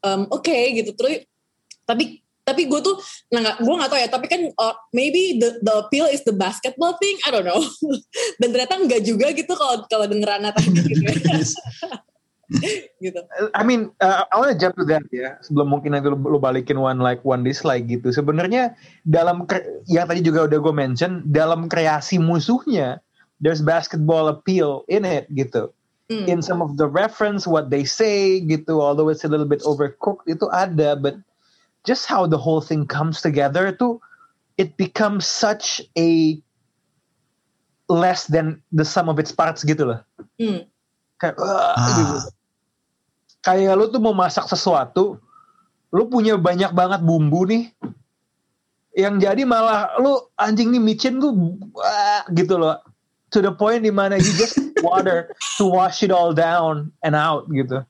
um, 0.00 0.26
oke 0.32 0.56
gitu. 0.74 0.90
Terus 0.96 1.28
tapi 1.84 2.24
tapi 2.40 2.66
gue 2.66 2.80
tuh 2.82 2.98
nah 3.30 3.44
nggak 3.44 3.56
gue 3.62 3.74
nggak 3.78 3.90
tahu 3.92 4.00
ya 4.00 4.08
tapi 4.10 4.26
kan 4.26 4.42
uh, 4.58 4.74
maybe 4.90 5.38
the 5.38 5.60
the 5.62 5.74
appeal 5.86 6.08
is 6.10 6.24
the 6.26 6.34
basketball 6.34 6.96
thing 6.98 7.14
I 7.28 7.30
don't 7.30 7.46
know. 7.46 7.60
Dan 8.40 8.48
ternyata 8.50 8.80
enggak 8.80 9.04
juga 9.04 9.30
gitu 9.36 9.52
kalau 9.54 9.84
kalau 9.86 10.08
denger 10.08 10.28
Rana 10.34 10.50
tadi 10.50 10.72
gitu 10.72 11.04
ya. 11.04 11.14
gitu 13.04 13.18
I 13.54 13.62
mean, 13.62 13.94
uh, 14.02 14.26
I 14.26 14.34
wanna 14.38 14.58
jump 14.58 14.74
to 14.76 14.84
that 14.90 15.06
ya. 15.14 15.38
Sebelum 15.46 15.70
mungkin 15.70 15.94
nanti 15.94 16.10
lu, 16.10 16.18
lu 16.18 16.42
balikin 16.42 16.82
one 16.82 16.98
like, 16.98 17.22
one 17.22 17.46
dislike 17.46 17.86
gitu. 17.86 18.10
Sebenarnya 18.10 18.74
dalam 19.06 19.46
yang 19.86 20.10
tadi 20.10 20.20
juga 20.20 20.50
udah 20.50 20.58
gue 20.58 20.74
mention, 20.74 21.22
dalam 21.30 21.70
kreasi 21.70 22.18
musuhnya, 22.18 22.98
there's 23.38 23.62
basketball 23.62 24.26
appeal 24.26 24.82
in 24.90 25.06
it 25.06 25.30
gitu. 25.32 25.70
Hmm. 26.10 26.26
In 26.26 26.42
some 26.42 26.58
of 26.58 26.74
the 26.74 26.90
reference, 26.90 27.46
what 27.46 27.70
they 27.70 27.86
say 27.86 28.42
gitu, 28.42 28.82
although 28.82 29.08
it's 29.08 29.22
a 29.22 29.30
little 29.30 29.46
bit 29.46 29.62
overcooked, 29.62 30.26
itu 30.26 30.50
ada. 30.50 30.98
But 30.98 31.22
just 31.86 32.10
how 32.10 32.26
the 32.26 32.38
whole 32.38 32.60
thing 32.60 32.82
comes 32.82 33.22
together 33.22 33.70
tuh, 33.70 34.02
it 34.58 34.74
becomes 34.74 35.22
such 35.22 35.78
a 35.94 36.34
less 37.86 38.26
than 38.26 38.58
the 38.74 38.82
sum 38.82 39.06
of 39.06 39.22
its 39.22 39.30
parts 39.30 39.62
gitu 39.62 39.86
loh. 39.86 40.02
Hmm. 40.34 40.66
Kayak, 41.22 41.38
"Wah," 41.38 41.78
Ah. 41.78 41.94
gitu 41.94 42.39
kayak 43.40 43.76
lu 43.76 43.88
tuh 43.88 44.00
mau 44.00 44.12
masak 44.12 44.48
sesuatu, 44.48 45.16
lu 45.90 46.06
punya 46.06 46.36
banyak 46.36 46.70
banget 46.72 47.00
bumbu 47.02 47.48
nih, 47.48 47.72
yang 48.96 49.18
jadi 49.18 49.42
malah 49.46 49.96
lu 50.02 50.18
anjing 50.36 50.70
nih 50.74 50.82
micin 50.82 51.22
tuh 51.22 51.32
wah, 51.72 52.24
gitu 52.34 52.58
loh, 52.60 52.76
to 53.30 53.38
the 53.40 53.52
point 53.52 53.82
di 53.86 53.92
mana 53.94 54.18
you 54.18 54.32
just 54.36 54.58
water 54.82 55.30
to 55.56 55.64
wash 55.66 56.02
it 56.02 56.10
all 56.10 56.34
down 56.34 56.90
and 57.06 57.14
out 57.14 57.46
gitu. 57.50 57.82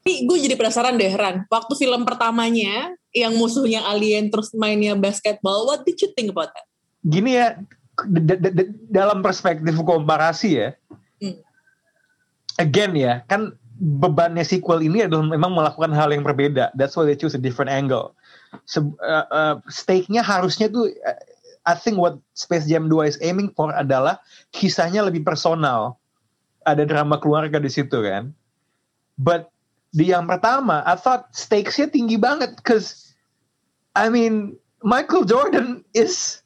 Tapi 0.00 0.24
gue 0.24 0.36
jadi 0.48 0.56
penasaran 0.56 0.96
deh 0.96 1.12
Ran, 1.12 1.44
waktu 1.52 1.76
film 1.76 2.08
pertamanya 2.08 2.96
yang 3.12 3.36
musuhnya 3.36 3.84
alien 3.84 4.32
terus 4.32 4.50
mainnya 4.56 4.96
basketball, 4.96 5.68
what 5.68 5.84
did 5.84 6.00
you 6.00 6.08
think 6.16 6.32
about 6.32 6.48
that? 6.56 6.64
Gini 7.04 7.36
ya, 7.36 7.60
dalam 8.88 9.20
perspektif 9.20 9.76
komparasi 9.80 10.50
ya, 10.56 10.70
Hmm. 11.20 11.36
again 12.56 12.96
ya, 12.96 13.20
kan 13.28 13.52
bebannya 13.80 14.44
sequel 14.44 14.84
ini 14.84 15.08
adalah 15.08 15.24
memang 15.24 15.56
melakukan 15.56 15.90
hal 15.96 16.12
yang 16.12 16.20
berbeda. 16.20 16.68
That's 16.76 16.94
why 16.94 17.08
they 17.08 17.16
choose 17.16 17.32
a 17.32 17.40
different 17.40 17.72
angle. 17.72 18.12
Se 18.68 18.84
uh, 18.84 19.26
uh, 19.32 19.56
stake-nya 19.72 20.20
harusnya 20.20 20.68
tuh, 20.68 20.92
uh, 20.92 21.18
I 21.64 21.74
think 21.80 21.96
what 21.96 22.20
Space 22.36 22.68
Jam 22.68 22.92
2 22.92 23.08
is 23.08 23.16
aiming 23.24 23.56
for 23.56 23.72
adalah 23.72 24.20
kisahnya 24.52 25.00
lebih 25.08 25.24
personal. 25.24 25.96
Ada 26.68 26.84
drama 26.84 27.16
keluarga 27.16 27.56
di 27.56 27.72
situ 27.72 28.04
kan. 28.04 28.36
But 29.16 29.48
di 29.96 30.12
yang 30.12 30.28
pertama, 30.28 30.84
I 30.84 31.00
thought 31.00 31.32
stakes-nya 31.32 31.88
tinggi 31.88 32.20
banget, 32.20 32.60
cause 32.60 33.16
I 33.96 34.12
mean 34.12 34.60
Michael 34.84 35.24
Jordan 35.24 35.88
is 35.96 36.44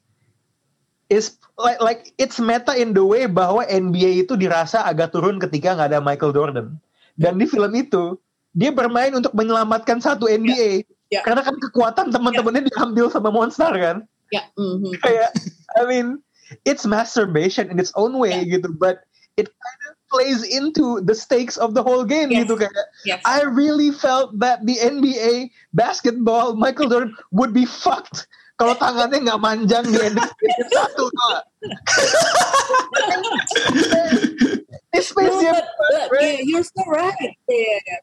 is 1.11 1.35
like 1.59 1.83
like 1.83 2.15
it's 2.15 2.39
meta 2.39 2.71
in 2.79 2.95
the 2.95 3.03
way 3.03 3.27
bahwa 3.27 3.67
NBA 3.67 4.23
itu 4.23 4.39
dirasa 4.39 4.87
agak 4.87 5.11
turun 5.11 5.37
ketika 5.37 5.75
nggak 5.75 5.91
ada 5.91 5.99
Michael 5.99 6.31
Jordan. 6.31 6.79
Dan 7.15 7.39
di 7.39 7.47
film 7.47 7.71
itu 7.75 8.19
dia 8.55 8.71
bermain 8.71 9.11
untuk 9.11 9.35
menyelamatkan 9.35 9.99
satu 9.99 10.27
NBA. 10.31 10.87
Ya. 11.11 11.21
Karena 11.23 11.43
kan 11.43 11.55
kekuatan 11.59 12.11
teman-temannya 12.11 12.67
diambil 12.71 13.11
sama 13.11 13.31
monster 13.31 13.71
kan. 13.75 14.07
Ya. 14.33 14.47
mhm. 14.57 14.95
Kayak 15.03 15.31
I 15.77 15.83
mean 15.85 16.19
it's 16.65 16.83
masturbation 16.87 17.69
in 17.71 17.77
its 17.79 17.93
own 17.95 18.15
way 18.17 18.41
gitu, 18.47 18.71
but 18.75 19.03
it 19.35 19.51
kind 19.51 19.81
of 19.91 19.93
plays 20.07 20.47
into 20.47 21.03
the 21.03 21.13
stakes 21.13 21.59
of 21.59 21.75
the 21.75 21.83
whole 21.83 22.07
game 22.07 22.31
Yes. 22.31 22.47
gitu 22.47 22.55
kayak. 22.63 22.73
Yes. 23.03 23.19
I 23.27 23.43
really 23.43 23.91
felt 23.91 24.31
that 24.39 24.63
the 24.63 24.79
NBA 24.79 25.51
basketball 25.75 26.55
Michael 26.55 26.87
Jordan 26.87 27.11
would 27.35 27.51
be 27.51 27.67
fucked 27.67 28.25
kalau 28.55 28.71
tangannya 28.79 29.19
nggak 29.27 29.41
manjang 29.43 29.83
di 29.91 29.99
ending 29.99 30.31
satu 30.75 31.11
Space 35.01 35.31
No, 35.31 35.41
Jam 35.41 35.55
but, 35.55 35.65
but 36.11 36.21
yeah, 36.21 36.39
you're 36.43 36.63
so 36.63 36.81
right. 36.87 37.31
Yeah, 37.49 37.99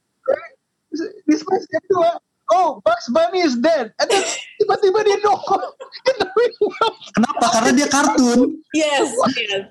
di 1.28 1.34
Space 1.36 1.66
Jam 1.72 1.84
2 1.88 2.52
oh 2.52 2.68
Bugs 2.84 3.08
Bunny 3.08 3.40
is 3.40 3.56
dead. 3.56 3.96
And 3.96 4.08
then 4.12 4.22
tiba-tiba 4.60 5.00
dia 5.08 5.16
nongol 5.24 5.62
in 6.04 6.14
the 6.20 6.28
real 6.28 6.56
world 6.68 6.96
Kenapa? 7.16 7.46
Karena 7.48 7.70
dia 7.72 7.88
kartun. 7.88 8.60
Yes, 8.76 9.08
yes. 9.36 9.64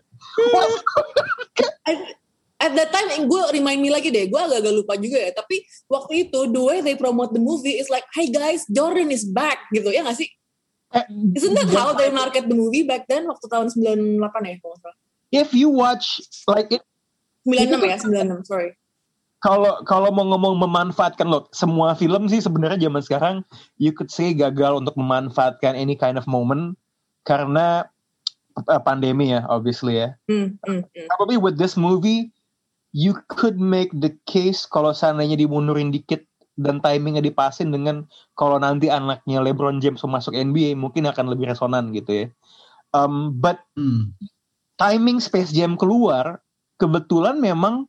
I- 1.86 2.18
at 2.62 2.78
that 2.78 2.94
time 2.94 3.26
gue 3.26 3.42
remind 3.58 3.82
me 3.82 3.90
lagi 3.90 4.14
deh 4.14 4.30
gue 4.30 4.38
agak-agak 4.38 4.74
lupa 4.74 4.94
juga 4.98 5.18
ya. 5.18 5.32
Tapi 5.34 5.66
waktu 5.90 6.30
itu 6.30 6.40
the 6.54 6.62
way 6.62 6.78
they 6.86 6.94
promote 6.94 7.34
the 7.34 7.42
movie 7.42 7.82
is 7.82 7.90
like 7.90 8.06
hey 8.14 8.30
guys 8.30 8.66
Jordan 8.70 9.10
is 9.10 9.26
back 9.26 9.66
gitu 9.74 9.90
ya 9.90 10.06
gak 10.06 10.18
sih? 10.22 10.30
Eh, 10.92 11.06
isn't 11.34 11.56
that 11.58 11.72
dan- 11.72 11.78
how 11.78 11.90
they 11.98 12.12
market 12.14 12.46
the 12.46 12.58
movie 12.58 12.86
back 12.86 13.08
then 13.10 13.26
waktu 13.26 13.46
tahun 13.50 13.72
98 13.74 14.22
ya 14.46 14.56
kalau 14.62 14.74
nggak 14.78 14.82
salah? 14.84 14.98
If 15.32 15.56
you 15.56 15.72
watch 15.72 16.20
like 16.52 16.70
it 16.76 16.84
96 17.48 17.90
ya 17.90 17.98
96 18.44 18.50
sorry 18.50 18.70
kalau 19.42 19.82
kalau 19.90 20.14
mau 20.14 20.26
ngomong 20.30 20.62
memanfaatkan 20.62 21.26
loh 21.26 21.50
semua 21.50 21.98
film 21.98 22.30
sih 22.30 22.42
sebenarnya 22.42 22.90
zaman 22.90 23.02
sekarang 23.02 23.36
you 23.82 23.90
could 23.90 24.14
say 24.14 24.38
gagal 24.38 24.78
untuk 24.78 24.94
memanfaatkan 24.94 25.74
any 25.74 25.98
kind 25.98 26.16
of 26.16 26.30
moment 26.30 26.78
karena 27.26 27.90
uh, 28.70 28.82
pandemi 28.82 29.34
ya 29.34 29.42
obviously 29.50 29.98
ya 29.98 30.14
hmm, 30.30 30.58
hmm, 30.62 30.86
hmm. 30.86 31.08
probably 31.18 31.42
with 31.42 31.58
this 31.58 31.74
movie 31.74 32.30
you 32.92 33.18
could 33.32 33.58
make 33.58 33.90
the 33.98 34.14
case 34.28 34.68
kalau 34.68 34.92
seandainya 34.92 35.40
dimundurin 35.40 35.90
dikit 35.90 36.28
dan 36.60 36.84
timingnya 36.84 37.24
dipasin 37.24 37.72
dengan 37.72 38.06
kalau 38.36 38.60
nanti 38.60 38.92
anaknya 38.92 39.40
LeBron 39.40 39.80
James 39.80 40.04
masuk 40.04 40.36
NBA 40.36 40.76
mungkin 40.76 41.08
akan 41.08 41.32
lebih 41.32 41.50
resonan 41.50 41.96
gitu 41.96 42.26
ya. 42.26 42.26
Um, 42.92 43.40
but 43.40 43.64
Hmm. 43.80 44.12
timing 44.76 45.24
Space 45.24 45.56
Jam 45.56 45.80
keluar 45.80 46.44
kebetulan 46.82 47.38
memang 47.38 47.86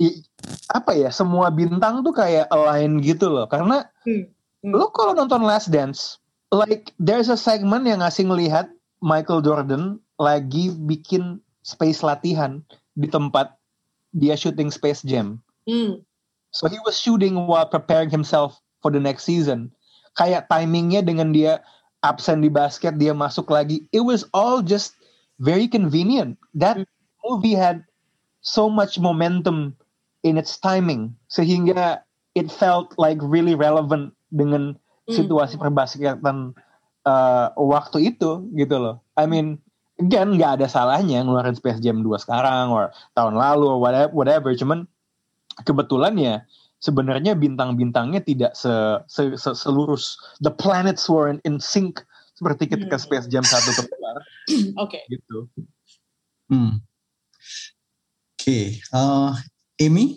i- 0.00 0.24
apa 0.72 0.96
ya 0.96 1.12
semua 1.12 1.52
bintang 1.52 2.00
tuh 2.00 2.16
kayak 2.16 2.48
align 2.48 3.04
gitu 3.04 3.28
loh. 3.28 3.44
Karena 3.44 3.84
Hmm, 4.08 4.24
hmm. 4.64 4.72
lo 4.72 4.88
kalau 4.90 5.12
nonton 5.12 5.44
Last 5.44 5.68
Dance 5.68 6.16
like 6.48 6.90
there's 6.96 7.28
a 7.28 7.36
segment 7.36 7.84
yang 7.84 8.00
ngasih 8.00 8.24
ngelihat 8.26 8.72
Michael 9.04 9.44
Jordan 9.44 10.00
lagi 10.16 10.72
bikin 10.74 11.38
space 11.60 12.00
latihan 12.00 12.64
di 12.96 13.06
tempat 13.06 13.54
dia 14.10 14.34
shooting 14.34 14.72
Space 14.72 15.04
Jam. 15.04 15.38
Hmm. 15.68 16.00
so 16.50 16.66
he 16.66 16.80
was 16.82 16.98
shooting 16.98 17.46
while 17.46 17.68
preparing 17.68 18.10
himself 18.10 18.58
for 18.82 18.90
the 18.90 18.98
next 18.98 19.22
season. 19.22 19.70
Kayak 20.18 20.50
timingnya 20.50 20.98
dengan 20.98 21.30
dia 21.30 21.62
absen 22.02 22.42
di 22.42 22.50
basket 22.50 22.96
dia 22.96 23.12
masuk 23.14 23.52
lagi 23.52 23.84
it 23.94 24.02
was 24.02 24.26
all 24.34 24.58
just 24.58 24.96
very 25.38 25.70
convenient. 25.70 26.34
That 26.52 26.82
movie 27.22 27.54
had 27.54 27.86
so 28.40 28.66
much 28.66 28.96
momentum 28.96 29.72
in 30.20 30.36
its 30.36 30.56
timing 30.56 31.12
sehingga 31.28 32.00
it 32.32 32.48
felt 32.48 32.92
like 32.96 33.18
really 33.20 33.54
relevant 33.54 34.12
dengan 34.30 34.76
Hmm. 35.08 35.16
situasi 35.26 35.58
perbasketan 35.58 36.54
uh, 37.02 37.46
waktu 37.56 38.14
itu 38.14 38.46
gitu 38.54 38.76
loh 38.78 39.02
I 39.18 39.26
mean 39.26 39.58
again 39.98 40.38
nggak 40.38 40.62
ada 40.62 40.70
salahnya 40.70 41.26
ngeluarin 41.26 41.58
Space 41.58 41.82
Jam 41.82 42.00
2 42.00 42.06
sekarang 42.22 42.70
or 42.70 42.94
tahun 43.12 43.34
lalu 43.34 43.66
or 43.66 43.78
whatever, 43.82 44.12
whatever. 44.14 44.54
cuman 44.54 44.86
kebetulan 45.66 46.14
ya 46.14 46.34
sebenarnya 46.78 47.34
bintang-bintangnya 47.34 48.22
tidak 48.22 48.54
se, 48.54 48.70
se, 49.10 49.34
se- 49.34 49.58
selurus 49.58 50.14
the 50.38 50.52
planets 50.52 51.10
were 51.10 51.26
in, 51.26 51.42
in 51.42 51.58
sync 51.58 52.06
seperti 52.38 52.70
ketika 52.70 52.94
Hmm. 52.94 53.04
Space 53.04 53.26
Jam 53.26 53.42
satu 53.42 53.74
keluar 53.74 54.22
oke 54.84 55.00
gitu. 55.10 55.50
Hmm. 56.46 56.78
Oke, 58.40 58.80
eh, 58.80 59.32
Amy, 59.84 60.16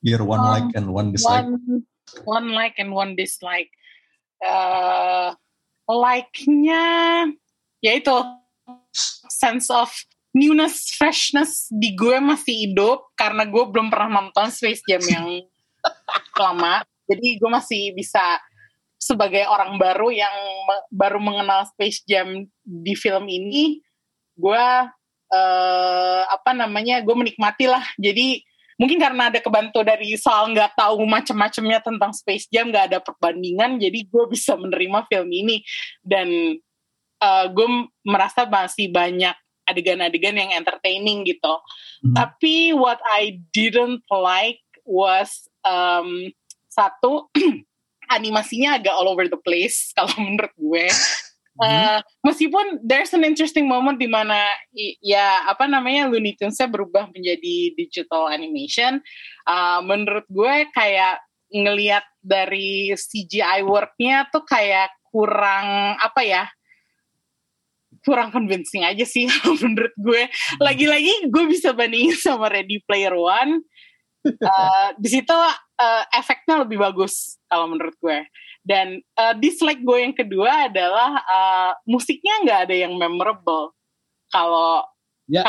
your 0.00 0.24
one 0.24 0.40
Um, 0.40 0.48
like 0.48 0.70
and 0.72 0.88
one 0.88 1.12
dislike. 1.12 1.44
one 1.44 1.84
one 2.24 2.48
like 2.56 2.80
and 2.80 2.96
one 2.96 3.12
dislike 3.12 3.68
uh, 4.40 5.36
like-nya 5.84 7.28
yaitu 7.84 8.16
sense 9.28 9.68
of 9.68 9.92
newness 10.32 10.92
freshness 10.96 11.68
di 11.68 11.94
gue 11.94 12.18
masih 12.20 12.72
hidup 12.72 13.04
karena 13.14 13.44
gue 13.44 13.64
belum 13.68 13.92
pernah 13.92 14.20
nonton 14.22 14.48
Space 14.48 14.82
Jam 14.88 15.02
yang 15.04 15.26
lama 16.42 16.82
jadi 17.04 17.36
gue 17.36 17.50
masih 17.50 17.92
bisa 17.92 18.20
sebagai 18.98 19.46
orang 19.46 19.78
baru 19.78 20.10
yang 20.10 20.34
baru 20.90 21.22
mengenal 21.22 21.68
Space 21.70 22.02
Jam 22.04 22.48
di 22.64 22.94
film 22.96 23.28
ini 23.30 23.80
gue 24.40 24.66
eh, 25.32 26.22
apa 26.28 26.50
namanya 26.56 27.00
gue 27.04 27.14
menikmati 27.14 27.68
lah 27.68 27.84
jadi 28.00 28.40
mungkin 28.78 29.02
karena 29.02 29.28
ada 29.28 29.42
kebantu 29.42 29.82
dari 29.82 30.14
soal 30.14 30.54
nggak 30.54 30.78
tahu 30.78 31.02
macam-macamnya 31.02 31.82
tentang 31.82 32.14
Space 32.14 32.46
Jam 32.48 32.70
nggak 32.70 32.94
ada 32.94 32.98
perbandingan 33.02 33.76
jadi 33.82 34.06
gue 34.06 34.24
bisa 34.30 34.54
menerima 34.54 35.04
film 35.10 35.28
ini. 35.34 35.66
Dan 35.98 36.56
eh, 37.18 37.46
gue 37.50 37.68
merasa 38.06 38.46
masih 38.46 38.88
banyak 38.94 39.34
adegan-adegan 39.68 40.32
yang 40.32 40.50
entertaining 40.56 41.28
gitu. 41.28 41.60
Hmm. 42.00 42.14
tapi 42.16 42.72
what 42.72 43.02
I 43.04 43.42
didn't 43.52 44.06
like 44.08 44.62
was 44.88 45.50
um, 45.66 46.32
satu 46.72 47.28
animasinya 48.16 48.80
agak 48.80 48.94
all 48.96 49.10
over 49.12 49.28
the 49.28 49.36
place 49.36 49.90
kalau 49.98 50.14
menurut 50.16 50.54
gue 50.56 50.86
Uh, 51.58 51.98
meskipun 52.22 52.78
there's 52.86 53.10
an 53.10 53.26
interesting 53.26 53.66
moment 53.66 53.98
di 53.98 54.06
mana 54.06 54.38
ya 55.02 55.42
apa 55.50 55.66
namanya 55.66 56.06
Looney 56.06 56.38
Tunes-nya 56.38 56.70
berubah 56.70 57.10
menjadi 57.10 57.74
digital 57.74 58.30
animation, 58.30 59.02
uh, 59.46 59.82
menurut 59.82 60.24
gue 60.30 60.70
kayak 60.70 61.18
ngelihat 61.50 62.04
dari 62.20 62.92
CGI 62.94 63.64
work-nya 63.64 64.28
tuh 64.30 64.44
kayak 64.44 64.92
kurang 65.08 65.96
apa 65.96 66.20
ya 66.22 66.44
kurang 68.04 68.30
convincing 68.30 68.86
aja 68.86 69.02
sih 69.02 69.26
menurut 69.62 69.94
gue. 69.98 70.22
Lagi-lagi 70.62 71.28
gue 71.28 71.44
bisa 71.50 71.74
bandingin 71.74 72.14
sama 72.14 72.48
Ready 72.52 72.82
Player 72.86 73.14
One. 73.14 73.64
Uh, 74.26 74.88
di 75.02 75.08
situ 75.08 75.32
uh, 75.32 76.04
efeknya 76.12 76.66
lebih 76.66 76.78
bagus 76.78 77.38
kalau 77.46 77.70
menurut 77.70 77.94
gue. 78.02 78.26
Dan 78.66 79.00
uh, 79.16 79.32
dislike 79.38 79.80
gue 79.80 79.98
yang 80.04 80.12
kedua 80.12 80.68
adalah 80.68 81.22
uh, 81.24 81.72
musiknya 81.88 82.44
nggak 82.44 82.60
ada 82.68 82.74
yang 82.76 82.92
memorable. 82.98 83.72
Kalau 84.28 84.84
Ya, 85.28 85.44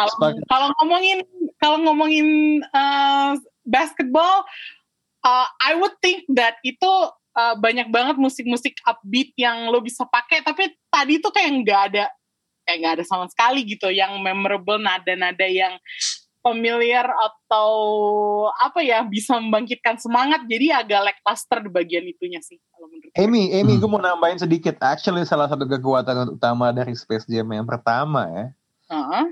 kalau 0.51 0.75
ngomongin 0.75 1.23
kalau 1.55 1.79
ngomongin 1.87 2.59
uh, 2.75 3.39
basketball, 3.63 4.43
uh, 5.23 5.47
I 5.63 5.79
would 5.79 5.95
think 6.03 6.27
that 6.35 6.59
itu 6.67 6.91
uh, 7.39 7.55
banyak 7.55 7.87
banget 7.87 8.19
musik-musik 8.19 8.75
upbeat 8.83 9.31
yang 9.39 9.71
lo 9.71 9.79
bisa 9.79 10.03
pakai. 10.03 10.43
Tapi 10.43 10.75
tadi 10.91 11.23
tuh 11.23 11.31
kayak 11.31 11.51
nggak 11.63 11.81
ada 11.95 12.05
kayak 12.67 12.77
nggak 12.83 12.93
ada 12.99 13.05
sama 13.07 13.25
sekali 13.31 13.63
gitu 13.63 13.87
yang 13.87 14.19
memorable 14.19 14.77
nada-nada 14.83 15.47
yang 15.47 15.79
familiar 16.39 17.03
atau 17.03 17.71
apa 18.55 18.79
ya 18.79 19.03
bisa 19.03 19.35
membangkitkan 19.37 19.99
semangat 19.99 20.47
jadi 20.47 20.79
agak 20.79 21.11
lackluster 21.11 21.59
di 21.59 21.69
bagian 21.69 22.05
itunya 22.07 22.39
sih 22.39 22.55
kalau 22.71 22.87
menurut 22.87 23.11
gue. 23.11 23.19
Amy, 23.19 23.51
Amy, 23.51 23.75
Hmm. 23.75 23.81
gue 23.83 23.89
mau 23.91 23.99
nambahin 23.99 24.39
sedikit. 24.39 24.79
Actually, 24.79 25.27
salah 25.27 25.51
satu 25.51 25.67
kekuatan 25.67 26.33
utama 26.33 26.71
dari 26.71 26.95
Space 26.95 27.27
Jam 27.27 27.47
yang 27.51 27.67
pertama 27.67 28.23
ya, 28.31 28.45
Heeh. 28.87 29.25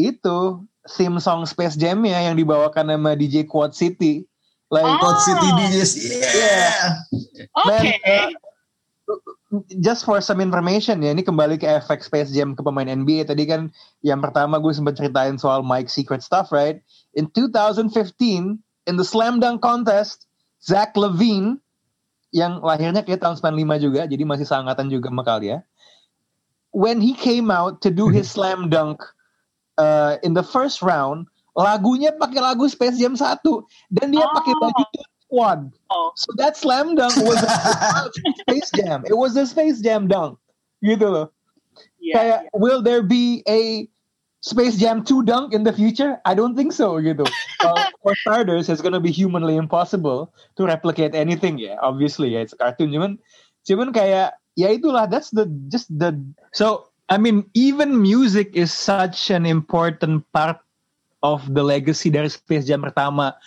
itu 0.00 0.38
theme 0.82 1.22
song 1.22 1.46
Space 1.46 1.78
Jam-nya 1.78 2.18
yang 2.26 2.34
dibawakan 2.34 2.90
sama 2.90 3.14
DJ 3.14 3.46
Quad 3.46 3.70
City. 3.70 4.26
Like, 4.66 4.88
Oh. 4.88 4.98
God 4.98 5.18
City 5.20 5.48
DJs, 5.52 5.90
yeah. 6.32 6.96
Oke. 7.54 7.92
Man, 8.02 8.32
just 9.80 10.08
for 10.08 10.20
some 10.24 10.40
information 10.40 11.04
ya, 11.04 11.12
ini 11.12 11.20
kembali 11.20 11.60
ke 11.60 11.68
efek 11.68 12.00
Space 12.00 12.32
Jam 12.32 12.56
ke 12.56 12.64
pemain 12.64 12.88
NBA. 12.88 13.28
Tadi 13.28 13.44
kan 13.44 13.68
yang 14.00 14.24
pertama 14.24 14.56
gue 14.56 14.72
sempat 14.72 14.96
ceritain 14.96 15.36
soal 15.36 15.60
Mike 15.60 15.92
Secret 15.92 16.24
Stuff, 16.24 16.48
right? 16.50 16.80
In 17.12 17.28
2015, 17.36 17.92
in 18.88 18.94
the 18.96 19.04
Slam 19.04 19.38
Dunk 19.38 19.60
Contest, 19.60 20.24
Zach 20.64 20.96
Levine, 20.96 21.60
yang 22.32 22.64
lahirnya 22.64 23.04
kayak 23.04 23.20
tahun 23.20 23.36
95 23.36 23.84
juga, 23.84 24.08
jadi 24.08 24.24
masih 24.24 24.48
seangkatan 24.48 24.88
juga 24.88 25.12
sama 25.12 25.20
kali 25.20 25.52
ya. 25.52 25.60
when 26.72 27.00
he 27.00 27.14
came 27.14 27.52
out 27.52 27.80
to 27.80 27.92
do 27.92 28.08
his 28.08 28.28
slam 28.34 28.68
dunk 28.68 29.00
uh, 29.78 30.16
in 30.24 30.34
the 30.34 30.42
first 30.42 30.82
round, 30.82 31.28
lagunya 31.52 32.10
pakai 32.16 32.40
lagu 32.40 32.64
Space 32.66 32.96
Jam 32.96 33.14
1 33.14 33.44
dan 33.92 34.08
dia 34.10 34.24
pakai 34.24 34.52
baju 34.56 34.84
squad. 35.32 35.72
So 36.16 36.28
that 36.36 36.60
slam 36.60 36.94
dunk 36.94 37.16
was 37.16 37.40
a 37.40 37.48
Space 38.44 38.70
Jam. 38.76 39.02
It 39.08 39.16
was 39.16 39.32
a 39.40 39.48
Space 39.48 39.80
Jam 39.80 40.04
dunk. 40.04 40.36
Gitu 40.84 41.08
loh. 41.08 41.32
Kayak 42.12 42.52
will 42.52 42.84
there 42.84 43.00
be 43.00 43.40
a 43.48 43.88
Space 44.44 44.76
Jam 44.76 45.00
2 45.06 45.24
dunk 45.24 45.54
in 45.54 45.64
the 45.64 45.72
future? 45.72 46.20
I 46.28 46.34
don't 46.34 46.52
think 46.52 46.76
so 46.76 47.00
gitu. 47.00 47.24
Uh, 47.62 47.88
for 48.02 48.12
starters, 48.26 48.68
it's 48.68 48.82
gonna 48.82 49.00
be 49.00 49.14
humanly 49.14 49.56
impossible 49.56 50.34
to 50.58 50.66
replicate 50.66 51.14
anything 51.14 51.56
ya. 51.56 51.78
Obviously 51.80 52.34
ya, 52.34 52.44
it's 52.44 52.52
a 52.52 52.58
cartoon. 52.58 52.90
Cuman, 52.90 53.16
cuman 53.64 53.94
kayak 53.94 54.36
ya 54.58 54.68
itulah. 54.74 55.08
That's 55.08 55.30
the 55.30 55.46
just 55.72 55.88
the. 55.94 56.18
So 56.52 56.92
I 57.08 57.16
mean, 57.16 57.46
even 57.54 58.02
music 58.02 58.52
is 58.52 58.74
such 58.74 59.30
an 59.30 59.46
important 59.46 60.26
part 60.34 60.58
of 61.22 61.46
the 61.54 61.62
legacy 61.62 62.10
dari 62.10 62.26
Space 62.26 62.66
Jam 62.66 62.82
pertama 62.82 63.38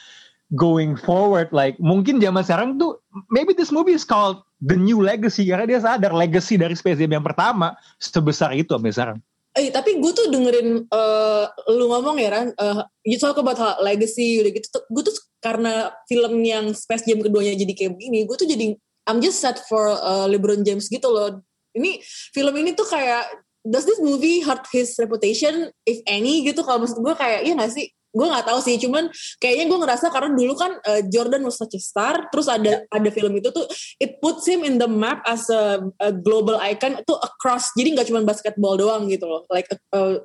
going 0.56 0.96
forward. 0.96 1.52
Like 1.52 1.78
mungkin 1.78 2.24
zaman 2.24 2.42
sekarang 2.42 2.82
tuh 2.82 2.98
maybe 3.30 3.52
this 3.52 3.70
movie 3.70 3.94
is 3.94 4.08
called 4.08 4.42
the 4.64 4.80
new 4.80 5.04
legacy 5.04 5.46
karena 5.46 5.68
dia 5.68 5.80
sadar 5.84 6.16
legacy 6.16 6.56
dari 6.56 6.74
Space 6.74 6.98
Jam 6.98 7.12
yang 7.12 7.26
pertama 7.26 7.76
sebesar 8.00 8.56
itu 8.56 8.74
sampai 8.74 8.96
sekarang. 8.96 9.20
Eh, 9.56 9.72
tapi 9.72 9.96
gue 10.04 10.12
tuh 10.12 10.28
dengerin 10.28 10.84
uh, 10.92 11.48
lu 11.72 11.88
ngomong 11.88 12.20
ya 12.20 12.28
Ran, 12.28 12.52
uh, 12.60 12.84
you 13.08 13.16
talk 13.16 13.40
about 13.40 13.56
how 13.56 13.80
legacy 13.80 14.44
udah 14.44 14.52
gitu. 14.52 14.68
Gue 14.92 15.04
tuh 15.08 15.16
karena 15.40 15.96
film 16.12 16.44
yang 16.44 16.76
Space 16.76 17.08
Jam 17.08 17.24
keduanya 17.24 17.56
jadi 17.56 17.72
kayak 17.72 17.96
begini, 17.96 18.28
gue 18.28 18.36
tuh 18.36 18.50
jadi 18.52 18.76
I'm 19.08 19.24
just 19.24 19.40
set 19.40 19.64
for 19.72 19.96
uh, 19.96 20.28
LeBron 20.28 20.68
James 20.68 20.92
gitu 20.92 21.08
loh. 21.08 21.40
Ini 21.72 22.04
film 22.36 22.52
ini 22.60 22.76
tuh 22.76 22.84
kayak 22.84 23.32
does 23.64 23.88
this 23.88 23.98
movie 24.04 24.44
hurt 24.44 24.68
his 24.76 24.92
reputation 25.00 25.72
if 25.88 26.04
any 26.04 26.44
gitu? 26.44 26.60
Kalau 26.60 26.84
maksud 26.84 27.00
gue 27.00 27.16
kayak 27.16 27.48
iya 27.48 27.54
gak 27.56 27.72
sih? 27.72 27.90
Gue 28.16 28.28
nggak 28.32 28.48
tahu 28.48 28.60
sih 28.64 28.80
cuman 28.80 29.12
kayaknya 29.44 29.66
gue 29.68 29.80
ngerasa 29.84 30.08
karena 30.08 30.32
dulu 30.32 30.54
kan 30.56 30.72
uh, 30.80 31.02
Jordan 31.12 31.44
was 31.44 31.60
such 31.60 31.76
a 31.76 31.82
star 31.84 32.32
terus 32.32 32.48
ada 32.48 32.88
ada 32.88 33.10
film 33.12 33.36
itu 33.36 33.52
tuh 33.52 33.68
it 34.00 34.24
puts 34.24 34.48
him 34.48 34.64
in 34.64 34.80
the 34.80 34.88
map 34.88 35.20
as 35.28 35.52
a, 35.52 35.84
a 36.00 36.16
global 36.16 36.56
icon 36.64 36.96
itu 36.96 37.14
across 37.20 37.76
jadi 37.76 37.92
nggak 37.92 38.08
cuma 38.08 38.24
basketball 38.24 38.80
doang 38.80 39.12
gitu 39.12 39.28
loh 39.28 39.44
like 39.52 39.68
uh, 39.92 40.24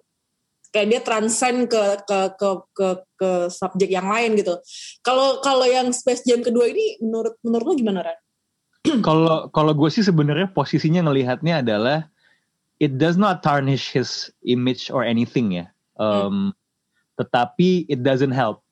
kayak 0.70 0.86
dia 0.86 1.00
transcend 1.02 1.66
ke 1.66 1.82
ke 2.06 2.18
ke 2.38 2.48
ke 2.78 2.88
ke 3.18 3.30
subjek 3.50 3.90
yang 3.90 4.06
lain 4.06 4.38
gitu 4.38 4.54
kalau 5.02 5.42
kalau 5.42 5.66
yang 5.66 5.90
Space 5.90 6.22
Jam 6.22 6.46
kedua 6.46 6.70
ini 6.70 7.02
menurut 7.02 7.34
menurut 7.42 7.66
lo 7.66 7.74
gimana 7.74 8.06
Ran? 8.06 8.18
Kalau 9.04 9.52
kalau 9.52 9.76
gue 9.76 9.92
sih 9.92 10.00
sebenarnya 10.00 10.56
posisinya 10.56 11.04
ngelihatnya 11.04 11.60
adalah 11.60 12.08
it 12.80 12.96
does 12.96 13.20
not 13.20 13.44
tarnish 13.44 13.92
his 13.92 14.32
image 14.40 14.88
or 14.88 15.04
anything 15.04 15.52
ya. 15.52 15.68
Um, 16.00 16.56
hmm 16.56 16.59
tetapi 17.20 17.84
it 17.92 18.00
doesn't 18.00 18.32
help. 18.32 18.64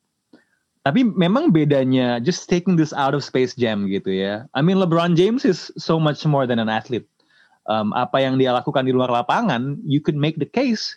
Tapi 0.89 1.05
memang 1.05 1.53
bedanya 1.53 2.17
just 2.17 2.49
taking 2.49 2.73
this 2.73 2.97
out 2.97 3.13
of 3.13 3.21
Space 3.21 3.53
Jam 3.53 3.85
gitu 3.93 4.09
ya. 4.09 4.49
I 4.57 4.65
mean 4.65 4.81
LeBron 4.81 5.21
James 5.21 5.45
is 5.45 5.69
so 5.77 6.01
much 6.01 6.25
more 6.25 6.49
than 6.49 6.57
an 6.57 6.73
athlete. 6.73 7.05
Um, 7.69 7.93
apa 7.93 8.25
yang 8.25 8.41
dia 8.41 8.57
lakukan 8.57 8.89
di 8.89 8.97
luar 8.97 9.13
lapangan, 9.13 9.77
you 9.85 10.01
could 10.01 10.17
make 10.17 10.41
the 10.41 10.49
case 10.49 10.97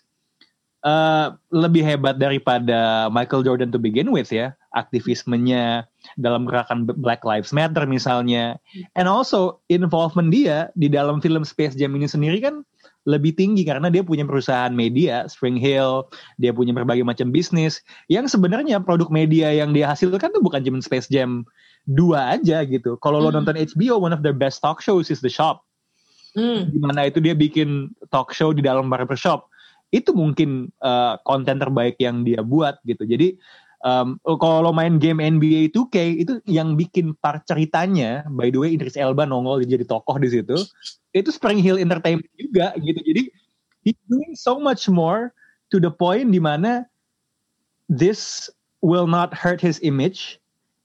uh, 0.87 1.35
lebih 1.51 1.83
hebat 1.83 2.15
daripada 2.15 3.11
Michael 3.11 3.43
Jordan 3.43 3.75
to 3.75 3.79
begin 3.81 4.15
with 4.15 4.31
ya. 4.31 4.55
Aktivismenya 4.71 5.83
dalam 6.15 6.47
gerakan 6.47 6.87
Black 6.87 7.27
Lives 7.27 7.51
Matter 7.51 7.83
misalnya, 7.83 8.55
and 8.95 9.11
also 9.11 9.59
involvement 9.67 10.31
dia 10.31 10.71
di 10.79 10.87
dalam 10.87 11.19
film 11.19 11.43
Space 11.43 11.75
Jam 11.75 11.91
ini 11.99 12.07
sendiri 12.07 12.39
kan 12.39 12.63
lebih 13.09 13.33
tinggi 13.33 13.65
karena 13.65 13.89
dia 13.89 14.05
punya 14.05 14.21
perusahaan 14.21 14.69
media 14.69 15.25
Spring 15.25 15.57
Hill, 15.57 16.05
dia 16.37 16.53
punya 16.53 16.69
berbagai 16.69 17.01
macam 17.01 17.33
bisnis 17.33 17.81
yang 18.13 18.29
sebenarnya 18.29 18.77
produk 18.77 19.09
media 19.09 19.49
yang 19.49 19.73
dia 19.73 19.89
hasilkan 19.89 20.29
tuh 20.29 20.43
bukan 20.43 20.61
cuma 20.61 20.79
Space 20.85 21.09
Jam 21.09 21.41
dua 21.89 22.37
aja 22.37 22.61
gitu. 22.61 22.97
Kalau 23.01 23.17
hmm. 23.17 23.25
lo 23.25 23.29
nonton 23.41 23.57
HBO, 23.57 23.97
one 23.97 24.13
of 24.13 24.21
their 24.21 24.37
best 24.37 24.61
talk 24.61 24.85
shows 24.85 25.09
is 25.09 25.21
The 25.25 25.33
Shop. 25.33 25.65
Hmm. 26.37 26.69
Di 26.69 26.79
mana 26.79 27.09
itu 27.09 27.17
dia 27.19 27.33
bikin 27.33 27.91
talk 28.13 28.31
show 28.31 28.53
di 28.53 28.61
dalam 28.61 28.87
barbershop. 28.87 29.49
Itu 29.91 30.15
mungkin 30.15 30.71
uh, 30.79 31.19
konten 31.27 31.59
terbaik 31.59 31.99
yang 31.99 32.23
dia 32.23 32.45
buat 32.45 32.79
gitu. 32.87 33.03
Jadi 33.03 33.35
um, 33.85 34.17
kalau 34.41 34.71
main 34.73 34.97
game 35.01 35.21
NBA 35.21 35.73
2K 35.73 36.25
itu 36.25 36.33
yang 36.49 36.77
bikin 36.77 37.13
part 37.19 37.45
ceritanya 37.45 38.25
by 38.33 38.49
the 38.49 38.59
way 38.61 38.73
Idris 38.73 38.97
Elba 38.97 39.25
nongol 39.25 39.61
jadi 39.65 39.85
tokoh 39.85 40.17
di 40.21 40.29
situ 40.29 40.57
itu 41.11 41.29
Spring 41.29 41.59
Hill 41.59 41.81
Entertainment 41.81 42.31
juga 42.39 42.73
gitu. 42.79 42.99
Jadi 43.03 43.23
he's 43.83 43.99
doing 44.07 44.33
so 44.37 44.57
much 44.61 44.87
more 44.87 45.35
to 45.73 45.81
the 45.81 45.91
point 45.91 46.31
di 46.31 46.39
mana 46.39 46.87
this 47.91 48.47
will 48.79 49.07
not 49.07 49.35
hurt 49.35 49.59
his 49.59 49.77
image 49.83 50.39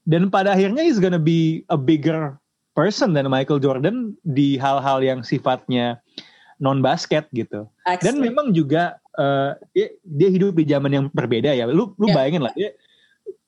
dan 0.07 0.31
pada 0.31 0.55
akhirnya 0.55 0.83
he's 0.83 0.99
gonna 0.99 1.21
be 1.21 1.63
a 1.71 1.79
bigger 1.79 2.39
person 2.77 3.17
than 3.17 3.27
Michael 3.33 3.63
Jordan 3.63 4.13
di 4.27 4.61
hal-hal 4.61 5.01
yang 5.01 5.25
sifatnya 5.25 6.03
non 6.61 6.81
basket 6.81 7.29
gitu. 7.33 7.69
Excellent. 7.85 8.05
Dan 8.05 8.15
memang 8.21 8.47
juga 8.53 8.97
uh, 9.21 9.57
dia, 9.77 9.93
dia 10.05 10.29
hidup 10.33 10.57
di 10.57 10.65
zaman 10.69 10.93
yang 10.93 11.07
berbeda 11.13 11.53
ya. 11.53 11.69
Lu 11.69 11.97
lu 11.97 12.09
yeah. 12.11 12.17
bayangin 12.17 12.43
lah 12.45 12.53
dia 12.57 12.73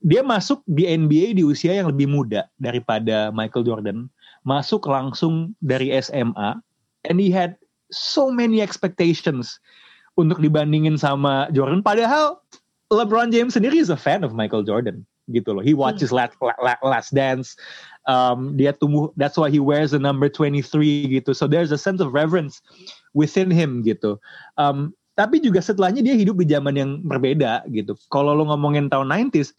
dia 0.02 0.22
masuk 0.22 0.62
di 0.70 0.86
NBA 0.86 1.38
di 1.38 1.42
usia 1.42 1.74
yang 1.74 1.90
lebih 1.90 2.06
muda 2.06 2.46
daripada 2.62 3.34
Michael 3.34 3.66
Jordan, 3.66 3.98
masuk 4.46 4.86
langsung 4.86 5.54
dari 5.58 5.90
SMA 5.98 6.58
and 7.06 7.18
he 7.18 7.30
had 7.30 7.58
so 7.90 8.30
many 8.30 8.62
expectations 8.62 9.58
untuk 10.18 10.38
dibandingin 10.38 10.98
sama 10.98 11.50
Jordan. 11.50 11.82
Padahal 11.82 12.38
LeBron 12.90 13.30
James 13.34 13.54
sendiri 13.54 13.78
is 13.78 13.90
a 13.90 13.98
fan 13.98 14.22
of 14.22 14.34
Michael 14.34 14.62
Jordan 14.62 15.02
gitu 15.28 15.52
loh. 15.52 15.62
He 15.62 15.76
watches 15.76 16.10
hmm. 16.10 16.24
last, 16.24 16.34
last 16.80 17.10
dance. 17.12 17.54
Um, 18.08 18.56
dia 18.56 18.72
tumbuh 18.72 19.12
that's 19.20 19.36
why 19.36 19.52
he 19.52 19.60
wears 19.60 19.92
the 19.92 20.00
number 20.00 20.32
23 20.32 20.64
gitu. 21.12 21.36
So 21.36 21.44
there's 21.44 21.70
a 21.70 21.80
sense 21.80 22.00
of 22.00 22.16
reverence 22.16 22.64
within 23.12 23.52
him 23.52 23.84
gitu. 23.84 24.16
Um, 24.56 24.96
tapi 25.18 25.42
juga 25.42 25.60
setelahnya 25.60 26.00
dia 26.00 26.14
hidup 26.14 26.38
di 26.38 26.46
zaman 26.48 26.78
yang 26.78 26.90
berbeda 27.04 27.66
gitu. 27.74 27.98
Kalau 28.08 28.32
lo 28.32 28.48
ngomongin 28.48 28.88
tahun 28.88 29.10
90s 29.10 29.52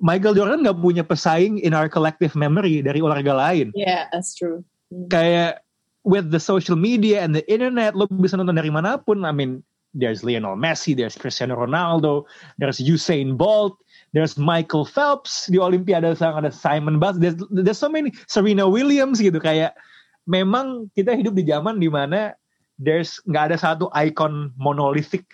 Michael 0.00 0.34
Jordan 0.34 0.64
nggak 0.64 0.80
punya 0.80 1.04
pesaing 1.04 1.60
in 1.60 1.76
our 1.76 1.88
collective 1.88 2.32
memory 2.32 2.80
dari 2.80 3.04
olahraga 3.04 3.36
lain. 3.36 3.68
Yeah, 3.76 4.08
that's 4.08 4.32
true. 4.32 4.64
Hmm. 4.88 5.06
Kayak 5.12 5.62
with 6.04 6.32
the 6.32 6.40
social 6.40 6.76
media 6.76 7.20
and 7.20 7.36
the 7.36 7.44
internet 7.46 7.92
lo 7.92 8.08
bisa 8.08 8.40
nonton 8.40 8.56
dari 8.56 8.72
mana 8.72 8.96
pun 8.96 9.24
I 9.28 9.32
mean 9.32 9.60
there's 9.92 10.24
Lionel 10.24 10.56
Messi 10.56 10.96
there's 10.96 11.18
Cristiano 11.18 11.60
Ronaldo 11.60 12.24
there's 12.56 12.80
Usain 12.80 13.36
Bolt 13.36 13.76
there's 14.16 14.40
Michael 14.40 14.88
Phelps 14.88 15.52
di 15.52 15.60
Olimpiade 15.60 16.08
sekarang 16.16 16.46
ada 16.46 16.52
Simon 16.54 16.96
Biles 16.96 17.20
there's, 17.20 17.36
there's 17.52 17.76
so 17.76 17.92
many 17.92 18.16
Serena 18.30 18.64
Williams 18.64 19.20
gitu 19.20 19.36
kayak 19.36 19.76
memang 20.24 20.88
kita 20.96 21.12
hidup 21.12 21.36
di 21.36 21.44
zaman 21.44 21.76
di 21.76 21.92
mana 21.92 22.32
there's 22.80 23.20
nggak 23.28 23.52
ada 23.52 23.56
satu 23.60 23.92
icon 23.92 24.56
monolithic 24.56 25.28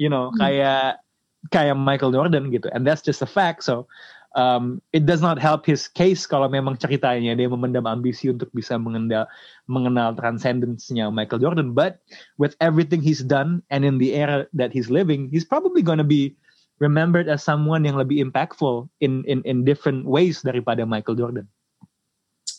you 0.00 0.08
know 0.08 0.32
hmm. 0.32 0.40
kayak 0.40 0.96
kayak 1.48 1.76
Michael 1.76 2.12
Jordan 2.12 2.52
gitu 2.52 2.68
and 2.72 2.84
that's 2.84 3.04
just 3.04 3.20
a 3.24 3.28
fact 3.28 3.64
so 3.64 3.88
um, 4.36 4.82
it 4.92 5.06
does 5.06 5.22
not 5.22 5.38
help 5.38 5.64
his 5.64 5.88
case 5.88 6.26
kalau 6.26 6.50
memang 6.50 6.76
ceritanya 6.76 7.32
dia 7.32 7.48
memendam 7.48 7.88
ambisi 7.88 8.28
untuk 8.28 8.52
bisa 8.52 8.76
mengenal 8.76 9.24
mengenal 9.70 10.12
transcendence-nya 10.12 11.08
Michael 11.08 11.40
Jordan. 11.40 11.72
But 11.72 12.02
with 12.36 12.58
everything 12.60 13.00
he's 13.00 13.24
done 13.24 13.64
and 13.72 13.86
in 13.86 13.96
the 13.96 14.12
era 14.12 14.46
that 14.52 14.74
he's 14.74 14.92
living, 14.92 15.32
he's 15.32 15.46
probably 15.46 15.80
gonna 15.80 16.06
be 16.06 16.36
remembered 16.78 17.26
as 17.26 17.42
someone 17.42 17.82
yang 17.82 17.96
lebih 17.96 18.20
impactful 18.20 18.86
in 19.00 19.24
in 19.24 19.40
in 19.48 19.64
different 19.64 20.04
ways 20.04 20.44
daripada 20.44 20.84
Michael 20.84 21.16
Jordan. 21.16 21.46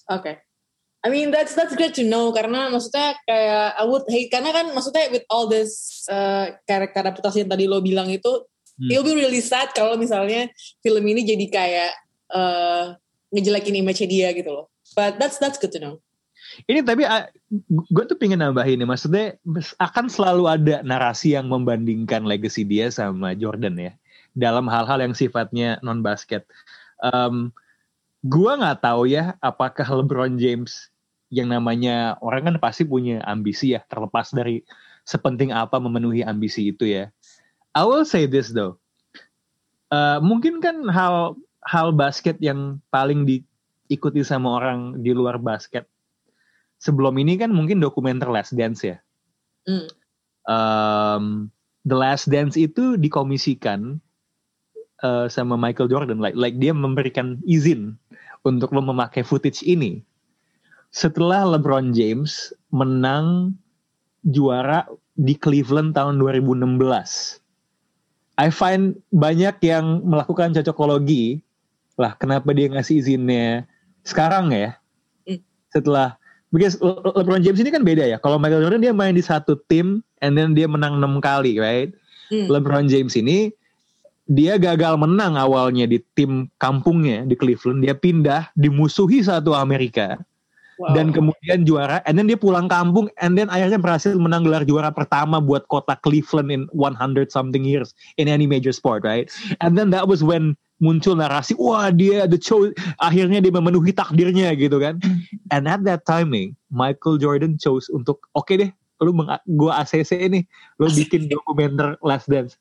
Oke. 0.09 0.23
Okay. 0.23 0.35
I 0.99 1.07
mean 1.07 1.31
that's 1.31 1.55
that's 1.55 1.79
great 1.79 1.95
to 1.95 2.03
know 2.03 2.35
karena 2.35 2.67
maksudnya 2.67 3.15
kayak 3.23 3.71
I 3.79 3.83
would 3.87 4.03
hate 4.11 4.27
karena 4.35 4.51
kan 4.51 4.75
maksudnya 4.75 5.07
with 5.15 5.23
all 5.31 5.47
this 5.47 6.03
uh, 6.11 6.51
karakter 6.67 7.07
adaptasi 7.07 7.47
yang 7.47 7.51
tadi 7.55 7.71
lo 7.71 7.79
bilang 7.79 8.11
itu 8.11 8.48
hmm. 8.79 8.89
it'll 8.89 9.03
be 9.03 9.13
really 9.13 9.43
sad 9.43 9.69
kalau 9.75 9.99
misalnya 9.99 10.47
film 10.79 11.03
ini 11.03 11.27
jadi 11.27 11.45
kayak 11.51 11.91
uh, 12.31 12.95
ngejelekin 13.35 13.77
image 13.77 14.01
dia 14.07 14.31
gitu 14.33 14.49
loh. 14.49 14.65
But 14.97 15.21
that's 15.21 15.37
that's 15.37 15.61
good 15.61 15.75
to 15.77 15.81
know. 15.81 15.95
Ini 16.65 16.81
tapi 16.81 17.05
uh, 17.05 17.29
gue 17.69 18.03
tuh 18.09 18.17
pengen 18.17 18.41
nambahin 18.41 18.81
nih, 18.81 18.89
maksudnya 18.89 19.37
akan 19.77 20.09
selalu 20.09 20.49
ada 20.49 20.75
narasi 20.81 21.37
yang 21.37 21.45
membandingkan 21.45 22.25
legacy 22.25 22.65
dia 22.65 22.89
sama 22.89 23.37
Jordan 23.37 23.77
ya 23.77 23.93
dalam 24.33 24.65
hal-hal 24.65 24.97
yang 25.03 25.13
sifatnya 25.13 25.77
non 25.85 26.01
basket. 26.01 26.49
Um, 26.99 27.53
gue 28.25 28.51
nggak 28.51 28.81
tahu 28.83 29.07
ya 29.07 29.37
apakah 29.39 29.85
LeBron 29.85 30.35
James 30.41 30.91
yang 31.29 31.53
namanya 31.53 32.17
orang 32.25 32.49
kan 32.49 32.55
pasti 32.57 32.83
punya 32.83 33.21
ambisi 33.23 33.77
ya 33.77 33.85
terlepas 33.85 34.33
dari 34.33 34.65
sepenting 35.05 35.53
apa 35.53 35.77
memenuhi 35.77 36.25
ambisi 36.25 36.73
itu 36.73 36.89
ya. 36.89 37.13
I 37.73 37.83
will 37.85 38.05
say 38.05 38.25
this 38.25 38.53
though. 38.53 38.77
Uh, 39.89 40.21
mungkin 40.21 40.61
kan 40.61 40.85
hal 40.89 41.37
hal 41.65 41.93
basket 41.93 42.37
yang 42.41 42.81
paling 42.93 43.25
diikuti 43.25 44.21
sama 44.21 44.61
orang 44.61 45.01
di 45.01 45.13
luar 45.13 45.41
basket 45.41 45.89
sebelum 46.79 47.19
ini 47.19 47.35
kan 47.35 47.51
mungkin 47.51 47.83
dokumenter 47.83 48.31
Last 48.31 48.55
Dance 48.55 48.81
ya. 48.81 48.97
Mm. 49.67 49.87
um, 50.47 51.23
The 51.85 51.95
Last 51.95 52.31
Dance 52.31 52.55
itu 52.55 52.95
dikomisikan 52.95 53.99
uh, 55.03 55.27
sama 55.27 55.59
Michael 55.59 55.91
Jordan, 55.91 56.19
like, 56.23 56.35
like 56.35 56.57
dia 56.57 56.75
memberikan 56.75 57.39
izin 57.45 57.99
untuk 58.47 58.71
lo 58.71 58.81
memakai 58.81 59.21
footage 59.21 59.61
ini. 59.67 60.01
Setelah 60.89 61.45
LeBron 61.45 61.93
James 61.93 62.49
menang 62.73 63.53
juara 64.25 64.89
di 65.19 65.37
Cleveland 65.37 65.93
tahun 65.93 66.17
2016. 66.17 66.79
I 68.39 68.47
find 68.47 68.95
banyak 69.11 69.59
yang 69.67 70.07
melakukan 70.07 70.55
cocokologi. 70.55 71.43
Lah 71.99 72.15
kenapa 72.15 72.55
dia 72.55 72.71
ngasih 72.71 73.03
izinnya? 73.03 73.67
Sekarang 74.07 74.55
ya? 74.55 74.79
Hmm. 75.27 75.43
setelah 75.75 76.15
because 76.55 76.79
Le- 76.79 77.03
Le- 77.03 77.15
LeBron 77.19 77.43
James 77.43 77.59
ini 77.59 77.69
kan 77.69 77.83
beda 77.83 78.07
ya. 78.07 78.17
Kalau 78.23 78.39
Michael 78.39 78.63
Jordan 78.63 78.79
dia 78.79 78.95
main 78.95 79.11
di 79.11 79.21
satu 79.21 79.59
tim 79.67 79.99
and 80.23 80.39
then 80.39 80.55
dia 80.55 80.71
menang 80.71 81.03
enam 81.03 81.19
kali 81.19 81.59
right? 81.59 81.91
Hmm. 82.31 82.47
LeBron 82.47 82.87
James 82.87 83.19
ini 83.19 83.51
dia 84.29 84.55
gagal 84.55 84.95
menang 84.95 85.35
awalnya 85.35 85.89
di 85.89 85.99
tim 86.15 86.47
kampungnya 86.61 87.27
di 87.27 87.35
Cleveland. 87.35 87.83
Dia 87.83 87.97
pindah 87.97 88.55
dimusuhi 88.55 89.19
satu 89.19 89.51
Amerika 89.51 90.15
Wow. 90.79 90.95
dan 90.95 91.11
kemudian 91.11 91.67
juara 91.67 91.99
and 92.07 92.15
then 92.15 92.31
dia 92.31 92.39
pulang 92.39 92.71
kampung 92.71 93.11
and 93.19 93.35
then 93.35 93.51
akhirnya 93.51 93.75
berhasil 93.75 94.15
menang 94.15 94.47
gelar 94.47 94.63
juara 94.63 94.95
pertama 94.95 95.43
buat 95.43 95.67
kota 95.67 95.99
Cleveland 95.99 96.55
in 96.55 96.71
100 96.71 97.27
something 97.35 97.67
years 97.67 97.91
in 98.15 98.31
any 98.31 98.47
major 98.47 98.71
sport 98.71 99.03
right? 99.03 99.27
And 99.59 99.75
then 99.75 99.91
that 99.91 100.07
was 100.07 100.23
when 100.23 100.55
muncul 100.79 101.19
narasi 101.19 101.59
wah 101.59 101.91
dia 101.91 102.31
the 102.31 102.39
cho 102.39 102.71
akhirnya 103.03 103.43
dia 103.43 103.51
memenuhi 103.51 103.91
takdirnya 103.91 104.55
gitu 104.55 104.79
kan. 104.79 105.03
And 105.51 105.67
at 105.67 105.83
that 105.83 106.07
timing 106.07 106.55
Michael 106.71 107.19
Jordan 107.19 107.59
chose 107.59 107.91
untuk 107.91 108.23
oke 108.31 108.55
deh 108.55 108.71
lu 109.03 109.11
gua 109.59 109.83
ACC 109.83 110.31
ini 110.31 110.47
lu 110.79 110.87
bikin 110.95 111.27
dokumenter 111.27 111.99
Last 111.99 112.31
Dance. 112.31 112.55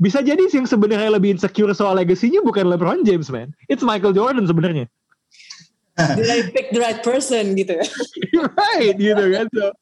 Bisa 0.00 0.24
jadi 0.24 0.40
sih 0.48 0.64
yang 0.64 0.64
sebenarnya 0.64 1.12
lebih 1.12 1.36
insecure 1.36 1.76
soal 1.76 2.00
legasinya 2.00 2.40
bukan 2.40 2.64
LeBron 2.64 3.04
James 3.04 3.28
man. 3.28 3.52
It's 3.68 3.84
Michael 3.84 4.16
Jordan 4.16 4.48
sebenarnya 4.48 4.88
Did 6.16 6.28
I 6.30 6.40
pick 6.50 6.72
the 6.72 6.80
right 6.80 7.00
person 7.04 7.54
gitu 7.56 7.80
ya? 7.80 7.86
right 8.56 8.96
gitu 8.96 9.24
kan 9.36 9.46
so 9.52 9.72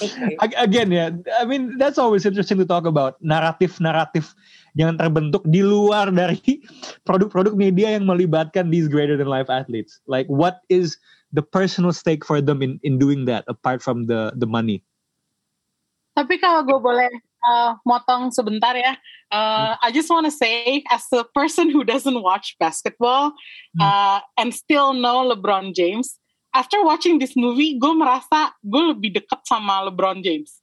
Okay. 0.00 0.40
ag- 0.40 0.56
again 0.56 0.88
ya 0.88 1.12
I 1.36 1.44
mean 1.44 1.76
that's 1.76 2.00
always 2.00 2.24
interesting 2.24 2.56
to 2.56 2.64
talk 2.64 2.88
about 2.88 3.20
naratif-naratif 3.20 4.32
yang 4.72 4.96
terbentuk 4.96 5.44
di 5.44 5.60
luar 5.60 6.08
dari 6.08 6.64
produk-produk 7.04 7.52
media 7.52 7.92
yang 7.92 8.08
melibatkan 8.08 8.72
these 8.72 8.88
greater 8.88 9.20
than 9.20 9.28
life 9.28 9.52
athletes 9.52 10.00
like 10.08 10.24
what 10.32 10.64
is 10.72 10.96
the 11.36 11.44
personal 11.44 11.92
stake 11.92 12.24
for 12.24 12.40
them 12.40 12.64
in 12.64 12.80
in 12.80 12.96
doing 12.96 13.28
that 13.28 13.44
apart 13.44 13.84
from 13.84 14.08
the 14.08 14.32
the 14.40 14.48
money 14.48 14.80
Tapi 16.16 16.40
kalau 16.42 16.66
gue 16.66 16.78
boleh 16.82 17.06
uh, 17.48 17.80
motong 17.88 18.28
sebentar 18.28 18.76
ya, 18.76 18.92
uh, 19.32 19.80
I 19.80 19.88
just 19.88 20.12
want 20.12 20.28
to 20.28 20.34
say, 20.34 20.84
as 20.92 21.08
a 21.16 21.24
person 21.32 21.72
who 21.72 21.80
doesn't 21.82 22.20
watch 22.20 22.54
basketball 22.60 23.32
uh, 23.80 24.20
and 24.36 24.52
still 24.52 24.92
know 24.92 25.24
LeBron 25.24 25.72
James, 25.72 26.20
after 26.52 26.84
watching 26.84 27.16
this 27.16 27.32
movie, 27.32 27.80
gue 27.80 27.92
merasa 27.96 28.52
gue 28.60 28.92
lebih 28.92 29.16
dekat 29.16 29.40
sama 29.48 29.88
LeBron 29.88 30.20
James. 30.20 30.60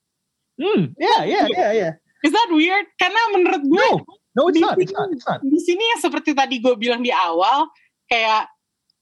hmm 0.55 0.95
yeah 0.95 1.27
yeah 1.27 1.45
yeah 1.51 1.71
yeah 1.75 1.93
Is 2.23 2.31
that 2.33 2.49
weird? 2.49 2.87
Karena 2.97 3.21
menurut 3.37 3.61
gue 3.67 3.75
no 3.75 4.01
no 4.33 4.41
it's 4.49 4.55
di 4.57 4.61
not 4.63 4.75
it's 4.79 4.89
sini- 4.89 4.97
not 4.97 5.09
it's 5.13 5.25
not 5.27 5.39
di 5.43 5.59
sini 5.61 5.83
ya 5.83 5.97
seperti 5.99 6.31
tadi 6.33 6.57
gue 6.63 6.73
bilang 6.79 7.03
di 7.03 7.11
awal, 7.11 7.69
kayak 8.07 8.49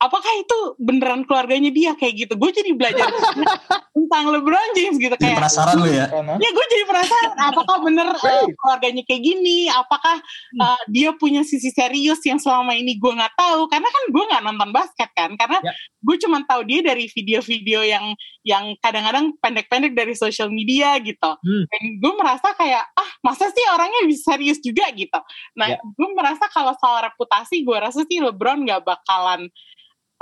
apakah 0.04 0.34
itu 0.36 0.58
beneran 0.76 1.24
keluarganya 1.24 1.72
dia 1.72 1.96
kayak 1.96 2.28
gitu? 2.28 2.34
Gue 2.36 2.52
jadi 2.52 2.76
belajar 2.76 3.08
tentang 3.96 4.24
LeBron 4.36 4.70
James 4.76 5.00
gitu 5.00 5.16
Jadi 5.16 5.24
kayak. 5.24 5.40
penasaran 5.40 5.76
lu 5.80 5.88
ya. 5.88 6.06
Ya 6.38 6.50
gue 6.52 6.66
jadi 6.68 6.84
penasaran 6.84 7.38
apakah 7.40 7.78
bener 7.80 8.08
uh, 8.12 8.46
keluarganya 8.52 9.04
kayak 9.08 9.24
gini, 9.24 9.72
apakah 9.72 10.20
uh, 10.60 10.82
dia 10.92 11.16
punya 11.16 11.48
sisi 11.48 11.72
serius 11.72 12.20
yang 12.28 12.36
selama 12.36 12.76
ini 12.76 13.00
gue 13.00 13.12
nggak 13.16 13.32
tahu 13.40 13.72
karena 13.72 13.88
kan 13.88 14.04
gue 14.12 14.24
nggak 14.28 14.44
nonton 14.44 14.70
basket 14.76 15.10
kan 15.16 15.32
karena 15.40 15.56
Ya. 15.64 15.72
gue 16.04 16.18
cuma 16.20 16.44
tahu 16.44 16.68
dia 16.68 16.84
dari 16.84 17.08
video-video 17.08 17.88
yang 17.88 18.12
yang 18.44 18.76
kadang-kadang 18.84 19.32
pendek-pendek 19.40 19.96
dari 19.96 20.12
social 20.12 20.52
media 20.52 21.00
gitu. 21.00 21.32
Hmm. 21.40 21.64
Dan 21.72 21.82
gue 22.04 22.14
merasa 22.20 22.52
kayak 22.58 22.84
ah 22.92 23.10
masa 23.24 23.48
sih 23.48 23.64
orangnya 23.72 24.04
bisa 24.04 24.36
serius 24.36 24.60
juga 24.60 24.84
gitu. 24.92 25.16
Nah 25.56 25.72
Ya. 25.72 25.80
gue 25.80 26.10
merasa 26.12 26.52
kalau 26.52 26.76
soal 26.76 27.08
reputasi 27.08 27.64
gue 27.64 27.78
rasa 27.80 28.04
sih 28.04 28.20
LeBron 28.20 28.68
nggak 28.68 28.84
bakalan 28.84 29.48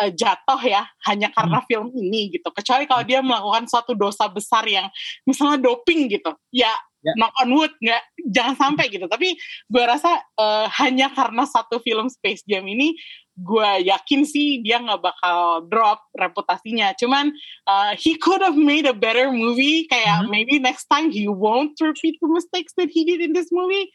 eh, 0.02 0.11
jatuh 0.11 0.61
ya 0.61 0.84
hanya 1.06 1.30
karena 1.30 1.61
film 1.65 1.94
ini 1.94 2.34
gitu. 2.34 2.49
Kecuali 2.49 2.84
kalau 2.86 3.06
dia 3.06 3.22
melakukan 3.22 3.69
suatu 3.69 3.94
dosa 3.94 4.26
besar 4.28 4.65
yang 4.65 4.90
misalnya 5.23 5.61
doping 5.61 6.10
gitu. 6.10 6.34
Ya, 6.49 6.72
Ya. 7.02 7.18
knock 7.18 7.34
on 7.41 7.49
wood 7.57 7.73
nggak 7.82 8.03
jangan 8.30 8.53
sampai 8.53 8.86
gitu. 8.94 9.10
Tapi 9.10 9.34
gue 9.65 9.84
rasa 9.90 10.22
eh, 10.22 10.65
hanya 10.78 11.10
karena 11.10 11.49
satu 11.49 11.82
film 11.82 12.06
Space 12.14 12.45
Jam 12.45 12.61
ini 12.69 12.94
gue 13.34 13.69
yakin 13.90 14.22
sih 14.22 14.61
dia 14.61 14.78
nggak 14.78 15.02
bakal 15.02 15.65
drop 15.65 16.06
reputasinya. 16.14 16.94
Cuman 16.94 17.34
uh, 17.65 17.98
he 17.98 18.14
could 18.22 18.45
have 18.45 18.53
made 18.53 18.86
a 18.86 18.94
better 18.94 19.34
movie. 19.34 19.90
Kayak 19.90 20.30
maybe 20.30 20.61
next 20.61 20.86
time 20.94 21.10
he 21.10 21.26
won't 21.26 21.73
repeat 21.82 22.22
the 22.22 22.30
mistakes 22.30 22.78
that 22.78 22.94
he 22.94 23.02
did 23.02 23.18
in 23.18 23.34
this 23.34 23.49
movie. 23.49 23.90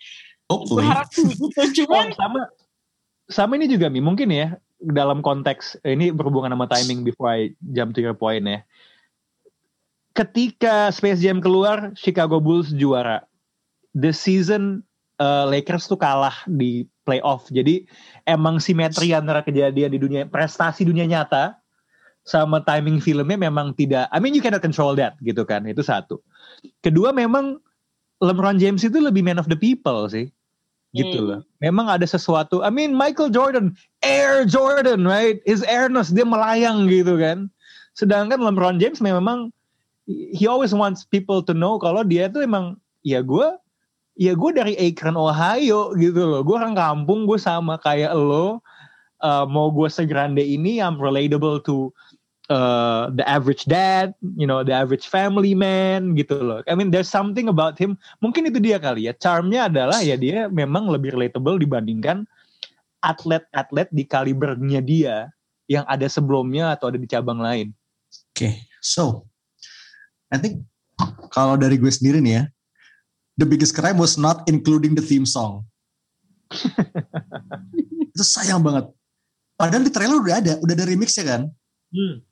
Gue 0.50 0.58
Hopefully. 0.66 0.82
harap 0.90 1.06
sih 1.14 1.30
gitu. 1.30 1.46
Cuman 1.86 2.10
Oh, 2.10 2.18
sama 2.18 2.40
sama 3.30 3.52
ini 3.54 3.70
juga 3.70 3.86
mi 3.86 4.02
mungkin 4.02 4.34
ya 4.34 4.58
dalam 4.80 5.24
konteks 5.24 5.80
ini 5.84 6.12
berhubungan 6.12 6.52
sama 6.52 6.68
timing 6.68 7.02
before 7.02 7.32
I 7.32 7.56
jump 7.72 7.96
to 7.96 8.04
your 8.04 8.16
point 8.16 8.44
ya. 8.44 8.60
Ketika 10.16 10.88
Space 10.92 11.20
Jam 11.20 11.44
keluar, 11.44 11.92
Chicago 11.92 12.40
Bulls 12.40 12.72
juara. 12.72 13.24
The 13.96 14.12
season 14.12 14.84
uh, 15.20 15.48
Lakers 15.48 15.88
tuh 15.88 16.00
kalah 16.00 16.36
di 16.48 16.88
playoff. 17.08 17.48
Jadi 17.52 17.84
emang 18.28 18.60
simetri 18.60 19.12
antara 19.12 19.40
kejadian 19.44 19.92
di 19.92 20.00
dunia 20.00 20.22
prestasi 20.28 20.84
dunia 20.84 21.08
nyata 21.08 21.56
sama 22.26 22.60
timing 22.64 23.00
filmnya 23.00 23.38
memang 23.38 23.72
tidak. 23.76 24.08
I 24.12 24.20
mean 24.20 24.36
you 24.36 24.44
cannot 24.44 24.64
control 24.64 24.96
that 24.96 25.16
gitu 25.24 25.44
kan. 25.44 25.64
Itu 25.64 25.84
satu. 25.84 26.20
Kedua 26.84 27.12
memang 27.12 27.60
LeBron 28.20 28.56
James 28.56 28.80
itu 28.84 28.96
lebih 28.96 29.20
man 29.20 29.40
of 29.40 29.48
the 29.48 29.56
people 29.56 30.08
sih 30.08 30.32
gitu 30.96 31.20
Hmm. 31.20 31.28
loh. 31.28 31.40
Memang 31.60 31.92
ada 31.92 32.08
sesuatu. 32.08 32.64
I 32.64 32.72
mean 32.72 32.96
Michael 32.96 33.28
Jordan, 33.28 33.76
Air 34.00 34.48
Jordan, 34.48 35.04
right? 35.04 35.44
His 35.44 35.60
airness 35.68 36.08
dia 36.08 36.24
melayang 36.24 36.88
gitu 36.88 37.20
kan. 37.20 37.52
Sedangkan 37.92 38.40
LeBron 38.40 38.80
James 38.80 39.04
memang 39.04 39.52
he 40.08 40.48
always 40.48 40.72
wants 40.72 41.04
people 41.04 41.44
to 41.44 41.52
know 41.52 41.76
kalau 41.76 42.00
dia 42.00 42.32
tuh 42.32 42.42
emang 42.42 42.80
ya 43.04 43.20
gue 43.20 43.46
ya 44.16 44.32
gue 44.32 44.50
dari 44.56 44.74
Akron 44.80 45.14
Ohio 45.20 45.92
gitu 46.00 46.20
loh. 46.24 46.40
Gue 46.40 46.56
orang 46.56 46.74
kampung, 46.74 47.28
gue 47.28 47.36
sama 47.36 47.76
kayak 47.76 48.16
lo. 48.16 48.64
Uh, 49.24 49.48
mau 49.48 49.72
gue 49.72 49.88
segrande 49.88 50.44
ini, 50.44 50.76
I'm 50.76 51.00
relatable 51.00 51.64
to 51.64 51.88
uh, 52.48 53.10
the 53.14 53.26
average 53.26 53.66
dad, 53.66 54.14
you 54.36 54.46
know, 54.46 54.62
the 54.62 54.74
average 54.74 55.06
family 55.06 55.54
man 55.54 56.14
gitu 56.14 56.38
loh. 56.38 56.60
I 56.66 56.74
mean, 56.74 56.90
there's 56.90 57.10
something 57.10 57.50
about 57.50 57.78
him. 57.78 57.98
Mungkin 58.22 58.50
itu 58.50 58.58
dia 58.62 58.78
kali 58.78 59.10
ya. 59.10 59.12
Charmnya 59.16 59.70
adalah 59.70 60.02
ya 60.02 60.14
dia 60.18 60.46
memang 60.50 60.90
lebih 60.90 61.14
relatable 61.14 61.58
dibandingkan 61.58 62.26
atlet-atlet 63.02 63.88
di 63.94 64.04
kalibernya 64.06 64.80
dia 64.82 65.16
yang 65.66 65.86
ada 65.86 66.06
sebelumnya 66.06 66.74
atau 66.74 66.90
ada 66.90 66.98
di 66.98 67.06
cabang 67.06 67.38
lain. 67.38 67.70
Oke, 68.32 68.66
so 68.78 69.26
I 70.30 70.38
think 70.38 70.62
kalau 71.30 71.58
dari 71.58 71.78
gue 71.78 71.90
sendiri 71.90 72.22
nih 72.22 72.42
ya, 72.42 72.44
the 73.38 73.46
biggest 73.46 73.74
crime 73.74 73.98
was 73.98 74.16
not 74.16 74.46
including 74.50 74.94
the 74.94 75.04
theme 75.04 75.26
song. 75.26 75.66
itu 78.14 78.24
sayang 78.24 78.62
banget. 78.62 78.86
Padahal 79.56 79.82
di 79.82 79.92
trailer 79.92 80.18
udah 80.20 80.36
ada, 80.38 80.52
udah 80.62 80.74
ada 80.74 80.86
remix 80.86 81.16
ya 81.16 81.24
kan. 81.26 81.42
Hmm. 81.90 82.25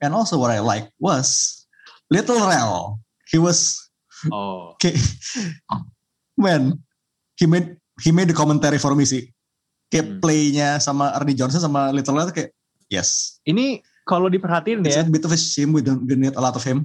And 0.00 0.12
also 0.12 0.36
what 0.36 0.48
I 0.48 0.60
like 0.60 0.88
was 0.96 1.60
Little 2.08 2.40
Rel. 2.40 2.98
He 3.28 3.38
was 3.38 3.76
Oh. 4.28 4.76
kayak 4.84 5.00
man, 6.36 6.76
he 7.36 7.48
made 7.48 7.80
he 8.00 8.12
made 8.12 8.28
the 8.28 8.36
commentary 8.36 8.76
for 8.76 8.92
me 8.92 9.08
sih. 9.08 9.32
Kayak 9.88 10.06
Hmm. 10.06 10.18
playnya 10.20 10.68
sama 10.76 11.16
Ernie 11.16 11.32
Johnson 11.32 11.60
sama 11.60 11.88
Little 11.88 12.16
Rel 12.16 12.28
kayak 12.28 12.52
yes. 12.92 13.40
Ini 13.44 13.80
kalau 14.04 14.28
diperhatiin 14.28 14.84
It's 14.84 14.96
ya, 14.96 15.04
a 15.04 15.08
bit 15.08 15.24
of 15.24 15.32
a 15.32 15.40
shame 15.40 15.72
we 15.72 15.80
don't 15.80 16.04
need 16.04 16.36
a 16.36 16.42
lot 16.42 16.52
of 16.52 16.60
him. 16.60 16.84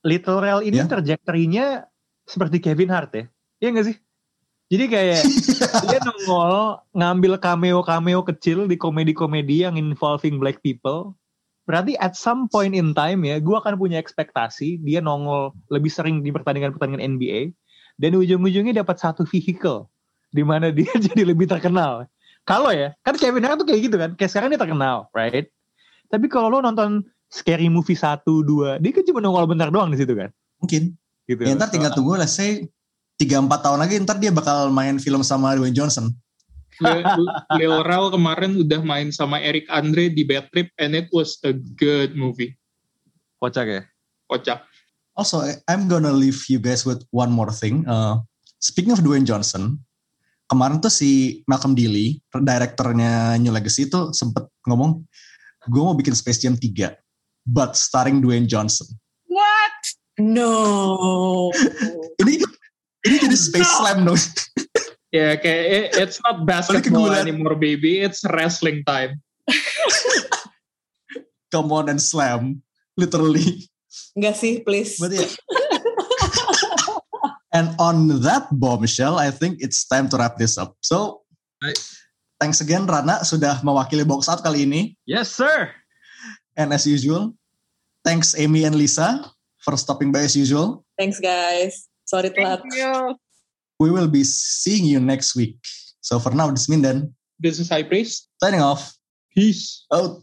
Little 0.00 0.40
Rel 0.40 0.62
ini 0.62 0.78
Ya. 0.80 0.86
trajektorinya 0.86 1.84
seperti 2.24 2.62
Kevin 2.62 2.92
Hart 2.92 3.12
ya. 3.12 3.24
Iya 3.58 3.68
gak 3.74 3.86
sih? 3.92 3.96
Jadi 4.68 4.84
kayak 4.88 5.20
dia 5.90 5.98
nongol 6.00 6.80
ngambil 6.92 7.32
cameo-cameo 7.40 8.20
kecil 8.24 8.64
di 8.64 8.76
komedi-komedi 8.78 9.68
yang 9.68 9.74
involving 9.76 10.38
black 10.38 10.62
people. 10.62 11.17
Berarti 11.68 12.00
at 12.00 12.16
some 12.16 12.48
point 12.48 12.72
in 12.72 12.96
time 12.96 13.28
ya, 13.28 13.36
gue 13.36 13.52
akan 13.52 13.76
punya 13.76 14.00
ekspektasi 14.00 14.80
dia 14.80 15.04
nongol 15.04 15.52
lebih 15.68 15.92
sering 15.92 16.24
di 16.24 16.32
pertandingan-pertandingan 16.32 17.04
NBA 17.04 17.52
dan 18.00 18.16
ujung-ujungnya 18.16 18.80
dapat 18.80 18.96
satu 18.96 19.28
vehicle 19.28 19.84
di 20.32 20.40
mana 20.40 20.72
dia 20.76 20.88
jadi 20.96 21.28
lebih 21.28 21.44
terkenal. 21.44 22.08
Kalau 22.48 22.72
ya, 22.72 22.96
kan 23.04 23.20
Kevin 23.20 23.44
Hart 23.44 23.60
tuh 23.60 23.68
kayak 23.68 23.80
gitu 23.84 23.96
kan, 24.00 24.10
kayak 24.16 24.32
sekarang 24.32 24.48
dia 24.48 24.56
terkenal, 24.56 25.12
right? 25.12 25.52
Tapi 26.08 26.26
kalau 26.32 26.48
lo 26.48 26.64
nonton 26.64 27.04
Scary 27.28 27.68
Movie 27.68 27.92
1, 27.92 28.24
2, 28.24 28.80
dia 28.80 28.90
kan 28.96 29.04
cuma 29.04 29.20
nongol 29.20 29.44
bentar 29.44 29.68
doang 29.68 29.92
di 29.92 30.00
situ 30.00 30.16
kan. 30.16 30.32
Mungkin. 30.64 30.96
gitu. 31.28 31.44
Ya, 31.44 31.52
ntar 31.52 31.68
tinggal 31.68 31.92
tunggu 31.92 32.16
let's 32.16 32.32
say 32.32 32.64
3-4 33.20 33.52
tahun 33.60 33.78
lagi 33.84 34.00
ntar 34.00 34.16
dia 34.16 34.32
bakal 34.32 34.72
main 34.72 34.96
film 34.96 35.20
sama 35.20 35.52
Dwayne 35.52 35.76
Johnson. 35.76 36.16
Le- 36.80 37.04
Leo 37.58 37.82
Rel 37.82 38.10
kemarin 38.14 38.58
udah 38.58 38.80
main 38.82 39.08
sama 39.10 39.42
Eric 39.42 39.66
Andre 39.68 40.10
di 40.10 40.22
Bad 40.22 40.50
Trip 40.50 40.70
and 40.78 40.94
it 40.94 41.10
was 41.10 41.38
a 41.42 41.52
good 41.54 42.14
movie. 42.14 42.54
Kocak 43.38 43.66
ya. 43.66 43.82
Kocak. 44.26 44.66
Also, 45.18 45.42
I'm 45.66 45.90
gonna 45.90 46.14
leave 46.14 46.38
you 46.46 46.62
guys 46.62 46.86
with 46.86 47.02
one 47.10 47.34
more 47.34 47.50
thing. 47.50 47.82
Uh, 47.82 48.22
speaking 48.62 48.94
of 48.94 49.02
Dwayne 49.02 49.26
Johnson, 49.26 49.82
kemarin 50.46 50.78
tuh 50.78 50.90
si 50.90 51.42
Malcolm 51.50 51.74
Dealey, 51.74 52.22
direkturnya 52.30 53.34
New 53.42 53.50
Legacy 53.50 53.90
itu 53.90 54.14
sempet 54.14 54.46
ngomong, 54.62 55.02
gue 55.66 55.82
mau 55.82 55.98
bikin 55.98 56.14
Space 56.14 56.38
Jam 56.46 56.54
3, 56.54 56.94
but 57.42 57.74
starring 57.74 58.22
Dwayne 58.22 58.46
Johnson. 58.46 58.86
What? 59.26 59.78
No. 60.18 61.50
Ini 62.22 62.42
ini 63.06 63.16
jadi 63.22 63.36
Space 63.38 63.70
Slam 63.78 64.02
dong. 64.02 64.18
Ya 65.08 65.40
kayak 65.40 65.64
it- 65.64 65.92
it's 66.04 66.20
not 66.20 66.44
basketball 66.44 67.08
anymore 67.16 67.56
baby, 67.56 68.04
it's 68.04 68.20
wrestling 68.28 68.84
time. 68.84 69.16
Come 71.52 71.72
on 71.72 71.88
and 71.88 71.96
slam, 71.96 72.60
literally. 72.92 73.72
Enggak 74.12 74.36
sih, 74.36 74.60
please. 74.60 75.00
But 75.00 75.16
yeah. 75.16 75.32
and 77.56 77.72
on 77.80 78.20
that 78.20 78.52
bombshell, 78.52 79.16
I 79.16 79.32
think 79.32 79.64
it's 79.64 79.88
time 79.88 80.12
to 80.12 80.20
wrap 80.20 80.36
this 80.36 80.60
up. 80.60 80.76
So, 80.84 81.24
thanks 82.36 82.60
again 82.60 82.84
Rana 82.84 83.24
sudah 83.24 83.64
mewakili 83.64 84.04
box 84.04 84.28
out 84.28 84.44
kali 84.44 84.68
ini. 84.68 84.92
Yes, 85.08 85.32
sir. 85.32 85.72
And 86.52 86.68
as 86.76 86.84
usual, 86.84 87.32
thanks 88.04 88.36
Amy 88.36 88.68
and 88.68 88.76
Lisa 88.76 89.24
for 89.64 89.72
stopping 89.80 90.12
by 90.12 90.28
as 90.28 90.36
usual. 90.36 90.84
Thanks 91.00 91.16
guys. 91.16 91.88
Sorry 92.04 92.28
telat. 92.28 92.60
Thank 92.60 92.76
you. 92.76 93.16
We 93.78 93.90
will 93.92 94.08
be 94.08 94.24
seeing 94.24 94.84
you 94.84 94.98
next 94.98 95.36
week. 95.36 95.56
So 96.00 96.18
for 96.18 96.30
now, 96.32 96.50
this 96.50 96.62
is 96.62 96.68
Minden 96.68 97.14
This 97.38 97.60
is 97.60 97.68
High 97.68 97.84
Priest. 97.84 98.28
signing 98.42 98.60
off. 98.60 98.96
Peace. 99.34 99.86
Out. 99.92 100.22